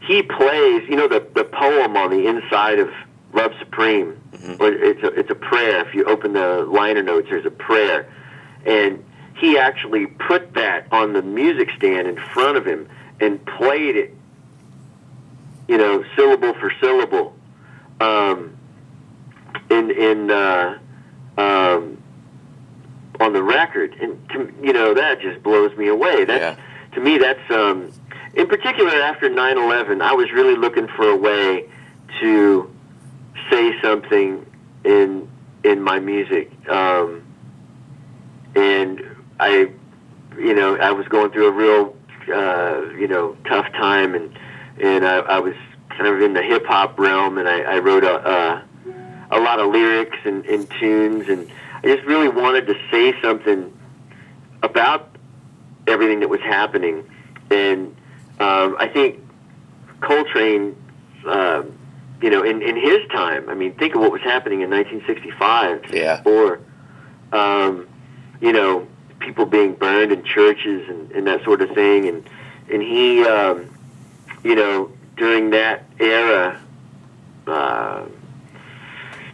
he 0.00 0.22
plays. 0.22 0.88
You 0.88 0.96
know, 0.96 1.08
the 1.08 1.26
the 1.34 1.44
poem 1.44 1.96
on 1.96 2.10
the 2.10 2.26
inside 2.26 2.78
of 2.78 2.90
Love 3.32 3.52
Supreme. 3.58 4.20
Mm-hmm. 4.32 4.62
It's 4.62 5.02
a 5.02 5.08
it's 5.08 5.30
a 5.30 5.34
prayer. 5.34 5.86
If 5.86 5.94
you 5.94 6.04
open 6.04 6.32
the 6.32 6.64
liner 6.68 7.02
notes, 7.02 7.28
there's 7.30 7.46
a 7.46 7.50
prayer, 7.50 8.08
and 8.64 9.04
he 9.36 9.58
actually 9.58 10.06
put 10.06 10.54
that 10.54 10.86
on 10.92 11.12
the 11.12 11.22
music 11.22 11.70
stand 11.76 12.06
in 12.08 12.16
front 12.16 12.56
of 12.56 12.66
him 12.66 12.88
and 13.20 13.44
played 13.44 13.96
it. 13.96 14.14
You 15.68 15.78
know, 15.78 16.04
syllable 16.14 16.54
for 16.54 16.72
syllable. 16.80 17.34
Um, 18.00 18.56
in 19.70 19.90
in 19.90 20.30
uh, 20.30 20.78
um, 21.38 22.02
on 23.20 23.32
the 23.32 23.42
record, 23.42 23.94
and 24.00 24.28
to, 24.30 24.52
you 24.62 24.72
know 24.72 24.94
that 24.94 25.20
just 25.20 25.42
blows 25.42 25.76
me 25.76 25.88
away. 25.88 26.24
That 26.24 26.40
yeah. 26.40 26.64
To 26.94 27.00
me, 27.00 27.18
that's 27.18 27.50
um, 27.50 27.90
in 28.34 28.46
particular 28.46 28.90
after 28.90 29.28
9/11. 29.28 30.02
I 30.02 30.12
was 30.12 30.30
really 30.32 30.56
looking 30.56 30.88
for 30.88 31.08
a 31.08 31.16
way 31.16 31.68
to 32.20 32.70
say 33.50 33.80
something 33.82 34.46
in 34.84 35.28
in 35.62 35.82
my 35.82 35.98
music, 35.98 36.50
um, 36.68 37.22
and 38.54 39.02
I, 39.40 39.70
you 40.38 40.54
know, 40.54 40.76
I 40.76 40.92
was 40.92 41.08
going 41.08 41.30
through 41.32 41.48
a 41.48 41.52
real, 41.52 41.96
uh, 42.32 42.82
you 42.98 43.08
know, 43.08 43.36
tough 43.48 43.70
time, 43.72 44.14
and 44.14 44.38
and 44.80 45.06
I, 45.06 45.18
I 45.18 45.38
was 45.40 45.54
kind 45.90 46.06
of 46.06 46.20
in 46.20 46.34
the 46.34 46.42
hip 46.42 46.66
hop 46.66 46.98
realm, 46.98 47.38
and 47.38 47.48
I, 47.48 47.60
I 47.62 47.78
wrote 47.78 48.04
a, 48.04 48.28
a 48.28 48.64
a 49.30 49.40
lot 49.40 49.58
of 49.58 49.72
lyrics 49.72 50.18
and, 50.24 50.44
and 50.46 50.68
tunes, 50.78 51.28
and 51.28 51.50
I 51.82 51.88
just 51.88 52.04
really 52.04 52.28
wanted 52.28 52.66
to 52.66 52.74
say 52.90 53.20
something 53.20 53.72
about 54.62 55.13
everything 55.86 56.20
that 56.20 56.28
was 56.28 56.40
happening, 56.40 57.08
and 57.50 57.94
um, 58.40 58.76
I 58.78 58.88
think 58.92 59.20
Coltrane. 60.00 60.76
Uh, 61.26 61.64
you 62.24 62.30
know, 62.30 62.42
in, 62.42 62.62
in 62.62 62.74
his 62.74 63.06
time, 63.10 63.50
I 63.50 63.54
mean, 63.54 63.74
think 63.74 63.94
of 63.94 64.00
what 64.00 64.10
was 64.10 64.22
happening 64.22 64.62
in 64.62 64.70
1965. 64.70 65.92
Yeah. 65.92 66.22
Or, 66.24 66.58
um, 67.32 67.86
you 68.40 68.50
know, 68.50 68.86
people 69.18 69.44
being 69.44 69.74
burned 69.74 70.10
in 70.10 70.24
churches 70.24 70.88
and, 70.88 71.10
and 71.12 71.26
that 71.26 71.44
sort 71.44 71.60
of 71.60 71.70
thing. 71.72 72.08
And, 72.08 72.28
and 72.72 72.80
he, 72.82 73.24
um, 73.24 73.68
you 74.42 74.54
know, 74.54 74.90
during 75.18 75.50
that 75.50 75.84
era, 76.00 76.58
uh, 77.46 78.06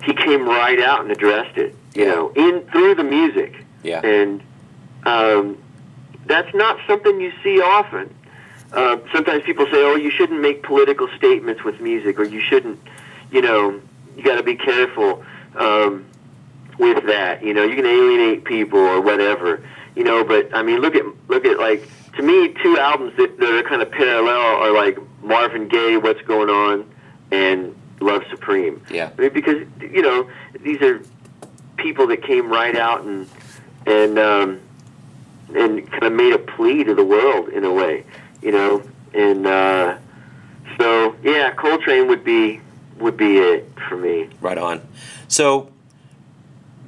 he 0.03 0.12
came 0.12 0.48
right 0.48 0.80
out 0.80 1.03
and 1.03 1.12
addressed 1.12 1.59
it, 1.59 1.76
you 1.94 2.05
yeah. 2.05 2.11
know, 2.11 2.32
in 2.34 2.66
through 2.72 2.96
the 2.96 3.05
music. 3.05 3.64
Yeah. 3.84 4.05
And 4.05 4.42
um, 5.05 5.59
that's 6.31 6.55
not 6.55 6.78
something 6.87 7.20
you 7.20 7.33
see 7.43 7.61
often. 7.61 8.14
Uh, 8.72 8.99
sometimes 9.12 9.43
people 9.45 9.66
say, 9.66 9.83
"Oh, 9.83 9.97
you 9.97 10.11
shouldn't 10.11 10.41
make 10.41 10.62
political 10.62 11.09
statements 11.16 11.64
with 11.64 11.81
music, 11.81 12.18
or 12.18 12.24
you 12.24 12.41
shouldn't, 12.41 12.78
you 13.33 13.43
know, 13.43 13.81
you 14.16 14.22
got 14.22 14.37
to 14.37 14.43
be 14.43 14.57
careful 14.57 15.24
um, 15.57 16.07
with 16.78 17.05
that. 17.07 17.43
You 17.43 17.53
know, 17.53 17.64
you 17.64 17.74
can 17.74 17.87
alienate 17.87 18.45
people 18.45 18.78
or 18.78 19.01
whatever. 19.01 19.62
You 19.97 20.05
know, 20.05 20.22
but 20.22 20.55
I 20.55 20.62
mean, 20.62 20.81
look 20.81 20.95
at 20.95 21.05
look 21.28 21.45
at 21.45 21.59
like 21.59 21.89
to 22.16 22.22
me, 22.22 22.55
two 22.62 22.78
albums 22.78 23.16
that, 23.16 23.39
that 23.39 23.53
are 23.53 23.62
kind 23.62 23.83
of 23.83 23.91
parallel 23.91 24.41
are 24.41 24.72
like 24.72 24.99
Marvin 25.22 25.68
Gaye, 25.68 25.97
"What's 25.97 26.22
Going 26.22 26.51
On," 26.51 26.89
and 27.31 27.74
Love 28.01 28.22
Supreme. 28.31 28.83
Yeah, 28.91 29.11
I 29.16 29.20
mean, 29.20 29.33
because 29.33 29.66
you 29.81 30.03
know 30.03 30.28
these 30.61 30.81
are 30.81 31.03
people 31.76 32.07
that 32.09 32.22
came 32.22 32.51
right 32.51 32.76
out 32.76 33.05
and 33.05 33.28
and 33.87 34.18
um, 34.18 34.61
and 35.57 35.90
kind 35.90 36.05
of 36.05 36.12
made 36.12 36.32
a 36.32 36.38
plea 36.38 36.84
to 36.84 36.94
the 36.94 37.05
world 37.05 37.48
in 37.48 37.64
a 37.64 37.72
way 37.72 38.05
you 38.42 38.53
know, 38.53 38.82
and 39.14 39.46
uh, 39.46 39.98
so 40.78 41.16
yeah, 41.22 41.53
Coltrane 41.53 42.09
would 42.09 42.24
be 42.24 42.61
would 42.98 43.16
be 43.16 43.38
it 43.38 43.70
for 43.88 43.96
me. 43.96 44.28
Right 44.40 44.59
on. 44.59 44.86
So 45.28 45.70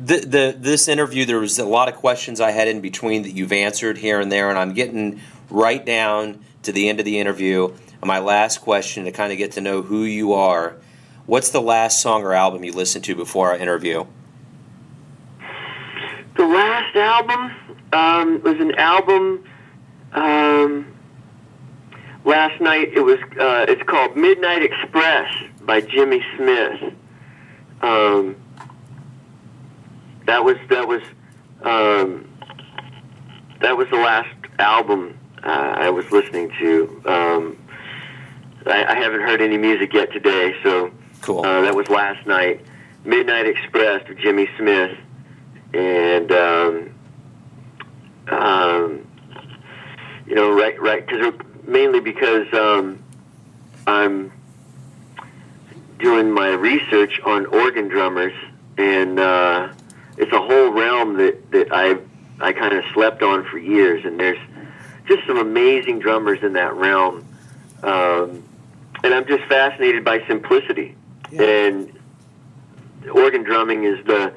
the, 0.00 0.20
the 0.20 0.56
this 0.56 0.88
interview, 0.88 1.24
there 1.24 1.38
was 1.38 1.58
a 1.58 1.64
lot 1.64 1.88
of 1.88 1.96
questions 1.96 2.40
I 2.40 2.50
had 2.50 2.68
in 2.68 2.80
between 2.80 3.22
that 3.22 3.32
you've 3.32 3.52
answered 3.52 3.98
here 3.98 4.20
and 4.20 4.30
there, 4.30 4.48
and 4.48 4.58
I'm 4.58 4.72
getting 4.72 5.20
right 5.50 5.84
down 5.84 6.44
to 6.62 6.72
the 6.72 6.88
end 6.88 6.98
of 6.98 7.04
the 7.04 7.18
interview. 7.18 7.74
My 8.04 8.18
last 8.18 8.58
question 8.62 9.04
to 9.04 9.12
kind 9.12 9.30
of 9.30 9.38
get 9.38 9.52
to 9.52 9.60
know 9.60 9.82
who 9.82 10.02
you 10.02 10.32
are. 10.32 10.76
What's 11.26 11.50
the 11.50 11.60
last 11.60 12.02
song 12.02 12.24
or 12.24 12.32
album 12.32 12.64
you 12.64 12.72
listened 12.72 13.04
to 13.04 13.14
before 13.14 13.50
our 13.50 13.56
interview? 13.56 14.06
The 16.36 16.44
last 16.44 16.96
album 16.96 17.52
um, 17.93 18.43
was 18.43 18.59
an 18.59 18.74
album. 18.76 19.45
Um, 20.12 20.95
last 22.24 22.61
night 22.61 22.93
it 22.95 23.01
was 23.01 23.18
uh, 23.38 23.66
it's 23.68 23.82
called 23.84 24.16
Midnight 24.16 24.62
Express 24.62 25.32
by 25.62 25.80
Jimmy 25.80 26.22
Smith. 26.36 26.95
Um, 27.82 28.36
that 30.26 30.45
was 30.45 30.57
that 30.68 30.86
was 30.86 31.03
um, 31.62 32.28
that 33.61 33.76
was 33.76 33.88
the 33.90 33.97
last 33.97 34.34
album 34.59 35.18
uh, 35.43 35.74
I 35.76 35.90
was 35.90 36.11
listening 36.11 36.51
to. 36.59 37.03
Um, 37.07 37.59
I, 38.66 38.84
I 38.84 38.95
haven't 38.95 39.22
heard 39.22 39.40
any 39.40 39.59
music 39.59 39.93
yet 39.93 40.12
today, 40.12 40.55
so 40.62 40.93
cool. 41.20 41.45
Uh, 41.45 41.62
that 41.62 41.74
was 41.74 41.88
last 41.88 42.26
night. 42.26 42.64
Midnight 43.05 43.47
Express 43.47 44.09
with 44.09 44.18
Jimmy 44.18 44.49
Smith, 44.57 44.97
and 45.74 46.30
um, 46.30 46.91
um, 48.29 49.07
you 50.27 50.35
know, 50.35 50.53
right, 50.53 50.81
right, 50.81 51.07
because 51.07 51.33
mainly 51.64 52.01
because 52.01 52.53
um, 52.53 53.03
I'm 53.87 54.33
doing 55.99 56.31
my 56.31 56.49
research 56.51 57.20
on 57.25 57.47
organ 57.47 57.89
drummers, 57.89 58.35
and 58.79 59.18
uh, 59.18 59.68
it's 60.16 60.33
a 60.33 60.41
whole 60.41 60.70
realm 60.70 61.16
that 61.18 61.51
that 61.53 61.68
I 61.73 61.97
I 62.41 62.53
kind 62.53 62.75
of 62.75 62.85
slept 62.95 63.23
on 63.23 63.45
for 63.45 63.59
years, 63.59 64.05
and 64.05 64.18
there's 64.18 64.39
just 65.07 65.27
some 65.27 65.39
amazing 65.39 65.99
drummers 65.99 66.43
in 66.43 66.53
that 66.55 66.75
realm, 66.75 67.27
um, 67.83 68.45
and 69.05 69.14
I'm 69.14 69.27
just 69.27 69.45
fascinated 69.45 70.05
by 70.05 70.25
simplicity, 70.27 70.97
yeah. 71.31 71.43
and 71.43 71.93
organ 73.12 73.43
drumming 73.43 73.85
is 73.85 74.05
the 74.07 74.33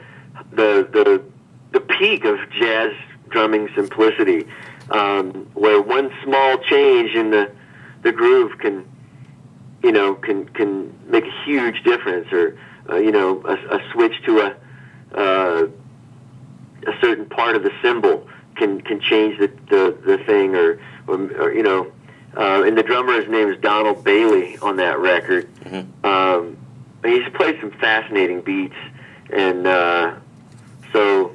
the 0.52 0.88
the 0.92 1.24
the 1.72 1.80
peak 1.80 2.26
of 2.26 2.38
jazz 2.52 2.94
drumming 3.30 3.70
simplicity 3.76 4.46
um, 4.92 5.50
where 5.54 5.82
one 5.82 6.12
small 6.24 6.58
change 6.60 7.16
in 7.16 7.32
the 7.32 7.52
the 8.04 8.12
groove 8.12 8.58
can 8.60 8.86
you 9.84 9.92
know 9.92 10.16
can 10.16 10.48
can 10.50 10.94
make 11.10 11.26
a 11.26 11.44
huge 11.44 11.84
difference, 11.84 12.32
or 12.32 12.58
uh, 12.90 12.96
you 12.96 13.12
know 13.12 13.44
a, 13.46 13.76
a 13.76 13.92
switch 13.92 14.14
to 14.26 14.40
a 14.40 14.56
uh, 15.18 15.68
a 16.88 17.02
certain 17.02 17.26
part 17.26 17.56
of 17.56 17.64
the 17.64 17.72
cymbal 17.82 18.28
can 18.56 18.82
can 18.82 19.00
change 19.00 19.40
the 19.40 19.48
the, 19.70 19.98
the 20.06 20.18
thing, 20.26 20.56
or, 20.56 20.80
or, 21.08 21.16
or 21.42 21.54
you 21.54 21.64
know. 21.64 21.92
Uh, 22.38 22.64
and 22.66 22.78
the 22.78 22.84
drummer's 22.84 23.30
name 23.30 23.50
is 23.50 23.58
Donald 23.62 24.04
Bailey 24.04 24.58
on 24.58 24.76
that 24.76 25.00
record. 25.00 25.50
Mm-hmm. 25.64 26.06
Um, 26.06 26.58
he's 27.06 27.24
played 27.34 27.58
some 27.62 27.72
fascinating 27.72 28.42
beats, 28.42 28.76
and 29.30 29.66
uh, 29.66 30.16
so 30.92 31.34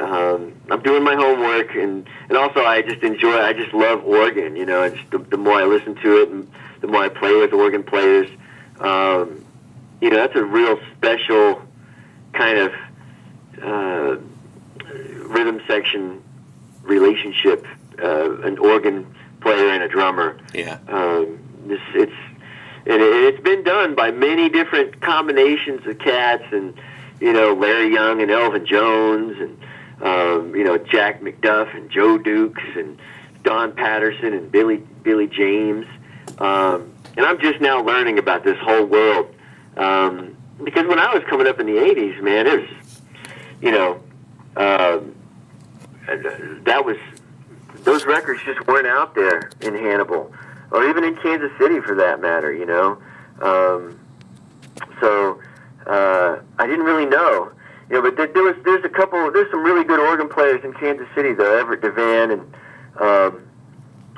um, 0.00 0.54
I'm 0.70 0.82
doing 0.82 1.02
my 1.02 1.14
homework, 1.14 1.74
and 1.74 2.08
and 2.28 2.38
also 2.38 2.64
I 2.64 2.82
just 2.82 3.02
enjoy. 3.02 3.38
I 3.40 3.52
just 3.52 3.72
love 3.72 4.04
organ. 4.04 4.56
You 4.56 4.66
know, 4.66 4.88
just 4.88 5.10
the, 5.10 5.18
the 5.18 5.36
more 5.36 5.54
I 5.54 5.64
listen 5.64 5.94
to 5.96 6.22
it, 6.22 6.28
and 6.30 6.50
the 6.80 6.86
more 6.86 7.02
I 7.04 7.08
play 7.08 7.34
with 7.34 7.52
organ 7.52 7.82
players, 7.82 8.28
um, 8.80 9.44
you 10.00 10.10
know, 10.10 10.16
that's 10.16 10.36
a 10.36 10.44
real 10.44 10.78
special 10.96 11.62
kind 12.32 12.58
of 12.58 12.72
uh, 13.62 14.16
rhythm 15.26 15.60
section 15.66 16.22
relationship. 16.82 17.66
Uh, 18.02 18.40
an 18.40 18.56
organ 18.58 19.14
player 19.40 19.68
and 19.68 19.82
a 19.82 19.88
drummer. 19.88 20.38
Yeah. 20.54 20.78
Um, 20.88 21.38
it's 21.66 21.82
it's 21.94 22.12
and 22.86 23.02
it, 23.02 23.34
it's 23.34 23.40
been 23.42 23.62
done 23.62 23.94
by 23.94 24.10
many 24.10 24.48
different 24.48 25.00
combinations 25.00 25.86
of 25.86 25.98
cats, 25.98 26.44
and 26.50 26.74
you 27.20 27.32
know 27.32 27.52
Larry 27.52 27.92
Young 27.92 28.22
and 28.22 28.30
Elvin 28.30 28.64
Jones, 28.64 29.38
and 29.38 29.58
um, 30.02 30.54
you 30.54 30.64
know 30.64 30.78
Jack 30.78 31.20
McDuff 31.20 31.74
and 31.74 31.90
Joe 31.90 32.18
Dukes 32.18 32.62
and 32.76 32.98
Don 33.42 33.72
Patterson 33.72 34.32
and 34.32 34.50
Billy 34.50 34.78
Billy 35.02 35.26
James. 35.26 35.86
Um, 36.38 36.92
and 37.16 37.26
I'm 37.26 37.40
just 37.40 37.60
now 37.60 37.82
learning 37.82 38.18
about 38.18 38.44
this 38.44 38.58
whole 38.58 38.84
world. 38.84 39.34
Um, 39.76 40.36
because 40.62 40.86
when 40.86 40.98
I 40.98 41.14
was 41.14 41.22
coming 41.24 41.46
up 41.46 41.58
in 41.60 41.66
the 41.66 41.74
'80s, 41.74 42.22
man, 42.22 42.46
it 42.46 42.60
was, 42.60 42.68
you 43.60 43.72
know, 43.72 44.02
uh, 44.56 45.00
that 46.06 46.84
was 46.84 46.96
those 47.84 48.04
records 48.04 48.40
just 48.44 48.66
weren't 48.66 48.86
out 48.86 49.14
there 49.14 49.50
in 49.60 49.74
Hannibal, 49.74 50.32
or 50.70 50.88
even 50.88 51.04
in 51.04 51.16
Kansas 51.16 51.50
City 51.58 51.80
for 51.80 51.94
that 51.96 52.20
matter. 52.20 52.52
You 52.52 52.66
know, 52.66 52.98
um, 53.40 53.98
so 55.00 55.40
uh, 55.86 56.38
I 56.58 56.66
didn't 56.66 56.84
really 56.84 57.06
know. 57.06 57.52
Know, 57.90 58.02
but 58.02 58.16
there, 58.16 58.28
there 58.28 58.44
was 58.44 58.54
there's 58.64 58.84
a 58.84 58.88
couple 58.88 59.32
there's 59.32 59.50
some 59.50 59.64
really 59.64 59.84
good 59.84 59.98
organ 59.98 60.28
players 60.28 60.62
in 60.64 60.72
Kansas 60.74 61.08
City 61.14 61.34
though. 61.34 61.58
Everett 61.58 61.80
DeVan 61.80 62.32
and 62.32 62.54
um, 63.00 63.50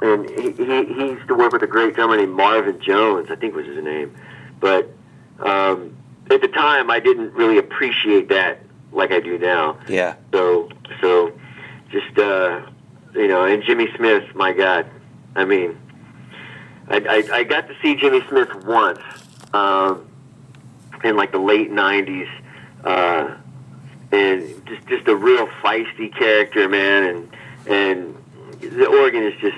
and 0.03 0.29
he, 0.29 0.51
he 0.53 0.85
he 0.85 1.07
used 1.12 1.27
to 1.29 1.35
work 1.35 1.53
with 1.53 1.62
a 1.62 1.66
great 1.66 1.95
drummer 1.95 2.16
named 2.16 2.35
Marvin 2.35 2.81
Jones, 2.81 3.31
I 3.31 3.37
think 3.37 3.55
was 3.55 3.66
his 3.66 3.83
name. 3.83 4.14
But 4.61 4.91
um, 5.39 5.97
at 6.31 6.43
the 6.43 6.49
time, 6.49 6.91
I 6.91 7.01
didn't 7.01 7.33
really 7.33 7.57
appreciate 7.57 8.29
that 8.29 8.61
like 8.93 9.11
I 9.11 9.20
do 9.20 9.39
now. 9.39 9.79
Yeah. 9.89 10.16
So 10.33 10.68
so 11.01 11.33
just 11.91 12.18
uh, 12.18 12.66
you 13.14 13.29
know, 13.29 13.45
and 13.45 13.62
Jimmy 13.62 13.89
Smith, 13.97 14.35
my 14.35 14.53
God, 14.53 14.87
I 15.35 15.47
mean, 15.47 15.81
I 16.89 16.97
I, 16.99 17.37
I 17.39 17.45
got 17.45 17.68
to 17.68 17.75
see 17.81 17.97
Jimmy 17.97 18.23
Smith 18.29 18.55
once 18.66 19.01
um, 19.55 20.07
in 21.05 21.16
like 21.16 21.33
the 21.33 21.39
late 21.39 21.70
'90s. 21.70 22.29
Uh, 22.85 23.37
and 24.12 24.66
just 24.66 24.86
just 24.86 25.08
a 25.08 25.16
real 25.16 25.46
feisty 25.62 26.14
character, 26.16 26.68
man, 26.68 27.04
and 27.04 27.36
and 27.66 28.16
the 28.60 28.86
organ 28.86 29.22
is 29.24 29.40
just 29.40 29.56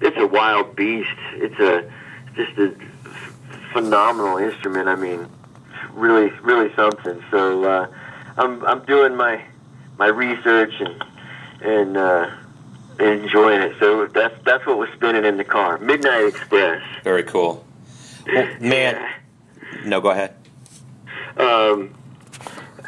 it's 0.00 0.16
a 0.16 0.26
wild 0.26 0.74
beast. 0.74 1.10
It's 1.34 1.58
a 1.60 1.90
just 2.34 2.58
a 2.58 2.74
phenomenal 3.72 4.38
instrument. 4.38 4.88
I 4.88 4.96
mean, 4.96 5.28
really, 5.92 6.30
really 6.42 6.74
something. 6.74 7.22
So 7.30 7.64
uh, 7.64 7.86
I'm 8.36 8.64
I'm 8.64 8.84
doing 8.84 9.16
my 9.16 9.42
my 9.98 10.06
research 10.08 10.72
and 10.80 11.04
and 11.62 11.96
uh, 11.96 12.30
enjoying 12.98 13.62
it. 13.62 13.76
So 13.78 14.06
that's 14.06 14.34
that's 14.44 14.66
what 14.66 14.78
was 14.78 14.88
spinning 14.94 15.24
in 15.24 15.36
the 15.36 15.44
car. 15.44 15.78
Midnight 15.78 16.26
Express. 16.26 16.82
Very 17.02 17.22
cool. 17.22 17.64
Well, 18.26 18.48
man, 18.60 19.12
no, 19.84 20.00
go 20.00 20.10
ahead. 20.10 20.34
Um, 21.36 21.94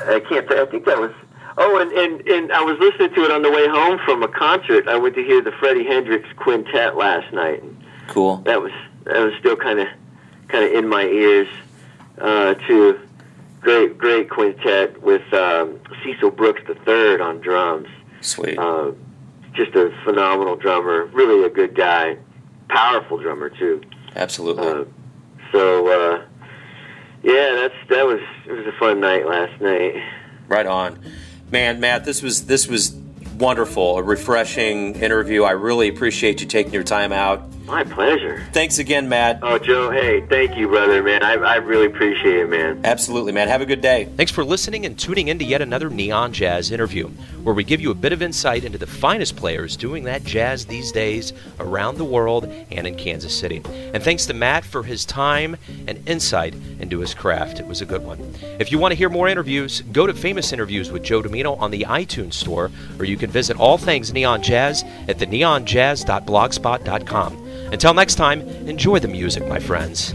I 0.04 0.20
can't. 0.20 0.50
I 0.52 0.66
think 0.66 0.84
that 0.86 0.98
was. 0.98 1.12
Oh, 1.58 1.78
and, 1.78 1.90
and 1.92 2.28
and 2.28 2.52
I 2.52 2.60
was 2.62 2.78
listening 2.78 3.14
to 3.14 3.24
it 3.24 3.30
on 3.30 3.42
the 3.42 3.50
way 3.50 3.66
home 3.66 3.98
from 4.04 4.22
a 4.22 4.28
concert. 4.28 4.88
I 4.88 4.96
went 4.96 5.14
to 5.14 5.24
hear 5.24 5.40
the 5.40 5.52
Freddie 5.52 5.84
Hendrix 5.84 6.28
Quintet 6.36 6.96
last 6.96 7.32
night. 7.32 7.62
And 7.62 7.82
Cool. 8.08 8.36
that 8.38 8.60
was 8.62 8.72
that 9.04 9.18
was 9.20 9.32
still 9.40 9.56
kind 9.56 9.80
of 9.80 9.88
kind 10.48 10.64
of 10.64 10.72
in 10.72 10.88
my 10.88 11.02
ears 11.04 11.48
uh, 12.18 12.54
too. 12.66 13.00
Great 13.60 13.98
great 13.98 14.30
quintet 14.30 15.00
with 15.02 15.32
um, 15.32 15.80
Cecil 16.04 16.30
Brooks 16.30 16.62
III 16.86 17.20
on 17.20 17.40
drums. 17.40 17.88
Sweet. 18.20 18.58
Uh, 18.58 18.92
just 19.54 19.74
a 19.74 19.90
phenomenal 20.04 20.54
drummer, 20.56 21.06
really 21.06 21.44
a 21.44 21.48
good 21.48 21.74
guy, 21.74 22.16
powerful 22.68 23.16
drummer 23.18 23.48
too. 23.48 23.80
Absolutely. 24.14 24.66
Uh, 24.66 24.84
so 25.50 25.88
uh, 25.88 26.22
yeah, 27.22 27.54
that's 27.54 27.88
that 27.88 28.06
was 28.06 28.20
it 28.46 28.52
was 28.52 28.66
a 28.66 28.72
fun 28.78 29.00
night 29.00 29.26
last 29.26 29.60
night. 29.60 29.94
Right 30.48 30.66
on, 30.66 30.98
man, 31.50 31.80
Matt. 31.80 32.04
This 32.04 32.22
was 32.22 32.46
this 32.46 32.68
was 32.68 32.96
wonderful, 33.38 33.98
a 33.98 34.02
refreshing 34.02 34.96
interview. 34.96 35.42
I 35.42 35.52
really 35.52 35.88
appreciate 35.88 36.40
you 36.40 36.46
taking 36.46 36.72
your 36.72 36.82
time 36.82 37.12
out. 37.12 37.42
My 37.66 37.82
pleasure. 37.82 38.46
Thanks 38.52 38.78
again, 38.78 39.08
Matt. 39.08 39.40
Oh, 39.42 39.58
Joe, 39.58 39.90
hey, 39.90 40.20
thank 40.20 40.56
you, 40.56 40.68
brother, 40.68 41.02
man. 41.02 41.24
I, 41.24 41.32
I 41.34 41.56
really 41.56 41.86
appreciate 41.86 42.36
it, 42.36 42.48
man. 42.48 42.80
Absolutely, 42.84 43.32
man. 43.32 43.48
Have 43.48 43.60
a 43.60 43.66
good 43.66 43.80
day. 43.80 44.08
Thanks 44.16 44.30
for 44.30 44.44
listening 44.44 44.86
and 44.86 44.96
tuning 44.96 45.26
in 45.28 45.40
to 45.40 45.44
yet 45.44 45.60
another 45.60 45.90
Neon 45.90 46.32
Jazz 46.32 46.70
interview, 46.70 47.08
where 47.42 47.56
we 47.56 47.64
give 47.64 47.80
you 47.80 47.90
a 47.90 47.94
bit 47.94 48.12
of 48.12 48.22
insight 48.22 48.62
into 48.62 48.78
the 48.78 48.86
finest 48.86 49.34
players 49.34 49.76
doing 49.76 50.04
that 50.04 50.22
jazz 50.22 50.66
these 50.66 50.92
days 50.92 51.32
around 51.58 51.98
the 51.98 52.04
world 52.04 52.44
and 52.70 52.86
in 52.86 52.94
Kansas 52.94 53.36
City. 53.36 53.60
And 53.92 54.00
thanks 54.00 54.26
to 54.26 54.34
Matt 54.34 54.64
for 54.64 54.84
his 54.84 55.04
time 55.04 55.56
and 55.88 56.08
insight 56.08 56.54
into 56.78 57.00
his 57.00 57.14
craft. 57.14 57.58
It 57.58 57.66
was 57.66 57.82
a 57.82 57.86
good 57.86 58.04
one. 58.04 58.20
If 58.60 58.70
you 58.70 58.78
want 58.78 58.92
to 58.92 58.96
hear 58.96 59.08
more 59.08 59.26
interviews, 59.26 59.80
go 59.92 60.06
to 60.06 60.14
Famous 60.14 60.52
Interviews 60.52 60.92
with 60.92 61.02
Joe 61.02 61.20
Dimino 61.20 61.60
on 61.60 61.72
the 61.72 61.84
iTunes 61.88 62.34
Store, 62.34 62.70
or 63.00 63.04
you 63.04 63.16
can 63.16 63.30
visit 63.30 63.58
all 63.58 63.76
things 63.76 64.12
Neon 64.12 64.40
Jazz 64.42 64.84
at 65.08 65.18
the 65.18 65.26
neonjazz.blogspot.com. 65.26 67.42
Until 67.72 67.94
next 67.94 68.14
time, 68.14 68.40
enjoy 68.68 68.98
the 68.98 69.08
music, 69.08 69.46
my 69.48 69.58
friends. 69.58 70.14